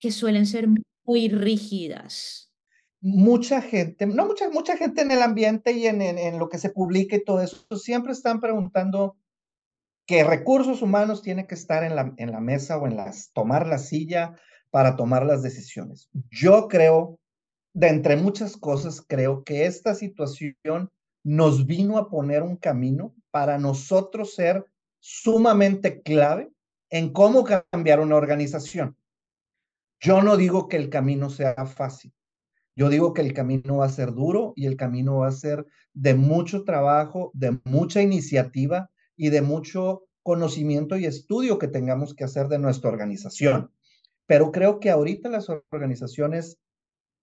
que 0.00 0.10
suelen 0.10 0.46
ser 0.46 0.68
muy 1.04 1.28
rígidas. 1.28 2.50
Mucha 3.00 3.60
gente, 3.60 4.06
no 4.06 4.26
mucha, 4.26 4.48
mucha 4.50 4.76
gente 4.76 5.02
en 5.02 5.10
el 5.10 5.22
ambiente 5.22 5.72
y 5.72 5.86
en, 5.86 6.02
en, 6.02 6.18
en 6.18 6.38
lo 6.38 6.48
que 6.48 6.58
se 6.58 6.70
publica 6.70 7.16
y 7.16 7.24
todo 7.24 7.42
eso, 7.42 7.64
siempre 7.76 8.12
están 8.12 8.40
preguntando 8.40 9.16
que 10.06 10.24
recursos 10.24 10.82
humanos 10.82 11.22
tiene 11.22 11.46
que 11.46 11.54
estar 11.54 11.82
en 11.84 11.96
la, 11.96 12.12
en 12.16 12.32
la 12.32 12.40
mesa 12.40 12.78
o 12.78 12.86
en 12.86 12.96
las, 12.96 13.32
tomar 13.32 13.66
la 13.66 13.78
silla 13.78 14.36
para 14.70 14.96
tomar 14.96 15.24
las 15.24 15.42
decisiones. 15.42 16.08
Yo 16.30 16.68
creo, 16.68 17.18
de 17.72 17.88
entre 17.88 18.16
muchas 18.16 18.56
cosas, 18.56 19.04
creo 19.06 19.44
que 19.44 19.66
esta 19.66 19.94
situación 19.94 20.90
nos 21.22 21.66
vino 21.66 21.96
a 21.96 22.10
poner 22.10 22.42
un 22.42 22.56
camino 22.56 23.14
para 23.30 23.58
nosotros 23.58 24.34
ser 24.34 24.66
sumamente 25.00 26.02
clave 26.02 26.50
en 26.90 27.12
cómo 27.12 27.44
cambiar 27.44 28.00
una 28.00 28.16
organización. 28.16 28.96
Yo 30.00 30.22
no 30.22 30.36
digo 30.36 30.68
que 30.68 30.76
el 30.76 30.90
camino 30.90 31.30
sea 31.30 31.66
fácil. 31.66 32.12
Yo 32.76 32.88
digo 32.88 33.14
que 33.14 33.22
el 33.22 33.32
camino 33.32 33.78
va 33.78 33.86
a 33.86 33.90
ser 33.90 34.12
duro 34.12 34.52
y 34.56 34.66
el 34.66 34.76
camino 34.76 35.18
va 35.18 35.28
a 35.28 35.32
ser 35.32 35.66
de 35.92 36.14
mucho 36.14 36.64
trabajo, 36.64 37.30
de 37.32 37.58
mucha 37.64 38.02
iniciativa, 38.02 38.90
y 39.16 39.30
de 39.30 39.42
mucho 39.42 40.06
conocimiento 40.22 40.96
y 40.96 41.06
estudio 41.06 41.58
que 41.58 41.68
tengamos 41.68 42.14
que 42.14 42.24
hacer 42.24 42.48
de 42.48 42.58
nuestra 42.58 42.90
organización. 42.90 43.70
Pero 44.26 44.52
creo 44.52 44.80
que 44.80 44.90
ahorita 44.90 45.28
las 45.28 45.48
organizaciones, 45.70 46.58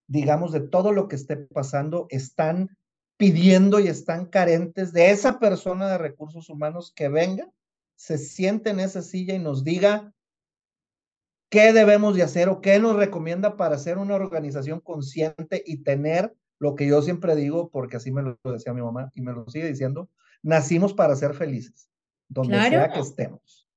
digamos, 0.08 0.52
de 0.52 0.62
todo 0.62 0.92
lo 0.92 1.08
que 1.08 1.16
esté 1.16 1.36
pasando, 1.38 2.06
están 2.10 2.78
pidiendo 3.18 3.80
y 3.80 3.88
están 3.88 4.26
carentes 4.26 4.94
de 4.94 5.12
esa 5.12 5.40
persona 5.40 5.90
de 5.90 5.98
recursos 5.98 6.50
humanos 6.50 6.94
que 6.96 7.10
venga, 7.10 7.50
se 7.96 8.18
siente 8.18 8.72
en 8.72 8.80
esa 8.80 9.02
silla 9.02 9.36
y 9.36 9.40
nos 9.40 9.64
diga 9.64 10.14
qué 11.50 11.74
debemos 11.74 12.16
de 12.16 12.24
hacer 12.24 12.50
o 12.50 12.62
qué 12.62 12.80
nos 12.80 12.96
recomienda 12.96 13.58
para 13.58 13.78
ser 13.78 13.98
una 13.98 14.16
organización 14.16 14.80
consciente 14.80 15.62
y 15.66 15.84
tener 15.84 16.34
lo 16.58 16.76
que 16.76 16.88
yo 16.88 17.02
siempre 17.02 17.36
digo, 17.36 17.70
porque 17.70 17.98
así 17.98 18.12
me 18.12 18.22
lo 18.22 18.40
decía 18.44 18.74
mi 18.74 18.82
mamá 18.82 19.12
y 19.14 19.22
me 19.22 19.34
lo 19.34 19.48
sigue 19.50 19.68
diciendo, 19.68 20.10
nacimos 20.44 20.94
para 20.94 21.16
ser 21.16 21.34
felices, 21.34 21.90
donde 22.28 22.60
sea 22.62 22.90
que 22.92 23.00
estemos. 23.00 23.68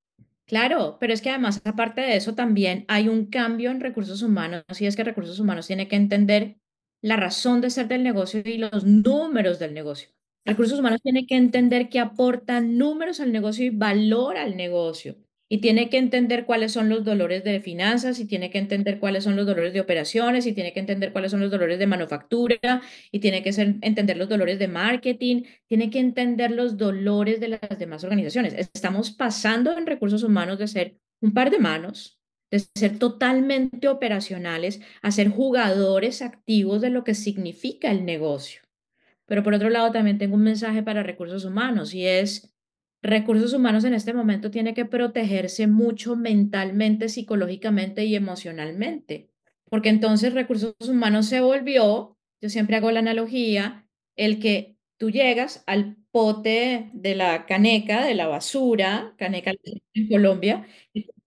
Claro, 0.45 0.97
pero 0.99 1.13
es 1.13 1.21
que 1.21 1.31
además, 1.31 1.61
aparte 1.65 2.01
de 2.01 2.15
eso, 2.15 2.35
también 2.35 2.85
hay 2.87 3.09
un 3.09 3.25
cambio 3.25 3.71
en 3.71 3.79
recursos 3.79 4.21
humanos, 4.21 4.63
y 4.79 4.85
es 4.85 4.95
que 4.95 5.03
recursos 5.03 5.39
humanos 5.39 5.67
tiene 5.67 5.87
que 5.87 5.95
entender 5.95 6.57
la 7.01 7.15
razón 7.15 7.61
de 7.61 7.69
ser 7.69 7.87
del 7.87 8.03
negocio 8.03 8.41
y 8.45 8.57
los 8.57 8.83
números 8.85 9.59
del 9.59 9.73
negocio. 9.73 10.09
Recursos 10.45 10.79
humanos 10.79 11.01
tiene 11.01 11.25
que 11.25 11.35
entender 11.35 11.89
que 11.89 11.99
aportan 11.99 12.77
números 12.77 13.19
al 13.19 13.31
negocio 13.31 13.65
y 13.65 13.71
valor 13.71 14.37
al 14.37 14.55
negocio 14.55 15.17
y 15.47 15.59
tiene 15.59 15.89
que 15.89 15.97
entender 15.97 16.45
cuáles 16.45 16.71
son 16.71 16.89
los 16.89 17.03
dolores 17.03 17.43
de 17.43 17.59
finanzas 17.59 18.19
y 18.19 18.25
tiene 18.25 18.49
que 18.49 18.57
entender 18.57 18.99
cuáles 18.99 19.23
son 19.23 19.35
los 19.35 19.45
dolores 19.45 19.73
de 19.73 19.79
operaciones 19.79 20.47
y 20.47 20.53
tiene 20.53 20.73
que 20.73 20.79
entender 20.79 21.11
cuáles 21.11 21.31
son 21.31 21.39
los 21.39 21.51
dolores 21.51 21.77
de 21.77 21.87
manufactura 21.87 22.81
y 23.11 23.19
tiene 23.19 23.43
que 23.43 23.49
entender 23.81 24.17
los 24.17 24.27
dolores 24.27 24.57
de 24.57 24.67
marketing, 24.67 25.43
tiene 25.67 25.89
que 25.91 25.99
entender 25.99 26.51
los 26.51 26.77
dolores 26.77 27.39
de 27.39 27.49
las 27.49 27.79
demás 27.79 28.03
organizaciones. 28.03 28.53
Estamos 28.53 29.11
pasando 29.11 29.77
en 29.77 29.85
recursos 29.85 30.23
humanos 30.23 30.57
de 30.57 30.67
ser 30.67 30.97
un 31.21 31.33
par 31.33 31.51
de 31.51 31.59
manos, 31.59 32.19
de 32.49 32.59
ser 32.59 32.97
totalmente 32.97 33.87
operacionales, 33.87 34.81
a 35.01 35.11
ser 35.11 35.29
jugadores 35.29 36.21
activos 36.21 36.81
de 36.81 36.89
lo 36.89 37.03
que 37.03 37.13
significa 37.13 37.91
el 37.91 38.03
negocio. 38.03 38.61
Pero 39.27 39.43
por 39.43 39.53
otro 39.53 39.69
lado, 39.69 39.91
también 39.91 40.17
tengo 40.17 40.35
un 40.35 40.43
mensaje 40.43 40.83
para 40.83 41.03
recursos 41.03 41.45
humanos 41.45 41.93
y 41.93 42.05
es 42.05 42.54
recursos 43.05 43.53
humanos 43.53 43.83
en 43.85 43.93
este 43.93 44.13
momento 44.13 44.51
tiene 44.51 44.73
que 44.73 44.85
protegerse 44.85 45.67
mucho 45.67 46.15
mentalmente, 46.15 47.09
psicológicamente 47.09 48.05
y 48.05 48.15
emocionalmente, 48.15 49.29
porque 49.69 49.89
entonces 49.89 50.33
recursos 50.33 50.75
humanos 50.81 51.27
se 51.27 51.41
volvió, 51.41 52.17
yo 52.41 52.49
siempre 52.49 52.77
hago 52.77 52.91
la 52.91 52.99
analogía, 52.99 53.87
el 54.15 54.39
que 54.39 54.77
tú 54.97 55.11
llegas 55.11 55.63
al 55.67 55.97
pote 56.11 56.89
de 56.93 57.15
la 57.15 57.45
caneca, 57.45 58.05
de 58.05 58.15
la 58.15 58.27
basura, 58.27 59.13
caneca 59.17 59.53
en 59.93 60.09
Colombia, 60.09 60.67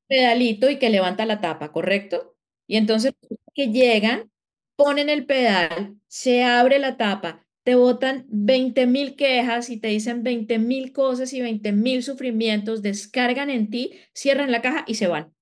pedalito 0.08 0.70
y 0.70 0.78
que 0.78 0.90
levanta 0.90 1.26
la 1.26 1.40
tapa, 1.40 1.70
¿correcto? 1.72 2.36
Y 2.66 2.76
entonces 2.76 3.12
que 3.54 3.68
llegan, 3.68 4.30
ponen 4.76 5.08
el 5.10 5.26
pedal, 5.26 5.96
se 6.08 6.44
abre 6.44 6.78
la 6.78 6.96
tapa, 6.96 7.46
te 7.68 7.74
botan 7.74 8.24
20 8.30 8.86
mil 8.86 9.14
quejas 9.14 9.68
y 9.68 9.76
te 9.76 9.88
dicen 9.88 10.22
20 10.22 10.58
mil 10.58 10.90
cosas 10.94 11.34
y 11.34 11.42
20 11.42 11.72
mil 11.72 12.02
sufrimientos, 12.02 12.80
descargan 12.80 13.50
en 13.50 13.68
ti, 13.68 13.92
cierran 14.14 14.50
la 14.50 14.62
caja 14.62 14.84
y 14.86 14.94
se 14.94 15.06
van. 15.06 15.34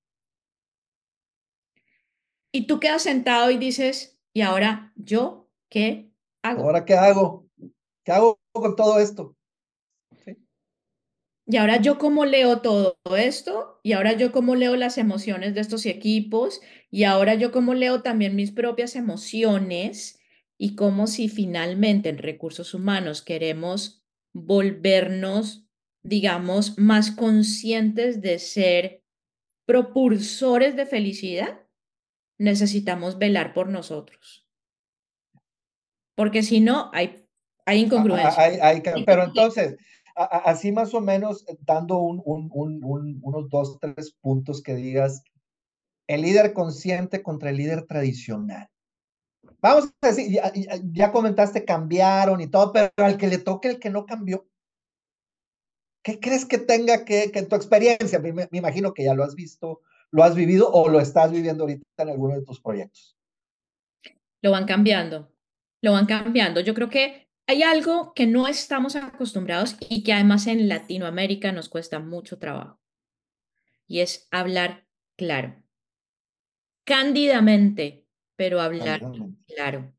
Y 2.51 2.67
tú 2.67 2.81
quedas 2.81 3.03
sentado 3.03 3.49
y 3.49 3.57
dices, 3.57 4.19
¿y 4.33 4.41
ahora 4.41 4.91
yo 4.97 5.47
qué 5.69 6.11
hago? 6.41 6.63
¿Ahora 6.63 6.83
qué 6.83 6.95
hago? 6.95 7.47
¿Qué 8.03 8.11
hago 8.11 8.37
con 8.51 8.75
todo 8.75 8.99
esto? 8.99 9.37
y 11.49 11.55
ahora 11.55 11.77
yo 11.77 11.97
cómo 11.97 12.25
leo 12.25 12.59
todo 12.59 12.97
esto, 13.17 13.79
y 13.83 13.93
ahora 13.93 14.11
yo 14.11 14.33
cómo 14.33 14.55
leo 14.55 14.75
las 14.75 14.97
emociones 14.97 15.55
de 15.55 15.61
estos 15.61 15.85
equipos, 15.85 16.59
y 16.91 17.05
ahora 17.05 17.35
yo 17.35 17.53
cómo 17.53 17.73
leo 17.73 18.01
también 18.01 18.35
mis 18.35 18.51
propias 18.51 18.97
emociones, 18.97 20.16
y 20.57 20.75
cómo 20.75 21.07
si 21.07 21.29
finalmente 21.29 22.09
en 22.09 22.17
recursos 22.17 22.73
humanos 22.73 23.21
queremos 23.21 24.03
volvernos, 24.33 25.67
digamos, 26.03 26.77
más 26.77 27.11
conscientes 27.11 28.21
de 28.21 28.39
ser 28.39 29.03
propulsores 29.65 30.75
de 30.75 30.85
felicidad, 30.85 31.61
necesitamos 32.39 33.17
velar 33.17 33.53
por 33.53 33.69
nosotros. 33.69 34.47
Porque 36.15 36.41
si 36.41 36.59
no, 36.59 36.89
hay, 36.93 37.25
hay 37.65 37.81
incongruencia. 37.81 38.31
pero 39.05 39.23
entonces, 39.23 39.75
así 40.15 40.71
más 40.71 40.93
o 40.93 41.01
menos, 41.01 41.45
dando 41.61 41.99
un, 41.99 42.21
unos 42.25 43.49
dos, 43.49 43.77
tres 43.79 44.15
puntos 44.21 44.63
que 44.63 44.75
digas, 44.75 45.23
el 46.07 46.21
líder 46.21 46.53
consciente 46.53 47.21
contra 47.21 47.49
el 47.49 47.57
líder 47.57 47.85
tradicional. 47.85 48.69
Vamos 49.59 49.93
a 50.01 50.07
decir, 50.07 50.31
ya, 50.31 50.51
ya, 50.91 51.11
comentaste, 51.11 51.65
cambiaron 51.65 52.39
y 52.41 52.47
todo, 52.47 52.71
pero 52.71 52.91
al 52.97 53.17
que 53.17 53.27
le 53.27 53.39
toque 53.39 53.69
el 53.69 53.79
que 53.79 53.89
no 53.89 54.05
cambió, 54.05 54.47
¿qué 56.03 56.19
crees 56.19 56.45
que 56.45 56.57
tenga 56.57 57.05
que, 57.05 57.31
en 57.33 57.47
tu 57.47 57.55
experiencia, 57.55 58.19
me, 58.19 58.31
me, 58.33 58.47
imagino 58.51 58.93
que 58.93 59.03
ya 59.03 59.13
lo 59.13 59.23
has 59.23 59.35
visto, 59.35 59.81
lo 60.11 60.23
has 60.23 60.35
vivido 60.35 60.69
o 60.71 60.89
lo 60.89 60.99
estás 60.99 61.31
viviendo 61.31 61.63
ahorita 61.63 61.85
en 61.97 62.09
alguno 62.09 62.35
de 62.35 62.45
tus 62.45 62.61
proyectos? 62.61 63.17
Lo 64.41 64.51
van 64.51 64.65
cambiando, 64.65 65.33
lo 65.81 65.93
van 65.93 66.05
cambiando. 66.05 66.61
Yo 66.61 66.73
creo 66.73 66.89
que 66.89 67.27
hay 67.47 67.63
algo 67.63 68.13
que 68.13 68.27
no 68.27 68.47
estamos 68.47 68.95
acostumbrados 68.95 69.77
y 69.89 70.03
que 70.03 70.13
además 70.13 70.47
en 70.47 70.67
Latinoamérica 70.67 71.51
nos 71.51 71.69
cuesta 71.69 71.99
mucho 71.99 72.37
trabajo. 72.37 72.79
Y 73.87 74.01
es 74.01 74.27
hablar 74.31 74.85
claro. 75.17 75.63
Cándidamente, 76.85 78.06
pero 78.37 78.61
hablar 78.61 79.01
claro. 79.47 79.93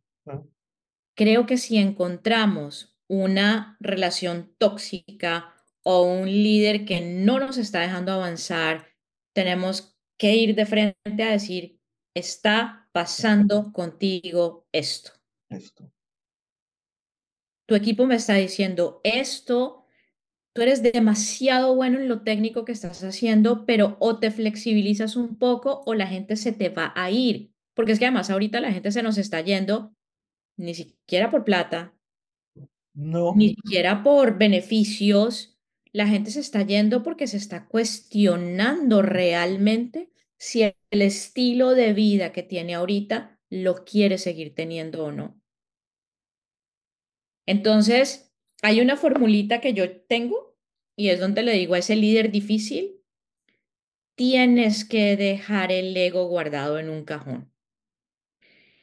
Creo 1.15 1.47
que 1.47 1.59
si 1.59 1.77
encontramos 1.77 2.97
una 3.09 3.77
relación 3.81 4.55
tóxica 4.57 5.55
o 5.83 6.05
un 6.05 6.27
líder 6.27 6.85
que 6.85 7.01
no 7.01 7.41
nos 7.41 7.59
está 7.59 7.81
dejando 7.81 8.13
avanzar, 8.13 8.87
tenemos 9.35 9.99
que 10.17 10.37
ir 10.37 10.55
de 10.55 10.65
frente 10.65 11.23
a 11.23 11.33
decir, 11.33 11.81
está 12.15 12.89
pasando 12.93 13.73
contigo 13.73 14.67
esto. 14.73 15.13
Esto. 15.51 15.91
Tu 17.67 17.75
equipo 17.75 18.07
me 18.07 18.15
está 18.15 18.35
diciendo 18.35 19.01
esto, 19.03 19.85
tú 20.55 20.63
eres 20.63 20.83
demasiado 20.83 21.75
bueno 21.75 21.99
en 21.99 22.09
lo 22.09 22.23
técnico 22.23 22.65
que 22.65 22.73
estás 22.73 23.03
haciendo, 23.03 23.67
pero 23.67 23.97
o 24.01 24.19
te 24.19 24.31
flexibilizas 24.31 25.17
un 25.17 25.39
poco 25.39 25.83
o 25.85 25.95
la 25.95 26.07
gente 26.07 26.37
se 26.37 26.53
te 26.53 26.69
va 26.69 26.93
a 26.95 27.11
ir. 27.11 27.53
Porque 27.79 27.93
es 27.93 28.01
que 28.01 28.07
además 28.07 28.29
ahorita 28.29 28.59
la 28.59 28.73
gente 28.73 28.91
se 28.91 29.05
nos 29.05 29.19
está 29.19 29.41
yendo 29.41 29.95
ni 30.57 30.75
siquiera 30.75 31.31
por 31.31 31.45
plata, 31.45 31.95
no. 32.93 33.35
ni 33.37 33.51
siquiera 33.51 34.03
por 34.03 34.37
beneficios, 34.37 35.57
la 35.93 36.09
gente 36.09 36.33
se 36.33 36.41
está 36.41 36.63
yendo 36.63 37.05
porque 37.05 37.29
se 37.29 37.37
está 37.37 37.69
cuestionando 37.69 39.01
realmente 39.03 40.11
si 40.37 40.65
el 40.65 41.03
estilo 41.03 41.77
de 41.77 41.93
vida 41.93 42.33
que 42.33 42.43
tiene 42.43 42.75
ahorita 42.75 43.39
lo 43.49 43.85
quiere 43.85 44.19
seguir 44.19 44.57
teniendo 44.57 45.05
o 45.05 45.13
no. 45.13 45.41
Entonces, 47.47 48.35
hay 48.61 48.81
una 48.81 48.97
formulita 48.97 49.61
que 49.61 49.73
yo 49.73 50.01
tengo 50.01 50.59
y 50.97 51.11
es 51.11 51.21
donde 51.21 51.45
le 51.45 51.53
digo 51.53 51.75
a 51.75 51.79
ese 51.79 51.95
líder 51.95 52.33
difícil, 52.33 52.97
tienes 54.17 54.85
que 54.85 55.17
dejar 55.17 55.71
el 55.71 55.97
ego 55.97 56.27
guardado 56.27 56.81
en 56.81 56.91
un 56.91 57.05
cajón 57.05 57.53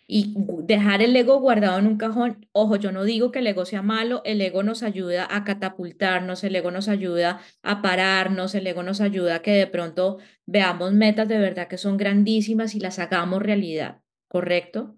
y 0.07 0.35
dejar 0.63 1.01
el 1.01 1.15
ego 1.15 1.39
guardado 1.39 1.79
en 1.79 1.87
un 1.87 1.97
cajón. 1.97 2.47
Ojo, 2.51 2.75
yo 2.75 2.91
no 2.91 3.03
digo 3.03 3.31
que 3.31 3.39
el 3.39 3.47
ego 3.47 3.65
sea 3.65 3.81
malo, 3.81 4.21
el 4.23 4.39
ego 4.41 4.61
nos 4.61 4.83
ayuda 4.83 5.27
a 5.29 5.43
catapultarnos, 5.43 6.43
el 6.43 6.55
ego 6.55 6.71
nos 6.71 6.87
ayuda 6.87 7.41
a 7.63 7.81
pararnos, 7.81 8.53
el 8.53 8.67
ego 8.67 8.83
nos 8.83 9.01
ayuda 9.01 9.35
a 9.35 9.41
que 9.41 9.51
de 9.51 9.67
pronto 9.67 10.19
veamos 10.45 10.93
metas 10.93 11.27
de 11.27 11.39
verdad 11.39 11.67
que 11.67 11.77
son 11.77 11.97
grandísimas 11.97 12.75
y 12.75 12.79
las 12.79 12.99
hagamos 12.99 13.41
realidad, 13.41 14.01
¿correcto? 14.27 14.95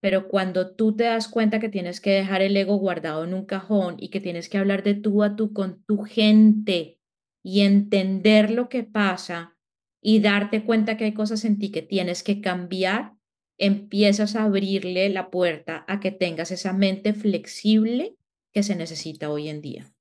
Pero 0.00 0.28
cuando 0.28 0.74
tú 0.74 0.94
te 0.94 1.04
das 1.04 1.28
cuenta 1.28 1.58
que 1.60 1.68
tienes 1.68 2.00
que 2.00 2.10
dejar 2.10 2.42
el 2.42 2.56
ego 2.56 2.76
guardado 2.76 3.24
en 3.24 3.34
un 3.34 3.44
cajón 3.44 3.96
y 3.98 4.10
que 4.10 4.20
tienes 4.20 4.48
que 4.48 4.58
hablar 4.58 4.82
de 4.82 4.94
tú 4.94 5.22
a 5.22 5.36
tú 5.36 5.52
con 5.52 5.82
tu 5.84 6.02
gente 6.02 7.00
y 7.42 7.60
entender 7.60 8.50
lo 8.50 8.68
que 8.68 8.84
pasa 8.84 9.56
y 10.00 10.20
darte 10.20 10.64
cuenta 10.64 10.96
que 10.96 11.04
hay 11.04 11.14
cosas 11.14 11.44
en 11.44 11.58
ti 11.58 11.70
que 11.72 11.82
tienes 11.82 12.22
que 12.22 12.40
cambiar, 12.40 13.17
empiezas 13.58 14.36
a 14.36 14.44
abrirle 14.44 15.08
la 15.08 15.30
puerta 15.30 15.84
a 15.88 16.00
que 16.00 16.12
tengas 16.12 16.50
esa 16.50 16.72
mente 16.72 17.12
flexible 17.12 18.16
que 18.52 18.62
se 18.62 18.76
necesita 18.76 19.30
hoy 19.30 19.48
en 19.48 19.60
día. 19.60 19.92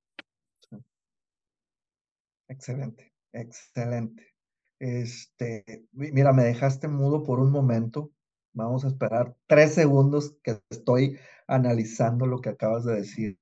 Excelente, 2.48 3.14
excelente. 3.34 4.34
Este, 4.80 5.88
mira, 5.92 6.32
me 6.32 6.44
dejaste 6.44 6.88
mudo 6.88 7.24
por 7.24 7.40
un 7.40 7.52
momento. 7.52 8.12
Vamos 8.54 8.86
a 8.86 8.88
esperar 8.88 9.36
tres 9.48 9.74
segundos 9.74 10.38
que 10.44 10.62
estoy 10.70 11.18
analizando 11.48 12.26
lo 12.26 12.40
que 12.40 12.50
acabas 12.50 12.86
de 12.86 12.96
decir, 12.96 13.40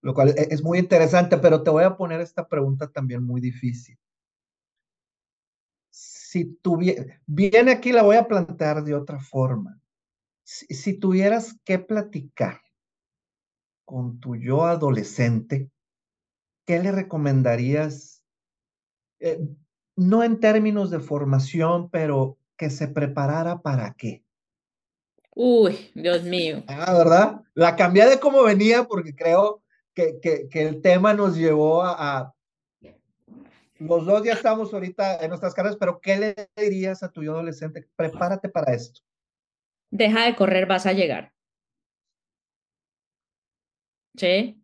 lo 0.00 0.14
cual 0.14 0.30
e, 0.30 0.48
es 0.50 0.62
muy 0.62 0.78
interesante, 0.78 1.36
pero 1.38 1.62
te 1.62 1.70
voy 1.70 1.84
a 1.84 1.96
poner 1.96 2.20
esta 2.20 2.48
pregunta 2.48 2.90
también 2.90 3.22
muy 3.22 3.40
difícil 3.40 3.98
si 6.26 6.56
tuviera, 6.56 7.20
viene 7.24 7.70
aquí 7.70 7.92
la 7.92 8.02
voy 8.02 8.16
a 8.16 8.26
plantear 8.26 8.82
de 8.82 8.94
otra 8.94 9.20
forma. 9.20 9.80
Si, 10.42 10.98
tuvieras 10.98 11.56
que 11.64 11.78
platicar 11.78 12.60
con 13.84 14.18
tu 14.18 14.34
yo 14.34 14.64
adolescente, 14.64 15.70
¿qué 16.64 16.80
le 16.80 16.90
recomendarías? 16.90 18.24
Eh, 19.20 19.38
no 19.94 20.24
en 20.24 20.40
términos 20.40 20.90
de 20.90 20.98
formación, 20.98 21.90
pero 21.90 22.38
que 22.56 22.70
se 22.70 22.88
preparara 22.88 23.62
para 23.62 23.94
qué. 23.94 24.24
Uy, 25.32 25.92
Dios 25.94 26.24
mío. 26.24 26.64
Ah, 26.68 26.92
¿verdad? 26.92 27.40
La 27.54 27.76
cambié 27.76 28.06
de 28.06 28.18
cómo 28.18 28.42
venía 28.42 28.84
porque 28.84 29.14
creo 29.14 29.62
que, 29.94 30.18
que, 30.20 30.48
que 30.48 30.66
el 30.66 30.80
tema 30.80 31.14
nos 31.14 31.36
llevó 31.36 31.82
a, 31.82 32.35
los 33.78 34.06
dos 34.06 34.24
ya 34.24 34.32
estamos 34.32 34.72
ahorita 34.72 35.18
en 35.18 35.28
nuestras 35.28 35.54
carreras, 35.54 35.76
pero 35.78 36.00
¿qué 36.00 36.16
le 36.16 36.34
dirías 36.56 37.02
a 37.02 37.10
tu 37.10 37.20
adolescente? 37.20 37.88
Prepárate 37.96 38.48
para 38.48 38.72
esto. 38.74 39.00
Deja 39.90 40.24
de 40.24 40.36
correr, 40.36 40.66
vas 40.66 40.86
a 40.86 40.92
llegar. 40.92 41.32
¿Sí? 44.16 44.60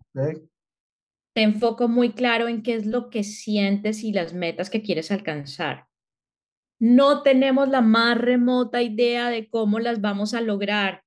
Te 1.34 1.42
enfoco 1.42 1.88
muy 1.88 2.12
claro 2.12 2.48
en 2.48 2.62
qué 2.62 2.74
es 2.74 2.86
lo 2.86 3.10
que 3.10 3.22
sientes 3.22 4.02
y 4.02 4.12
las 4.12 4.34
metas 4.34 4.70
que 4.70 4.82
quieres 4.82 5.10
alcanzar. 5.10 5.88
No 6.78 7.22
tenemos 7.22 7.68
la 7.68 7.80
más 7.80 8.18
remota 8.18 8.82
idea 8.82 9.30
de 9.30 9.48
cómo 9.48 9.78
las 9.78 10.00
vamos 10.00 10.34
a 10.34 10.40
lograr. 10.40 11.04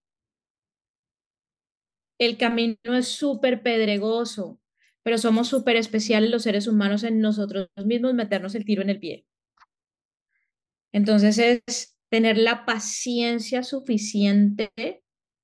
El 2.18 2.38
camino 2.38 2.96
es 2.96 3.10
súper 3.10 3.62
pedregoso 3.62 4.60
pero 5.06 5.20
somos 5.20 5.48
súper 5.48 5.76
especiales 5.76 6.32
los 6.32 6.42
seres 6.42 6.68
humanos 6.68 7.04
en 7.04 7.20
nosotros 7.20 7.70
mismos 7.86 8.16
meternos 8.16 8.56
el 8.56 8.66
tiro 8.66 8.82
en 8.82 8.90
el 8.90 9.00
pie. 9.00 9.28
Entonces 10.92 11.38
es 11.38 11.96
tener 12.10 12.40
la 12.40 12.66
paciencia 12.66 13.62
suficiente 13.62 14.72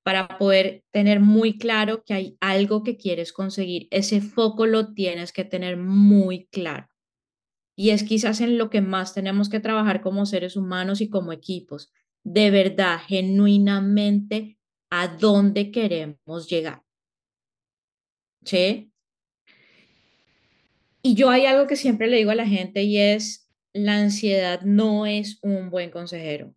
para 0.04 0.40
poder 0.40 0.84
tener 0.90 1.20
muy 1.20 1.60
claro 1.60 2.04
que 2.04 2.16
hay 2.16 2.38
algo 2.42 2.82
que 2.82 2.98
quieres 2.98 3.32
conseguir. 3.32 3.88
Ese 3.92 4.20
foco 4.20 4.66
lo 4.66 4.96
tienes 4.96 5.32
que 5.32 5.46
tener 5.46 5.78
muy 5.78 6.48
claro. 6.48 6.88
Y 7.78 7.92
es 7.92 8.02
quizás 8.04 8.42
en 8.42 8.58
lo 8.58 8.72
que 8.72 8.82
más 8.82 9.14
tenemos 9.14 9.48
que 9.48 9.60
trabajar 9.60 10.02
como 10.02 10.26
seres 10.26 10.56
humanos 10.58 11.02
y 11.02 11.10
como 11.10 11.34
equipos. 11.34 11.92
De 12.24 12.50
verdad, 12.50 12.98
genuinamente, 13.08 14.58
a 14.90 15.08
dónde 15.08 15.70
queremos 15.70 16.50
llegar. 16.50 16.82
¿Sí? 18.44 18.91
Y 21.02 21.16
yo 21.16 21.30
hay 21.30 21.46
algo 21.46 21.68
que 21.68 21.76
siempre 21.76 22.08
le 22.08 22.18
digo 22.18 22.32
a 22.32 22.36
la 22.36 22.48
gente 22.48 22.84
y 22.84 22.98
es, 22.98 23.50
la 23.74 23.98
ansiedad 23.98 24.62
no 24.62 25.06
es 25.06 25.40
un 25.42 25.70
buen 25.70 25.90
consejero. 25.90 26.54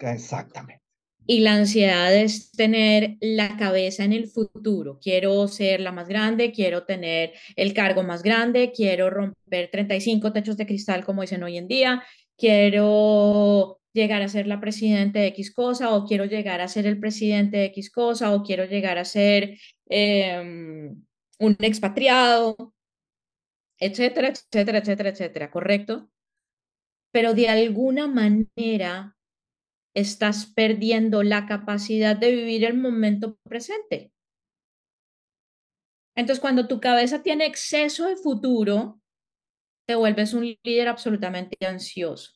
exactamente. 0.00 0.82
Y 1.28 1.40
la 1.40 1.54
ansiedad 1.54 2.14
es 2.14 2.52
tener 2.52 3.16
la 3.20 3.56
cabeza 3.56 4.04
en 4.04 4.12
el 4.12 4.28
futuro. 4.28 5.00
Quiero 5.02 5.48
ser 5.48 5.80
la 5.80 5.90
más 5.90 6.06
grande, 6.06 6.52
quiero 6.52 6.84
tener 6.84 7.32
el 7.56 7.74
cargo 7.74 8.04
más 8.04 8.22
grande, 8.22 8.70
quiero 8.72 9.10
romper 9.10 9.68
35 9.72 10.32
techos 10.32 10.56
de 10.56 10.66
cristal 10.66 11.04
como 11.04 11.22
dicen 11.22 11.42
hoy 11.42 11.58
en 11.58 11.66
día, 11.66 12.04
quiero 12.36 13.80
llegar 13.92 14.22
a 14.22 14.28
ser 14.28 14.46
la 14.46 14.60
presidenta 14.60 15.18
de 15.18 15.28
X 15.28 15.52
cosa 15.52 15.96
o 15.96 16.06
quiero 16.06 16.26
llegar 16.26 16.60
a 16.60 16.68
ser 16.68 16.86
el 16.86 17.00
presidente 17.00 17.56
de 17.56 17.64
X 17.66 17.90
cosa 17.90 18.32
o 18.32 18.44
quiero 18.44 18.66
llegar 18.66 18.98
a 18.98 19.04
ser 19.04 19.58
em, 19.88 21.02
un 21.40 21.56
expatriado 21.60 22.75
etcétera, 23.78 24.28
etcétera, 24.28 24.78
etcétera, 24.78 25.10
etcétera, 25.10 25.50
¿correcto? 25.50 26.10
Pero 27.12 27.34
de 27.34 27.48
alguna 27.48 28.06
manera 28.06 29.16
estás 29.94 30.46
perdiendo 30.46 31.22
la 31.22 31.46
capacidad 31.46 32.16
de 32.16 32.32
vivir 32.32 32.64
el 32.64 32.74
momento 32.76 33.38
presente. 33.44 34.12
Entonces, 36.14 36.40
cuando 36.40 36.66
tu 36.66 36.80
cabeza 36.80 37.22
tiene 37.22 37.46
exceso 37.46 38.06
de 38.06 38.16
futuro, 38.16 39.00
te 39.86 39.94
vuelves 39.94 40.34
un 40.34 40.56
líder 40.64 40.88
absolutamente 40.88 41.56
ansioso. 41.64 42.32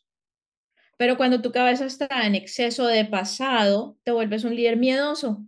Pero 0.99 1.16
cuando 1.16 1.41
tu 1.41 1.51
cabeza 1.51 1.86
está 1.86 2.26
en 2.26 2.34
exceso 2.34 2.86
de 2.86 3.07
pasado, 3.07 3.99
te 4.05 4.12
vuelves 4.12 4.45
un 4.45 4.55
líder 4.55 4.76
miedoso. 4.76 5.47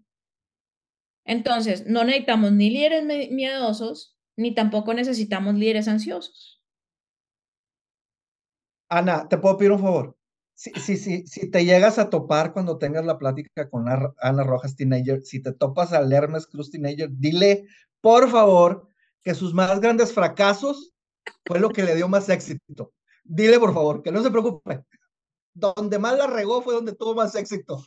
Entonces, 1.24 1.86
no 1.86 2.04
necesitamos 2.04 2.52
ni 2.52 2.70
líderes 2.70 3.30
miedosos, 3.30 4.18
ni 4.36 4.54
tampoco 4.54 4.94
necesitamos 4.94 5.54
líderes 5.54 5.88
ansiosos. 5.88 6.62
Ana, 8.88 9.28
¿te 9.28 9.38
puedo 9.38 9.56
pedir 9.56 9.72
un 9.72 9.80
favor? 9.80 10.16
Si, 10.54 10.70
si, 10.72 10.96
si, 10.96 11.26
si 11.26 11.50
te 11.50 11.64
llegas 11.64 11.98
a 11.98 12.10
topar 12.10 12.52
cuando 12.52 12.78
tengas 12.78 13.04
la 13.04 13.18
plática 13.18 13.68
con 13.70 13.86
Ana 13.88 14.44
Rojas 14.44 14.76
Teenager, 14.76 15.22
si 15.22 15.42
te 15.42 15.52
topas 15.52 15.92
al 15.92 16.12
Hermes 16.12 16.46
Cruz 16.46 16.70
Teenager, 16.70 17.08
dile, 17.10 17.66
por 18.00 18.30
favor, 18.30 18.88
que 19.22 19.34
sus 19.34 19.54
más 19.54 19.80
grandes 19.80 20.12
fracasos 20.12 20.92
fue 21.46 21.58
lo 21.58 21.70
que 21.70 21.84
le 21.84 21.94
dio 21.94 22.08
más 22.08 22.28
éxito. 22.28 22.92
Dile, 23.24 23.58
por 23.58 23.72
favor, 23.72 24.02
que 24.02 24.12
no 24.12 24.22
se 24.22 24.30
preocupe. 24.30 24.84
Donde 25.54 25.98
más 25.98 26.16
la 26.18 26.26
regó 26.26 26.62
fue 26.62 26.74
donde 26.74 26.94
tuvo 26.94 27.14
más 27.14 27.34
éxito. 27.34 27.84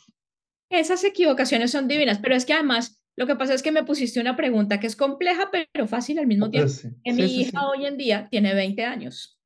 Esas 0.70 1.04
equivocaciones 1.04 1.72
son 1.72 1.88
divinas, 1.88 2.20
pero 2.20 2.36
es 2.36 2.46
que 2.46 2.54
además 2.54 3.00
lo 3.18 3.28
que 3.28 3.36
pasa 3.36 3.54
es 3.54 3.64
que 3.64 3.72
me 3.72 3.84
pusiste 3.84 4.20
una 4.20 4.36
pregunta 4.36 4.80
que 4.80 4.88
es 4.88 4.96
compleja, 4.96 5.50
pero 5.52 5.88
fácil 5.88 6.20
al 6.20 6.28
mismo 6.28 6.50
tiempo. 6.50 6.72
mi 7.06 7.24
hija 7.24 7.68
hoy 7.68 7.86
en 7.86 7.98
día 7.98 8.28
tiene 8.30 8.54
20 8.54 8.84
años 8.84 9.40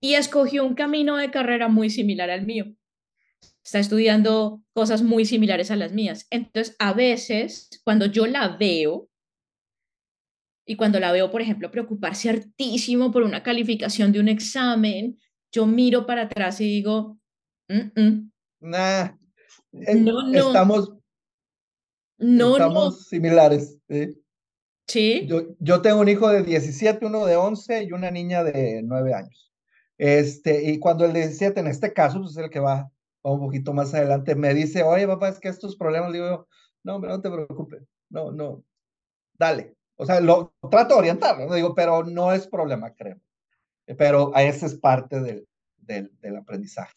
y 0.00 0.14
escogió 0.14 0.64
un 0.64 0.74
camino 0.74 1.16
de 1.16 1.30
carrera 1.30 1.68
muy 1.68 1.90
similar 1.90 2.30
al 2.30 2.44
mío. 2.44 2.66
Está 3.64 3.78
estudiando 3.78 4.62
cosas 4.72 5.02
muy 5.02 5.24
similares 5.24 5.70
a 5.70 5.76
las 5.76 5.92
mías. 5.92 6.26
Entonces, 6.30 6.74
a 6.78 6.92
veces, 6.92 7.68
cuando 7.84 8.06
yo 8.06 8.26
la 8.26 8.56
veo, 8.56 9.08
y 10.66 10.76
cuando 10.76 11.00
la 11.00 11.12
veo, 11.12 11.30
por 11.30 11.40
ejemplo, 11.40 11.70
preocuparse 11.70 12.28
hartísimo 12.28 13.10
por 13.10 13.22
una 13.22 13.42
calificación 13.42 14.12
de 14.12 14.20
un 14.20 14.28
examen, 14.28 15.18
yo 15.52 15.66
miro 15.66 16.04
para 16.06 16.22
atrás 16.22 16.60
y 16.60 16.64
digo, 16.64 17.18
mm, 17.68 18.00
mm". 18.00 18.32
nah, 18.60 19.10
no, 19.72 20.28
no. 20.28 20.38
estamos 20.38 20.97
no, 22.18 22.52
Estamos 22.52 23.06
similares. 23.06 23.78
Sí. 24.86 25.26
Yo, 25.26 25.42
yo, 25.58 25.82
tengo 25.82 26.00
un 26.00 26.08
hijo 26.08 26.28
de 26.28 26.42
17, 26.42 27.04
uno 27.06 27.26
de 27.26 27.36
11 27.36 27.84
y 27.84 27.92
una 27.92 28.10
niña 28.10 28.42
de 28.42 28.82
9 28.82 29.14
años. 29.14 29.52
Este, 29.98 30.70
y 30.70 30.78
cuando 30.78 31.04
el 31.04 31.12
de 31.12 31.20
17, 31.20 31.60
en 31.60 31.66
este 31.66 31.92
caso, 31.92 32.20
pues 32.20 32.32
es 32.32 32.38
el 32.38 32.50
que 32.50 32.60
va, 32.60 32.90
un 33.22 33.40
poquito 33.40 33.72
más 33.72 33.92
adelante, 33.94 34.34
me 34.34 34.54
dice, 34.54 34.82
oye, 34.82 35.06
papá, 35.06 35.28
es 35.28 35.38
que 35.38 35.48
estos 35.48 35.76
problemas, 35.76 36.12
digo 36.12 36.48
no, 36.84 36.98
no 36.98 37.20
te 37.20 37.30
preocupes, 37.30 37.82
no, 38.08 38.30
no, 38.30 38.64
dale. 39.34 39.76
O 39.96 40.06
sea, 40.06 40.20
lo 40.20 40.54
trato 40.70 40.94
de 40.94 41.00
orientarlo, 41.00 41.46
¿no? 41.46 41.54
digo, 41.54 41.74
pero 41.74 42.04
no 42.04 42.32
es 42.32 42.46
problema, 42.46 42.94
creo. 42.94 43.20
Pero 43.96 44.34
ese 44.36 44.66
es 44.66 44.74
parte 44.76 45.20
del, 45.20 45.46
del, 45.76 46.10
del 46.20 46.36
aprendizaje. 46.36 46.94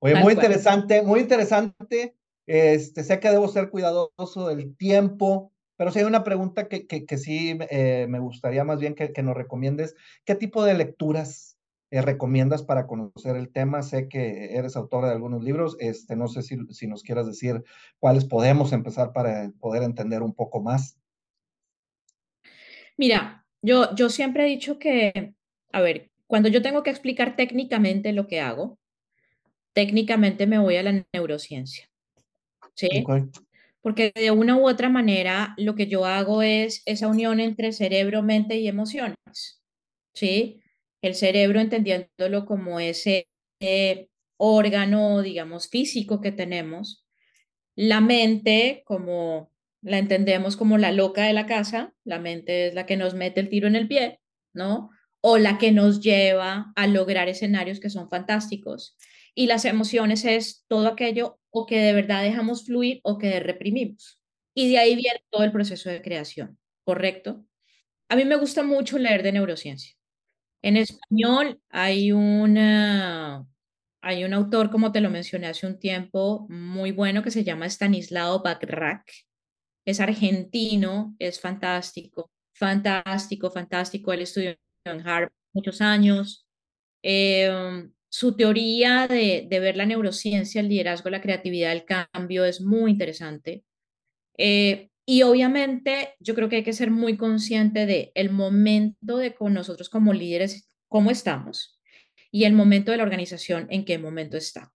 Oye, 0.00 0.16
muy 0.16 0.34
interesante, 0.34 1.02
muy 1.02 1.20
interesante 1.20 2.16
este, 2.50 3.04
sé 3.04 3.20
que 3.20 3.30
debo 3.30 3.46
ser 3.46 3.70
cuidadoso 3.70 4.48
del 4.48 4.76
tiempo, 4.76 5.52
pero 5.76 5.92
si 5.92 6.00
hay 6.00 6.04
una 6.04 6.24
pregunta 6.24 6.66
que, 6.66 6.84
que, 6.84 7.16
sí 7.16 7.56
eh, 7.70 8.06
me 8.08 8.18
gustaría 8.18 8.64
más 8.64 8.80
bien 8.80 8.96
que, 8.96 9.12
que, 9.12 9.22
nos 9.22 9.36
recomiendes. 9.36 9.94
¿Qué 10.24 10.34
tipo 10.34 10.64
de 10.64 10.74
lecturas 10.74 11.56
eh, 11.92 12.02
recomiendas 12.02 12.64
para 12.64 12.88
conocer 12.88 13.36
el 13.36 13.52
tema? 13.52 13.84
Sé 13.84 14.08
que 14.08 14.56
eres 14.56 14.74
autora 14.74 15.06
de 15.06 15.14
algunos 15.14 15.44
libros. 15.44 15.76
Este, 15.78 16.16
no 16.16 16.26
sé 16.26 16.42
si, 16.42 16.56
si 16.70 16.88
nos 16.88 17.04
quieras 17.04 17.28
decir 17.28 17.62
cuáles 18.00 18.24
podemos 18.24 18.72
empezar 18.72 19.12
para 19.12 19.52
poder 19.60 19.84
entender 19.84 20.20
un 20.22 20.34
poco 20.34 20.60
más. 20.60 20.98
Mira, 22.96 23.46
yo, 23.62 23.94
yo 23.94 24.08
siempre 24.08 24.42
he 24.42 24.48
dicho 24.48 24.80
que, 24.80 25.34
a 25.72 25.80
ver, 25.80 26.10
cuando 26.26 26.48
yo 26.48 26.62
tengo 26.62 26.82
que 26.82 26.90
explicar 26.90 27.36
técnicamente 27.36 28.12
lo 28.12 28.26
que 28.26 28.40
hago, 28.40 28.76
técnicamente 29.72 30.48
me 30.48 30.58
voy 30.58 30.76
a 30.78 30.82
la 30.82 31.06
neurociencia. 31.12 31.89
¿Sí? 32.74 33.04
Porque 33.82 34.12
de 34.14 34.30
una 34.30 34.56
u 34.56 34.68
otra 34.68 34.88
manera 34.88 35.54
lo 35.56 35.74
que 35.74 35.86
yo 35.86 36.04
hago 36.04 36.42
es 36.42 36.82
esa 36.86 37.08
unión 37.08 37.40
entre 37.40 37.72
cerebro, 37.72 38.22
mente 38.22 38.56
y 38.56 38.68
emociones, 38.68 39.62
¿sí? 40.14 40.60
El 41.02 41.14
cerebro 41.14 41.60
entendiéndolo 41.60 42.44
como 42.44 42.78
ese 42.78 43.26
eh, 43.60 44.08
órgano, 44.36 45.22
digamos, 45.22 45.68
físico 45.68 46.20
que 46.20 46.32
tenemos, 46.32 47.06
la 47.74 48.00
mente 48.00 48.82
como 48.84 49.50
la 49.82 49.98
entendemos 49.98 50.56
como 50.56 50.78
la 50.78 50.92
loca 50.92 51.24
de 51.24 51.32
la 51.32 51.46
casa, 51.46 51.94
la 52.04 52.18
mente 52.18 52.66
es 52.66 52.74
la 52.74 52.86
que 52.86 52.96
nos 52.96 53.14
mete 53.14 53.40
el 53.40 53.48
tiro 53.48 53.66
en 53.66 53.76
el 53.76 53.88
pie, 53.88 54.20
¿no? 54.52 54.90
O 55.22 55.38
la 55.38 55.58
que 55.58 55.72
nos 55.72 56.00
lleva 56.00 56.72
a 56.76 56.86
lograr 56.86 57.28
escenarios 57.28 57.80
que 57.80 57.90
son 57.90 58.10
fantásticos. 58.10 58.96
Y 59.34 59.46
las 59.46 59.64
emociones 59.64 60.24
es 60.24 60.64
todo 60.68 60.88
aquello 60.88 61.39
o 61.50 61.66
que 61.66 61.78
de 61.80 61.92
verdad 61.94 62.22
dejamos 62.22 62.64
fluir 62.66 63.00
o 63.04 63.18
que 63.18 63.40
reprimimos. 63.40 64.20
Y 64.54 64.70
de 64.70 64.78
ahí 64.78 64.96
viene 64.96 65.22
todo 65.30 65.44
el 65.44 65.52
proceso 65.52 65.90
de 65.90 66.02
creación, 66.02 66.58
¿correcto? 66.84 67.44
A 68.08 68.16
mí 68.16 68.24
me 68.24 68.36
gusta 68.36 68.62
mucho 68.62 68.98
leer 68.98 69.22
de 69.22 69.32
neurociencia. 69.32 69.94
En 70.62 70.76
español 70.76 71.60
hay 71.70 72.12
una 72.12 73.46
hay 74.02 74.24
un 74.24 74.34
autor, 74.34 74.70
como 74.70 74.92
te 74.92 75.00
lo 75.00 75.10
mencioné 75.10 75.48
hace 75.48 75.66
un 75.66 75.78
tiempo, 75.78 76.46
muy 76.48 76.92
bueno 76.92 77.22
que 77.22 77.30
se 77.30 77.44
llama 77.44 77.66
Stanislao 77.66 78.42
Bachrach. 78.42 79.04
Es 79.86 80.00
argentino, 80.00 81.16
es 81.18 81.40
fantástico, 81.40 82.30
fantástico, 82.54 83.50
fantástico. 83.50 84.12
Él 84.12 84.22
estudió 84.22 84.56
en 84.84 85.00
Harvard 85.06 85.32
muchos 85.52 85.80
años. 85.80 86.46
Eh, 87.02 87.50
su 88.10 88.36
teoría 88.36 89.06
de, 89.08 89.46
ver 89.48 89.76
la 89.76 89.86
neurociencia, 89.86 90.60
el 90.60 90.68
liderazgo, 90.68 91.10
la 91.10 91.22
creatividad, 91.22 91.72
el 91.72 91.84
cambio 91.84 92.44
es 92.44 92.60
muy 92.60 92.90
interesante. 92.90 93.64
Eh, 94.36 94.90
y 95.06 95.22
obviamente 95.22 96.14
yo 96.18 96.34
creo 96.34 96.48
que 96.48 96.56
hay 96.56 96.64
que 96.64 96.72
ser 96.72 96.90
muy 96.90 97.16
consciente 97.16 97.86
de 97.86 98.12
el 98.14 98.30
momento 98.30 99.16
de 99.16 99.34
con 99.34 99.54
nosotros 99.54 99.88
como 99.88 100.12
líderes, 100.12 100.68
cómo 100.88 101.10
estamos, 101.10 101.80
y 102.32 102.44
el 102.44 102.52
momento 102.52 102.90
de 102.90 102.98
la 102.98 103.04
organización, 103.04 103.66
en 103.70 103.84
qué 103.84 103.98
momento 103.98 104.36
está. 104.36 104.72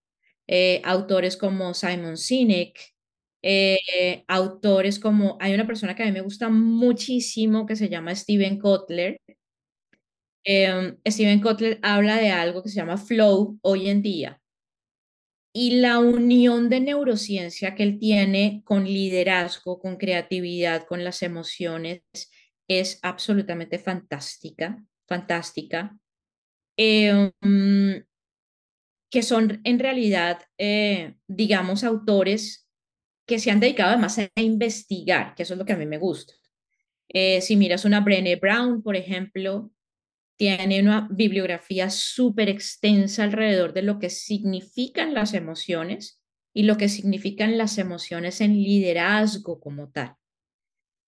Eh, 0.47 0.81
autores 0.85 1.37
como 1.37 1.73
Simon 1.73 2.17
Sinek, 2.17 2.79
eh, 3.41 4.23
autores 4.27 4.99
como, 4.99 5.37
hay 5.41 5.53
una 5.53 5.67
persona 5.67 5.95
que 5.95 6.03
a 6.03 6.05
mí 6.05 6.11
me 6.11 6.21
gusta 6.21 6.49
muchísimo 6.49 7.65
que 7.65 7.75
se 7.75 7.89
llama 7.89 8.15
Steven 8.15 8.59
Kotler, 8.59 9.17
Em, 10.45 10.97
Steven 11.07 11.41
Kotler 11.41 11.79
habla 11.81 12.17
de 12.17 12.29
algo 12.29 12.61
que 12.61 12.69
se 12.69 12.75
llama 12.75 12.97
flow 12.97 13.57
hoy 13.61 13.89
en 13.89 14.01
día. 14.03 14.41
Y 15.51 15.79
la 15.79 15.99
unión 15.99 16.69
de 16.69 16.81
neurociencia 16.81 17.75
que 17.75 17.83
él 17.83 17.97
tiene 17.97 18.61
con 18.63 18.83
liderazgo, 18.83 19.79
con 19.79 19.97
creatividad, 19.97 20.85
con 20.85 21.03
las 21.03 21.23
emociones, 21.23 22.03
es 22.67 22.99
absolutamente 23.01 23.79
fantástica, 23.79 24.83
fantástica. 25.07 25.97
Em, 26.77 27.31
que 29.09 29.23
son 29.23 29.61
en 29.63 29.79
realidad, 29.79 30.41
eh, 30.57 31.15
digamos, 31.27 31.83
autores 31.83 32.67
que 33.25 33.39
se 33.39 33.49
han 33.49 33.59
dedicado 33.59 33.91
además 33.91 34.19
a 34.19 34.29
investigar, 34.41 35.33
que 35.35 35.43
eso 35.43 35.53
es 35.53 35.57
lo 35.57 35.65
que 35.65 35.73
a 35.73 35.77
mí 35.77 35.85
me 35.85 35.97
gusta. 35.97 36.33
Eh, 37.09 37.41
si 37.41 37.55
miras 37.55 37.85
una 37.85 38.01
Brené 38.01 38.35
Brown, 38.35 38.83
por 38.83 38.95
ejemplo, 38.95 39.71
tiene 40.37 40.81
una 40.81 41.07
bibliografía 41.11 41.89
súper 41.89 42.49
extensa 42.49 43.23
alrededor 43.23 43.73
de 43.73 43.81
lo 43.81 43.99
que 43.99 44.09
significan 44.09 45.13
las 45.13 45.33
emociones 45.33 46.19
y 46.53 46.63
lo 46.63 46.77
que 46.77 46.89
significan 46.89 47.57
las 47.57 47.77
emociones 47.77 48.41
en 48.41 48.53
liderazgo 48.53 49.59
como 49.59 49.89
tal. 49.89 50.15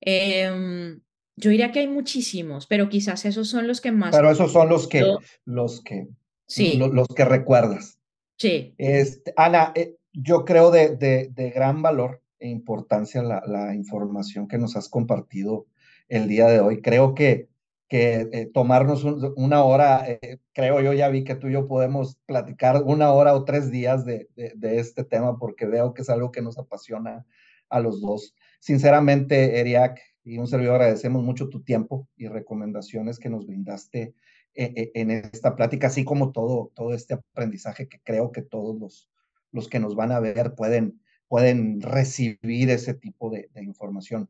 Em, 0.01 1.01
yo 1.35 1.49
diría 1.49 1.71
que 1.71 1.79
hay 1.79 1.87
muchísimos, 1.87 2.67
pero 2.67 2.89
quizás 2.89 3.25
esos 3.25 3.47
son 3.49 3.67
los 3.67 3.81
que 3.81 3.91
más. 3.91 4.15
Pero 4.15 4.31
esos 4.31 4.51
son 4.51 4.69
los 4.69 4.87
que, 4.87 5.05
los 5.45 5.81
que, 5.81 6.07
sí. 6.47 6.77
los, 6.77 7.07
que 7.07 7.25
recuerdas. 7.25 7.99
Sí. 8.37 8.75
Este, 8.77 9.33
Ana, 9.35 9.71
eh, 9.75 9.95
yo 10.13 10.45
creo 10.45 10.71
de, 10.71 10.95
de, 10.95 11.29
de, 11.33 11.49
gran 11.51 11.81
valor 11.81 12.21
e 12.39 12.49
importancia 12.49 13.21
la, 13.23 13.41
la 13.45 13.75
información 13.75 14.47
que 14.47 14.57
nos 14.57 14.75
has 14.75 14.89
compartido 14.89 15.65
el 16.07 16.27
día 16.27 16.47
de 16.47 16.59
hoy. 16.59 16.81
Creo 16.81 17.13
que 17.13 17.49
que 17.87 18.27
eh, 18.31 18.49
tomarnos 18.53 19.03
una 19.35 19.63
hora, 19.63 20.03
eh, 20.07 20.39
creo 20.53 20.81
yo 20.81 20.93
ya 20.93 21.07
vi 21.09 21.23
que 21.23 21.35
tú 21.35 21.47
y 21.47 21.53
yo 21.53 21.67
podemos 21.67 22.17
platicar 22.25 22.83
una 22.83 23.11
hora 23.13 23.33
o 23.33 23.45
tres 23.45 23.71
días 23.71 24.05
de, 24.05 24.27
de, 24.35 24.79
este 24.79 25.03
tema 25.03 25.39
porque 25.39 25.65
veo 25.65 25.93
que 25.93 26.01
es 26.01 26.09
algo 26.09 26.31
que 26.31 26.41
nos 26.41 26.57
apasiona 26.57 27.25
a 27.69 27.79
los 27.79 28.01
dos. 28.01 28.35
Sinceramente, 28.59 29.59
Eriac 29.59 30.01
y 30.23 30.37
un 30.37 30.47
servidor 30.47 30.75
agradecemos 30.75 31.23
mucho 31.23 31.47
tu 31.47 31.63
tiempo 31.63 32.09
y 32.17 32.27
recomendaciones 32.27 33.19
que 33.19 33.29
nos 33.29 33.47
brindaste 33.47 34.13
e, 34.53 34.91
en 34.93 35.11
esta 35.11 35.55
plática, 35.55 35.87
así 35.87 36.03
como 36.03 36.31
todo, 36.33 36.71
todo 36.75 36.93
este 36.93 37.13
aprendizaje 37.13 37.87
que 37.87 38.01
creo 38.03 38.33
que 38.33 38.41
todos 38.41 38.77
los, 38.77 39.09
los 39.51 39.69
que 39.69 39.79
nos 39.79 39.95
van 39.95 40.11
a 40.11 40.19
ver 40.19 40.55
pueden, 40.55 40.99
pueden 41.29 41.79
recibir 41.79 42.69
ese 42.69 42.93
tipo 42.93 43.29
de, 43.29 43.49
información. 43.61 44.29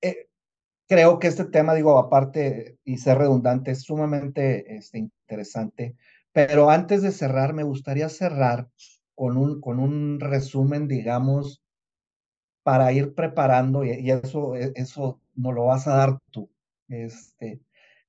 Eh, 0.00 0.29
creo 0.90 1.20
que 1.20 1.28
este 1.28 1.44
tema, 1.44 1.74
digo, 1.74 1.96
aparte 1.98 2.76
y 2.84 2.98
ser 2.98 3.18
redundante, 3.18 3.70
es 3.70 3.82
sumamente 3.82 4.74
este, 4.74 4.98
interesante, 4.98 5.94
pero 6.32 6.68
antes 6.68 7.00
de 7.02 7.12
cerrar, 7.12 7.54
me 7.54 7.62
gustaría 7.62 8.08
cerrar 8.08 8.68
con 9.14 9.36
un, 9.36 9.60
con 9.60 9.78
un 9.78 10.18
resumen, 10.18 10.88
digamos, 10.88 11.62
para 12.64 12.90
ir 12.90 13.14
preparando, 13.14 13.84
y, 13.84 14.10
eso, 14.10 14.56
e, 14.56 14.72
eso 14.74 15.20
no 15.36 15.52
lo 15.52 15.66
vas 15.66 15.86
a 15.86 15.94
dar 15.94 16.18
tú, 16.32 16.50
este, 16.88 17.60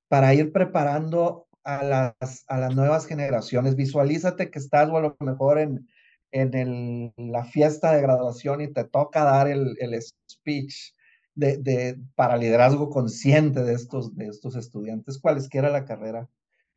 para 0.08 0.34
ir 0.34 0.52
preparando 0.52 1.48
a 1.64 1.84
las, 1.84 2.46
a 2.48 2.58
las 2.58 2.76
nuevas 2.76 3.06
generaciones. 3.06 3.76
Visualízate 3.76 4.50
que 4.50 4.58
estás 4.58 4.90
o 4.90 4.98
a 4.98 5.02
lo 5.02 5.16
mejor 5.20 5.60
en, 5.60 5.88
en 6.32 6.56
el, 6.56 7.14
la 7.16 7.46
fiesta 7.46 7.94
de 7.94 8.02
graduación 8.02 8.62
y 8.62 8.74
te 8.74 8.86
toca 8.86 9.24
dar 9.24 9.48
el, 9.48 9.78
el 9.80 10.02
speech 10.02 10.96
de, 11.36 11.58
de, 11.58 12.00
para 12.16 12.38
liderazgo 12.38 12.90
consciente 12.90 13.64
de 13.64 13.74
estos, 13.74 14.16
de 14.16 14.28
estos 14.28 14.56
estudiantes, 14.56 15.20
cualesquiera 15.20 15.70
la 15.70 15.86
carrera. 15.86 16.28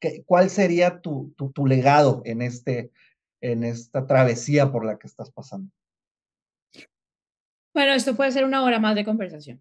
¿Qué, 0.01 0.23
¿Cuál 0.25 0.51
sería 0.51 1.01
tu, 1.01 1.35
tu, 1.37 1.51
tu 1.53 1.67
legado 1.67 2.23
en, 2.25 2.43
este, 2.43 2.91
en 3.41 3.65
esta 3.65 4.07
travesía 4.07 4.71
por 4.71 4.85
la 4.85 4.99
que 4.99 5.07
estás 5.07 5.31
pasando? 5.31 5.71
Bueno, 7.75 7.93
esto 7.93 8.15
puede 8.15 8.31
ser 8.31 8.45
una 8.45 8.63
hora 8.63 8.79
más 8.79 8.95
de 8.95 9.05
conversación. 9.05 9.61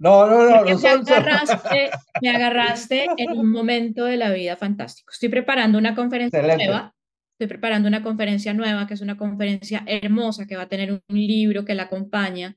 No, 0.00 0.26
no, 0.26 0.44
no. 0.44 0.64
no 0.64 0.78
me, 0.78 0.88
agarraste, 1.12 1.90
me 2.22 2.30
agarraste 2.30 3.06
en 3.16 3.32
un 3.32 3.50
momento 3.50 4.04
de 4.04 4.16
la 4.16 4.30
vida 4.30 4.56
fantástico. 4.56 5.10
Estoy 5.12 5.28
preparando 5.28 5.76
una 5.78 5.94
conferencia 5.94 6.40
nueva. 6.40 6.94
Estoy 7.32 7.48
preparando 7.48 7.88
una 7.88 8.02
conferencia 8.02 8.54
nueva, 8.54 8.86
que 8.86 8.94
es 8.94 9.00
una 9.00 9.16
conferencia 9.16 9.84
hermosa, 9.86 10.46
que 10.46 10.56
va 10.56 10.62
a 10.62 10.68
tener 10.68 10.92
un 10.92 11.02
libro 11.08 11.64
que 11.64 11.74
la 11.74 11.84
acompaña, 11.84 12.56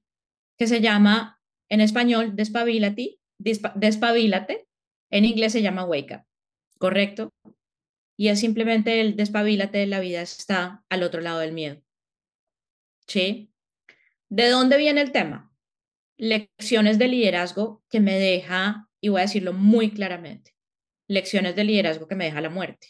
que 0.57 0.68
se 0.68 0.82
llama, 0.82 1.39
en 1.72 1.80
español, 1.80 2.36
Despabilate, 2.36 3.17
Despabilate. 3.39 4.67
En 5.09 5.26
inglés 5.26 5.53
se 5.53 5.61
llama 5.61 5.86
Wake 5.86 6.15
Up, 6.15 6.26
¿correcto? 6.78 7.30
Y 8.17 8.28
es 8.28 8.39
simplemente 8.41 8.99
el 8.99 9.15
despabilate 9.15 9.78
de 9.80 9.88
la 9.88 10.01
vida 10.01 10.22
está 10.22 10.84
al 10.89 11.03
otro 11.03 11.22
lado 11.22 11.39
del 11.39 11.53
miedo. 11.53 11.82
¿Sí? 13.07 13.51
¿De 14.30 14.49
dónde 14.49 14.78
viene 14.78 15.01
el 15.01 15.11
tema? 15.11 15.53
Lecciones 16.17 16.99
de 16.99 17.07
liderazgo 17.07 17.84
que 17.89 17.99
me 17.99 18.19
deja, 18.19 18.89
y 19.01 19.09
voy 19.09 19.19
a 19.19 19.24
decirlo 19.24 19.53
muy 19.53 19.91
claramente, 19.91 20.55
lecciones 21.07 21.55
de 21.55 21.63
liderazgo 21.63 22.07
que 22.07 22.15
me 22.15 22.26
deja 22.26 22.41
la 22.41 22.49
muerte. 22.49 22.88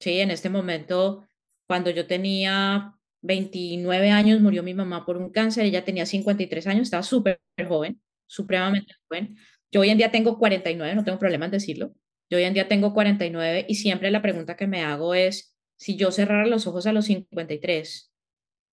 Sí, 0.00 0.20
en 0.20 0.30
este 0.30 0.50
momento, 0.50 1.26
cuando 1.66 1.90
yo 1.90 2.06
tenía 2.06 2.98
29 3.24 4.10
años, 4.10 4.40
murió 4.42 4.62
mi 4.62 4.74
mamá 4.74 5.06
por 5.06 5.16
un 5.16 5.30
cáncer, 5.30 5.64
ella 5.64 5.82
tenía 5.82 6.04
53 6.04 6.66
años, 6.66 6.82
estaba 6.82 7.02
súper 7.02 7.40
joven, 7.66 8.00
supremamente 8.26 8.94
joven. 9.08 9.38
Yo 9.72 9.80
hoy 9.80 9.88
en 9.88 9.96
día 9.96 10.10
tengo 10.10 10.38
49, 10.38 10.94
no 10.94 11.04
tengo 11.04 11.18
problema 11.18 11.46
en 11.46 11.52
decirlo. 11.52 11.94
Yo 12.28 12.36
hoy 12.36 12.44
en 12.44 12.52
día 12.52 12.68
tengo 12.68 12.92
49 12.92 13.64
y 13.66 13.76
siempre 13.76 14.10
la 14.10 14.20
pregunta 14.20 14.56
que 14.56 14.66
me 14.66 14.82
hago 14.82 15.14
es, 15.14 15.56
si 15.76 15.96
yo 15.96 16.12
cerrara 16.12 16.46
los 16.46 16.66
ojos 16.66 16.86
a 16.86 16.92
los 16.92 17.06
53, 17.06 18.12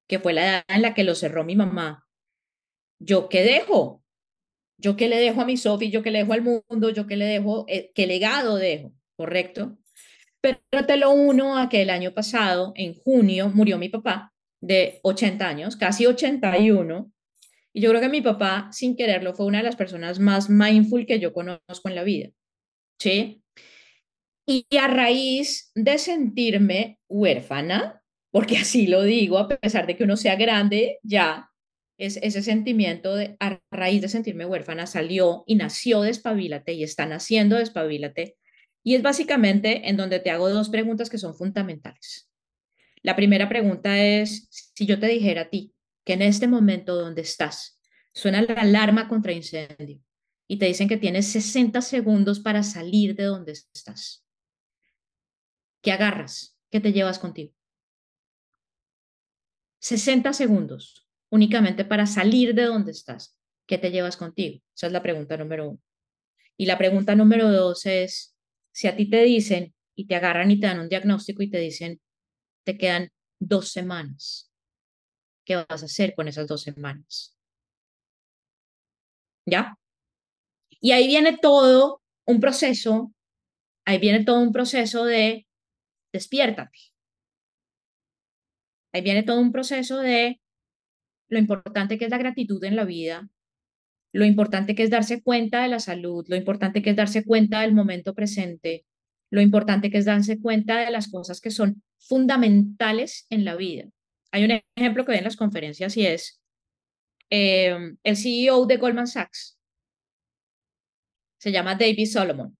que 0.07 0.19
fue 0.19 0.33
la 0.33 0.43
edad 0.43 0.63
en 0.67 0.81
la 0.81 0.93
que 0.93 1.05
lo 1.05 1.15
cerró 1.15 1.45
mi 1.45 1.55
mamá, 1.55 2.05
¿yo 2.99 3.29
qué 3.29 3.43
dejo? 3.43 4.03
¿Yo 4.77 4.97
qué 4.97 5.07
le 5.07 5.17
dejo 5.17 5.41
a 5.41 5.45
mi 5.45 5.55
Sofi? 5.55 5.89
¿Yo 5.91 6.03
qué 6.03 6.11
le 6.11 6.19
dejo 6.19 6.33
al 6.33 6.41
mundo? 6.41 6.89
¿Yo 6.89 7.07
qué 7.07 7.15
le 7.15 7.25
dejo? 7.25 7.65
Eh, 7.69 7.91
¿Qué 7.95 8.05
legado 8.05 8.57
dejo? 8.57 8.91
¿Correcto? 9.15 9.77
Pero 10.41 10.59
te 10.85 10.97
lo 10.97 11.11
uno 11.11 11.57
a 11.57 11.69
que 11.69 11.83
el 11.83 11.89
año 11.89 12.13
pasado, 12.13 12.73
en 12.75 12.95
junio, 12.95 13.49
murió 13.53 13.77
mi 13.77 13.87
papá 13.87 14.30
de 14.61 14.99
80 15.03 15.47
años, 15.47 15.75
casi 15.75 16.05
81. 16.05 17.11
Y 17.73 17.81
yo 17.81 17.89
creo 17.89 18.01
que 18.01 18.09
mi 18.09 18.21
papá, 18.21 18.69
sin 18.71 18.95
quererlo, 18.95 19.33
fue 19.33 19.45
una 19.45 19.57
de 19.57 19.63
las 19.65 19.75
personas 19.75 20.19
más 20.19 20.49
mindful 20.49 21.05
que 21.05 21.19
yo 21.19 21.33
conozco 21.33 21.89
en 21.89 21.95
la 21.95 22.03
vida. 22.03 22.29
¿Sí? 22.99 23.43
Y 24.45 24.65
a 24.77 24.87
raíz 24.87 25.71
de 25.75 25.97
sentirme 25.97 26.99
huérfana, 27.07 28.03
porque 28.31 28.57
así 28.59 28.87
lo 28.87 29.03
digo, 29.03 29.37
a 29.37 29.47
pesar 29.47 29.87
de 29.87 29.97
que 29.97 30.03
uno 30.03 30.17
sea 30.17 30.35
grande, 30.35 30.99
ya 31.03 31.49
es, 31.97 32.17
ese 32.21 32.41
sentimiento 32.41 33.15
de, 33.15 33.37
a 33.39 33.59
raíz 33.71 34.01
de 34.01 34.09
sentirme 34.09 34.45
huérfana 34.45 34.87
salió 34.87 35.43
y 35.47 35.55
nació 35.55 36.01
Despabilate 36.01 36.73
y 36.73 36.83
está 36.83 37.05
naciendo 37.05 37.57
Despabilate. 37.57 38.37
Y 38.83 38.95
es 38.95 39.03
básicamente 39.03 39.89
en 39.89 39.97
donde 39.97 40.19
te 40.19 40.31
hago 40.31 40.49
dos 40.49 40.69
preguntas 40.69 41.09
que 41.09 41.19
son 41.19 41.35
fundamentales. 41.35 42.30
La 43.01 43.15
primera 43.15 43.49
pregunta 43.49 43.99
es, 43.99 44.47
si 44.49 44.85
yo 44.85 44.99
te 44.99 45.07
dijera 45.07 45.43
a 45.43 45.49
ti 45.49 45.73
que 46.03 46.13
en 46.13 46.21
este 46.21 46.47
momento 46.47 46.95
donde 46.95 47.21
estás 47.21 47.79
suena 48.13 48.41
la 48.41 48.53
alarma 48.53 49.07
contra 49.07 49.31
incendio 49.31 49.99
y 50.47 50.57
te 50.57 50.65
dicen 50.65 50.87
que 50.87 50.97
tienes 50.97 51.27
60 51.27 51.81
segundos 51.81 52.39
para 52.39 52.63
salir 52.63 53.15
de 53.15 53.23
donde 53.23 53.53
estás, 53.53 54.25
¿qué 55.81 55.91
agarras? 55.91 56.57
¿Qué 56.69 56.79
te 56.79 56.93
llevas 56.93 57.19
contigo? 57.19 57.53
60 59.79 60.33
segundos 60.33 61.07
únicamente 61.29 61.85
para 61.85 62.05
salir 62.05 62.53
de 62.53 62.63
donde 62.63 62.91
estás. 62.91 63.35
¿Qué 63.65 63.77
te 63.77 63.89
llevas 63.89 64.17
contigo? 64.17 64.61
Esa 64.75 64.87
es 64.87 64.93
la 64.93 65.01
pregunta 65.01 65.37
número 65.37 65.69
uno. 65.69 65.79
Y 66.57 66.65
la 66.65 66.77
pregunta 66.77 67.15
número 67.15 67.49
dos 67.49 67.85
es, 67.85 68.35
si 68.71 68.87
a 68.87 68.95
ti 68.95 69.09
te 69.09 69.23
dicen 69.23 69.73
y 69.95 70.05
te 70.05 70.15
agarran 70.15 70.51
y 70.51 70.59
te 70.59 70.67
dan 70.67 70.79
un 70.79 70.89
diagnóstico 70.89 71.41
y 71.41 71.49
te 71.49 71.57
dicen, 71.57 71.99
te 72.63 72.77
quedan 72.77 73.09
dos 73.39 73.69
semanas, 73.69 74.51
¿qué 75.45 75.55
vas 75.55 75.81
a 75.81 75.85
hacer 75.85 76.13
con 76.15 76.27
esas 76.27 76.47
dos 76.47 76.61
semanas? 76.61 77.37
¿Ya? 79.45 79.77
Y 80.79 80.91
ahí 80.91 81.07
viene 81.07 81.37
todo 81.37 82.01
un 82.25 82.39
proceso, 82.39 83.13
ahí 83.85 83.99
viene 83.99 84.23
todo 84.23 84.39
un 84.39 84.51
proceso 84.51 85.05
de 85.05 85.47
despiértate. 86.13 86.77
Ahí 88.93 89.01
viene 89.01 89.23
todo 89.23 89.39
un 89.39 89.51
proceso 89.51 89.99
de 89.99 90.41
lo 91.29 91.39
importante 91.39 91.97
que 91.97 92.05
es 92.05 92.11
la 92.11 92.17
gratitud 92.17 92.63
en 92.63 92.75
la 92.75 92.83
vida, 92.83 93.29
lo 94.13 94.25
importante 94.25 94.75
que 94.75 94.83
es 94.83 94.89
darse 94.89 95.23
cuenta 95.23 95.61
de 95.63 95.69
la 95.69 95.79
salud, 95.79 96.25
lo 96.27 96.35
importante 96.35 96.81
que 96.81 96.89
es 96.89 96.95
darse 96.95 97.23
cuenta 97.23 97.61
del 97.61 97.73
momento 97.73 98.13
presente, 98.13 98.85
lo 99.29 99.39
importante 99.39 99.89
que 99.89 99.97
es 99.97 100.05
darse 100.05 100.41
cuenta 100.41 100.79
de 100.79 100.91
las 100.91 101.09
cosas 101.09 101.39
que 101.39 101.51
son 101.51 101.81
fundamentales 102.07 103.25
en 103.29 103.45
la 103.45 103.55
vida. 103.55 103.89
Hay 104.31 104.43
un 104.45 104.61
ejemplo 104.75 105.05
que 105.05 105.11
ven 105.11 105.19
en 105.19 105.25
las 105.25 105.35
conferencias 105.35 105.95
y 105.97 106.05
es 106.05 106.41
em, 107.29 107.97
el 108.03 108.17
CEO 108.17 108.65
de 108.65 108.77
Goldman 108.77 109.07
Sachs. 109.07 109.57
Se 111.39 111.51
llama 111.51 111.75
David 111.75 112.07
Solomon. 112.07 112.57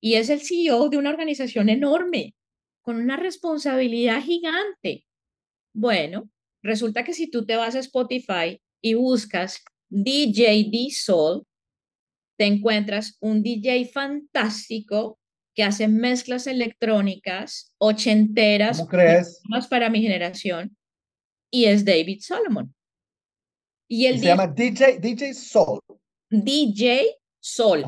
Y 0.00 0.14
es 0.14 0.28
el 0.28 0.40
CEO 0.40 0.88
de 0.88 0.98
una 0.98 1.10
organización 1.10 1.68
enorme 1.68 2.34
con 2.82 2.96
una 2.96 3.16
responsabilidad 3.16 4.22
gigante. 4.22 5.06
Bueno, 5.72 6.28
resulta 6.62 7.04
que 7.04 7.14
si 7.14 7.30
tú 7.30 7.46
te 7.46 7.56
vas 7.56 7.74
a 7.74 7.80
Spotify 7.80 8.60
y 8.82 8.94
buscas 8.94 9.64
DJ 9.88 10.68
D 10.70 10.88
Soul, 10.90 11.46
te 12.36 12.44
encuentras 12.44 13.16
un 13.20 13.42
DJ 13.42 13.86
fantástico 13.86 15.18
que 15.54 15.62
hace 15.62 15.88
mezclas 15.88 16.46
electrónicas 16.46 17.74
ochenteras 17.78 18.78
¿Cómo 18.78 18.90
crees? 18.90 19.40
para 19.70 19.88
mi 19.88 20.02
generación 20.02 20.76
y 21.50 21.66
es 21.66 21.84
David 21.84 22.20
Solomon. 22.20 22.74
Y 23.88 24.06
él 24.06 24.18
se 24.18 24.26
llama 24.26 24.48
DJ, 24.48 24.98
DJ 24.98 25.34
Soul. 25.34 25.80
DJ 26.28 27.16
Soul, 27.38 27.84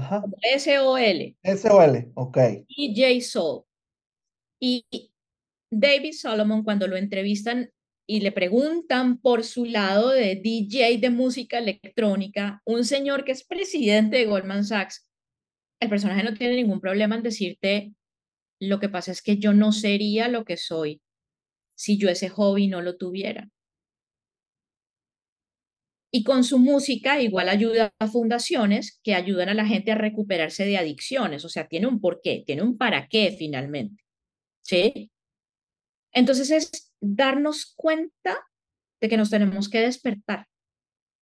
S-O-L. 0.54 1.36
S-O-L, 1.42 2.12
ok. 2.14 2.38
DJ 2.68 3.20
Soul. 3.22 3.64
Y 4.60 4.84
David 5.70 6.12
Solomon, 6.12 6.62
cuando 6.62 6.86
lo 6.86 6.96
entrevistan 6.96 7.70
y 8.06 8.20
le 8.20 8.30
preguntan 8.30 9.18
por 9.18 9.42
su 9.42 9.64
lado 9.64 10.10
de 10.10 10.36
DJ 10.36 10.98
de 10.98 11.10
música 11.10 11.58
electrónica, 11.58 12.62
un 12.64 12.84
señor 12.84 13.24
que 13.24 13.32
es 13.32 13.44
presidente 13.44 14.18
de 14.18 14.26
Goldman 14.26 14.64
Sachs, 14.64 15.05
el 15.80 15.88
personaje 15.88 16.22
no 16.22 16.34
tiene 16.34 16.56
ningún 16.56 16.80
problema 16.80 17.16
en 17.16 17.22
decirte, 17.22 17.92
lo 18.60 18.80
que 18.80 18.88
pasa 18.88 19.12
es 19.12 19.22
que 19.22 19.38
yo 19.38 19.52
no 19.52 19.72
sería 19.72 20.28
lo 20.28 20.44
que 20.44 20.56
soy 20.56 21.02
si 21.74 21.98
yo 21.98 22.08
ese 22.08 22.28
hobby 22.30 22.68
no 22.68 22.80
lo 22.80 22.96
tuviera. 22.96 23.50
Y 26.10 26.24
con 26.24 26.44
su 26.44 26.58
música 26.58 27.20
igual 27.20 27.48
ayuda 27.50 27.92
a 27.98 28.06
fundaciones 28.06 28.98
que 29.02 29.14
ayudan 29.14 29.50
a 29.50 29.54
la 29.54 29.66
gente 29.66 29.92
a 29.92 29.96
recuperarse 29.96 30.64
de 30.64 30.78
adicciones, 30.78 31.44
o 31.44 31.50
sea, 31.50 31.68
tiene 31.68 31.86
un 31.88 32.00
porqué, 32.00 32.42
tiene 32.46 32.62
un 32.62 32.78
para 32.78 33.06
qué 33.08 33.34
finalmente. 33.38 34.02
¿sí? 34.62 35.10
Entonces 36.12 36.50
es 36.50 36.92
darnos 37.00 37.74
cuenta 37.76 38.38
de 39.00 39.08
que 39.08 39.16
nos 39.16 39.30
tenemos 39.30 39.68
que 39.68 39.80
despertar. 39.80 40.46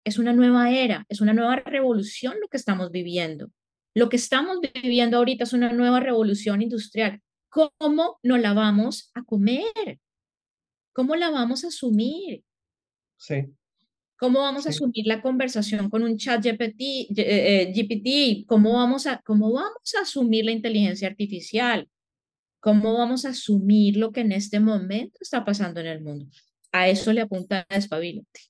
Es 0.05 0.19
una 0.19 0.33
nueva 0.33 0.71
era, 0.71 1.07
es 1.09 1.21
una 1.21 1.33
nueva 1.33 1.57
revolución 1.57 2.37
lo 2.41 2.49
que 2.49 2.57
estamos 2.57 2.91
viviendo. 2.91 3.51
Lo 3.95 4.09
que 4.09 4.17
estamos 4.17 4.59
viviendo 4.61 5.19
ahorita 5.19 5.45
es 5.45 5.53
una 5.53 5.73
nueva 5.73 6.01
revolución 6.01 6.63
industrial. 6.63 7.21
¿Cómo 7.49 8.19
nos 8.23 8.41
la 8.41 8.55
vamos 8.55 9.11
a 9.15 9.23
comer? 9.23 10.01
¿Cómo 10.93 11.17
la 11.17 11.31
vamos 11.31 11.65
a 11.65 11.69
asumir? 11.69 12.43
Sí. 13.17 13.47
¿Cómo 14.17 14.41
vamos 14.41 14.67
a 14.67 14.71
asumir 14.71 15.07
la 15.07 15.21
conversación 15.21 15.91
con 15.91 16.03
un 16.05 16.17
chat 16.17 16.43
GPT? 16.43 17.09
GPT? 17.11 17.19
Eh, 17.19 18.31
eh, 18.31 18.45
¿Cómo, 18.47 18.75
vamos 18.75 19.07
a, 19.07 19.21
¿Cómo 19.23 19.53
vamos 19.53 19.95
a 19.99 20.03
asumir 20.03 20.45
la 20.45 20.53
inteligencia 20.53 21.09
artificial? 21.09 21.89
¿Cómo 22.61 22.95
vamos 22.95 23.25
a 23.25 23.31
asumir 23.31 23.97
lo 23.97 24.13
que 24.13 24.21
en 24.21 24.31
este 24.31 24.61
momento 24.61 25.19
está 25.21 25.45
pasando 25.45 25.81
en 25.81 25.87
el 25.89 26.01
mundo? 26.01 26.27
A 26.71 26.89
eso 26.89 27.13
le 27.13 27.23
apunta 27.23 27.67
Despabilate. 27.69 28.41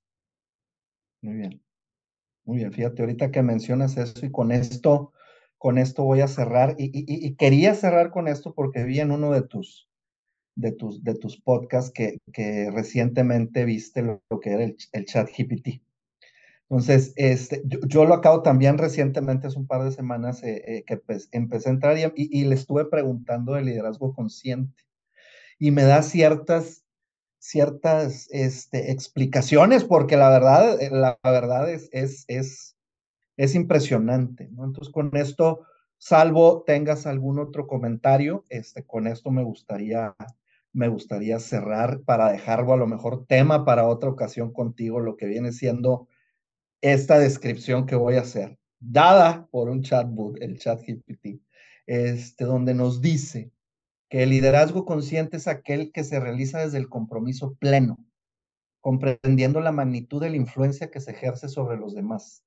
Muy 1.22 1.36
bien. 1.36 1.62
Muy 2.45 2.59
bien, 2.59 2.72
fíjate, 2.72 3.03
ahorita 3.03 3.30
que 3.30 3.43
mencionas 3.43 3.97
eso 3.97 4.26
y 4.26 4.30
con 4.30 4.53
esto, 4.53 5.12
con 5.62 5.78
esto 5.78 6.02
voy 6.02 6.20
a 6.22 6.26
cerrar. 6.26 6.74
Y, 6.76 7.36
quería 7.36 7.76
cerrar 7.76 8.10
con 8.10 8.26
esto 8.26 8.52
porque 8.52 8.82
vi 8.82 8.98
en 8.98 9.12
uno 9.12 9.30
de 9.30 9.42
tus, 9.42 9.88
de 10.56 10.72
tus, 10.72 11.04
de 11.04 11.14
tus 11.14 11.40
podcasts 11.40 11.92
que, 11.92 12.18
recientemente 12.72 13.64
viste 13.64 14.02
lo, 14.02 14.20
que 14.40 14.50
era 14.50 14.64
el, 14.64 14.76
el, 14.90 15.04
chat 15.04 15.28
GPT. 15.30 15.80
Entonces, 16.68 17.12
este, 17.14 17.62
yo, 17.86 18.04
lo 18.06 18.14
acabo 18.14 18.42
también 18.42 18.76
recientemente, 18.76 19.46
hace 19.46 19.56
un 19.56 19.68
par 19.68 19.84
de 19.84 19.92
semanas, 19.92 20.42
eh, 20.42 20.64
eh, 20.66 20.84
que 20.84 20.96
pues, 20.96 21.28
empecé 21.30 21.68
a 21.68 21.72
entrar 21.74 21.96
y, 22.16 22.44
le 22.44 22.54
estuve 22.56 22.86
preguntando 22.86 23.52
de 23.52 23.62
liderazgo 23.62 24.12
consciente. 24.14 24.82
Y 25.60 25.70
me 25.70 25.84
da 25.84 26.02
ciertas, 26.02 26.82
ciertas 27.38 28.26
este, 28.32 28.90
explicaciones, 28.90 29.84
porque 29.84 30.16
la 30.16 30.28
verdad, 30.28 30.82
eh, 30.82 30.90
la, 30.90 31.20
verdad 31.22 31.70
es, 31.70 31.88
es, 31.92 32.76
es 33.37 33.55
impresionante. 33.55 34.49
¿no? 34.53 34.64
Entonces, 34.64 34.93
con 34.93 35.14
esto, 35.16 35.66
salvo 35.99 36.64
tengas 36.66 37.07
algún 37.07 37.39
otro 37.39 37.66
comentario, 37.66 38.45
este, 38.49 38.85
con 38.85 39.07
esto 39.07 39.30
me 39.30 39.43
gustaría, 39.43 40.14
me 40.72 40.89
gustaría 40.89 41.39
cerrar 41.39 42.01
para 42.03 42.33
dejarlo 42.33 42.72
a 42.72 42.76
lo 42.76 42.87
mejor 42.87 43.26
tema 43.26 43.64
para 43.64 43.87
otra 43.87 44.11
ocasión 44.11 44.53
contigo, 44.53 45.01
lo 45.01 45.16
que 45.16 45.26
viene 45.26 45.53
siendo 45.53 46.09
esta 46.80 47.18
descripción 47.18 47.87
que 47.87 47.95
voy 47.95 48.16
a 48.16 48.22
hacer, 48.22 48.59
dada 48.80 49.47
por 49.51 49.68
un 49.68 49.83
chatbot, 49.83 50.43
el 50.43 50.59
chat 50.59 50.80
GPT, 50.80 51.41
este, 51.87 52.45
donde 52.45 52.74
nos 52.74 53.01
dice 53.01 53.53
que 54.09 54.24
el 54.24 54.30
liderazgo 54.30 54.85
consciente 54.85 55.37
es 55.37 55.47
aquel 55.47 55.93
que 55.93 56.05
se 56.05 56.20
realiza 56.20 56.59
desde 56.59 56.78
el 56.78 56.89
compromiso 56.89 57.55
pleno, 57.55 58.05
comprendiendo 58.80 59.61
la 59.61 59.72
magnitud 59.72 60.20
de 60.20 60.30
la 60.30 60.37
influencia 60.37 60.91
que 60.91 61.01
se 61.01 61.12
ejerce 61.12 61.49
sobre 61.49 61.78
los 61.78 61.95
demás. 61.95 62.45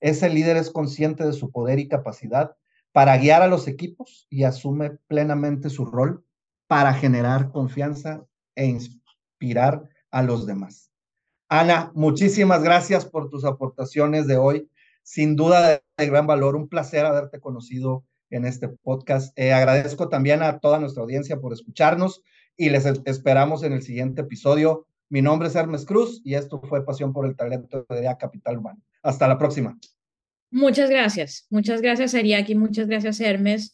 Ese 0.00 0.28
líder 0.28 0.56
es 0.56 0.70
consciente 0.70 1.24
de 1.24 1.32
su 1.32 1.50
poder 1.50 1.78
y 1.78 1.88
capacidad 1.88 2.56
para 2.92 3.16
guiar 3.16 3.42
a 3.42 3.48
los 3.48 3.68
equipos 3.68 4.26
y 4.30 4.44
asume 4.44 4.98
plenamente 5.06 5.70
su 5.70 5.84
rol 5.84 6.24
para 6.66 6.94
generar 6.94 7.50
confianza 7.50 8.24
e 8.54 8.66
inspirar 8.66 9.88
a 10.10 10.22
los 10.22 10.46
demás. 10.46 10.90
Ana, 11.48 11.92
muchísimas 11.94 12.62
gracias 12.62 13.06
por 13.06 13.30
tus 13.30 13.44
aportaciones 13.44 14.26
de 14.26 14.36
hoy. 14.36 14.70
Sin 15.02 15.36
duda 15.36 15.80
de 15.96 16.06
gran 16.06 16.26
valor, 16.26 16.56
un 16.56 16.68
placer 16.68 17.06
haberte 17.06 17.40
conocido 17.40 18.04
en 18.30 18.44
este 18.44 18.68
podcast. 18.68 19.32
Eh, 19.38 19.52
agradezco 19.52 20.08
también 20.08 20.42
a 20.42 20.58
toda 20.58 20.78
nuestra 20.78 21.02
audiencia 21.02 21.40
por 21.40 21.52
escucharnos 21.52 22.22
y 22.56 22.70
les 22.70 22.84
esperamos 22.84 23.62
en 23.62 23.72
el 23.72 23.82
siguiente 23.82 24.22
episodio. 24.22 24.87
Mi 25.10 25.22
nombre 25.22 25.48
es 25.48 25.54
Hermes 25.54 25.86
Cruz 25.86 26.20
y 26.24 26.34
esto 26.34 26.60
fue 26.60 26.84
Pasión 26.84 27.12
por 27.12 27.26
el 27.26 27.34
Talento 27.34 27.86
de 27.88 28.16
Capital 28.18 28.58
Humano. 28.58 28.80
Hasta 29.02 29.26
la 29.26 29.38
próxima. 29.38 29.78
Muchas 30.50 30.90
gracias. 30.90 31.46
Muchas 31.50 31.80
gracias, 31.80 32.14
Ariaki. 32.14 32.54
Muchas 32.54 32.88
gracias, 32.88 33.20
Hermes, 33.20 33.72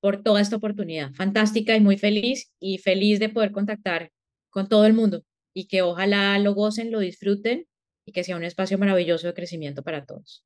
por 0.00 0.22
toda 0.22 0.40
esta 0.40 0.56
oportunidad. 0.56 1.12
Fantástica 1.14 1.76
y 1.76 1.80
muy 1.80 1.98
feliz 1.98 2.52
y 2.60 2.78
feliz 2.78 3.18
de 3.18 3.28
poder 3.28 3.52
contactar 3.52 4.12
con 4.50 4.68
todo 4.68 4.86
el 4.86 4.94
mundo 4.94 5.22
y 5.52 5.66
que 5.66 5.82
ojalá 5.82 6.38
lo 6.38 6.54
gocen, 6.54 6.92
lo 6.92 7.00
disfruten 7.00 7.66
y 8.04 8.12
que 8.12 8.22
sea 8.22 8.36
un 8.36 8.44
espacio 8.44 8.78
maravilloso 8.78 9.26
de 9.26 9.34
crecimiento 9.34 9.82
para 9.82 10.04
todos. 10.04 10.44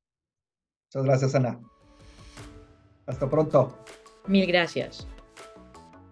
Muchas 0.87 1.05
gracias, 1.05 1.35
Ana. 1.35 1.59
Hasta 3.05 3.29
pronto. 3.29 3.77
Mil 4.27 4.45
gracias. 4.47 5.07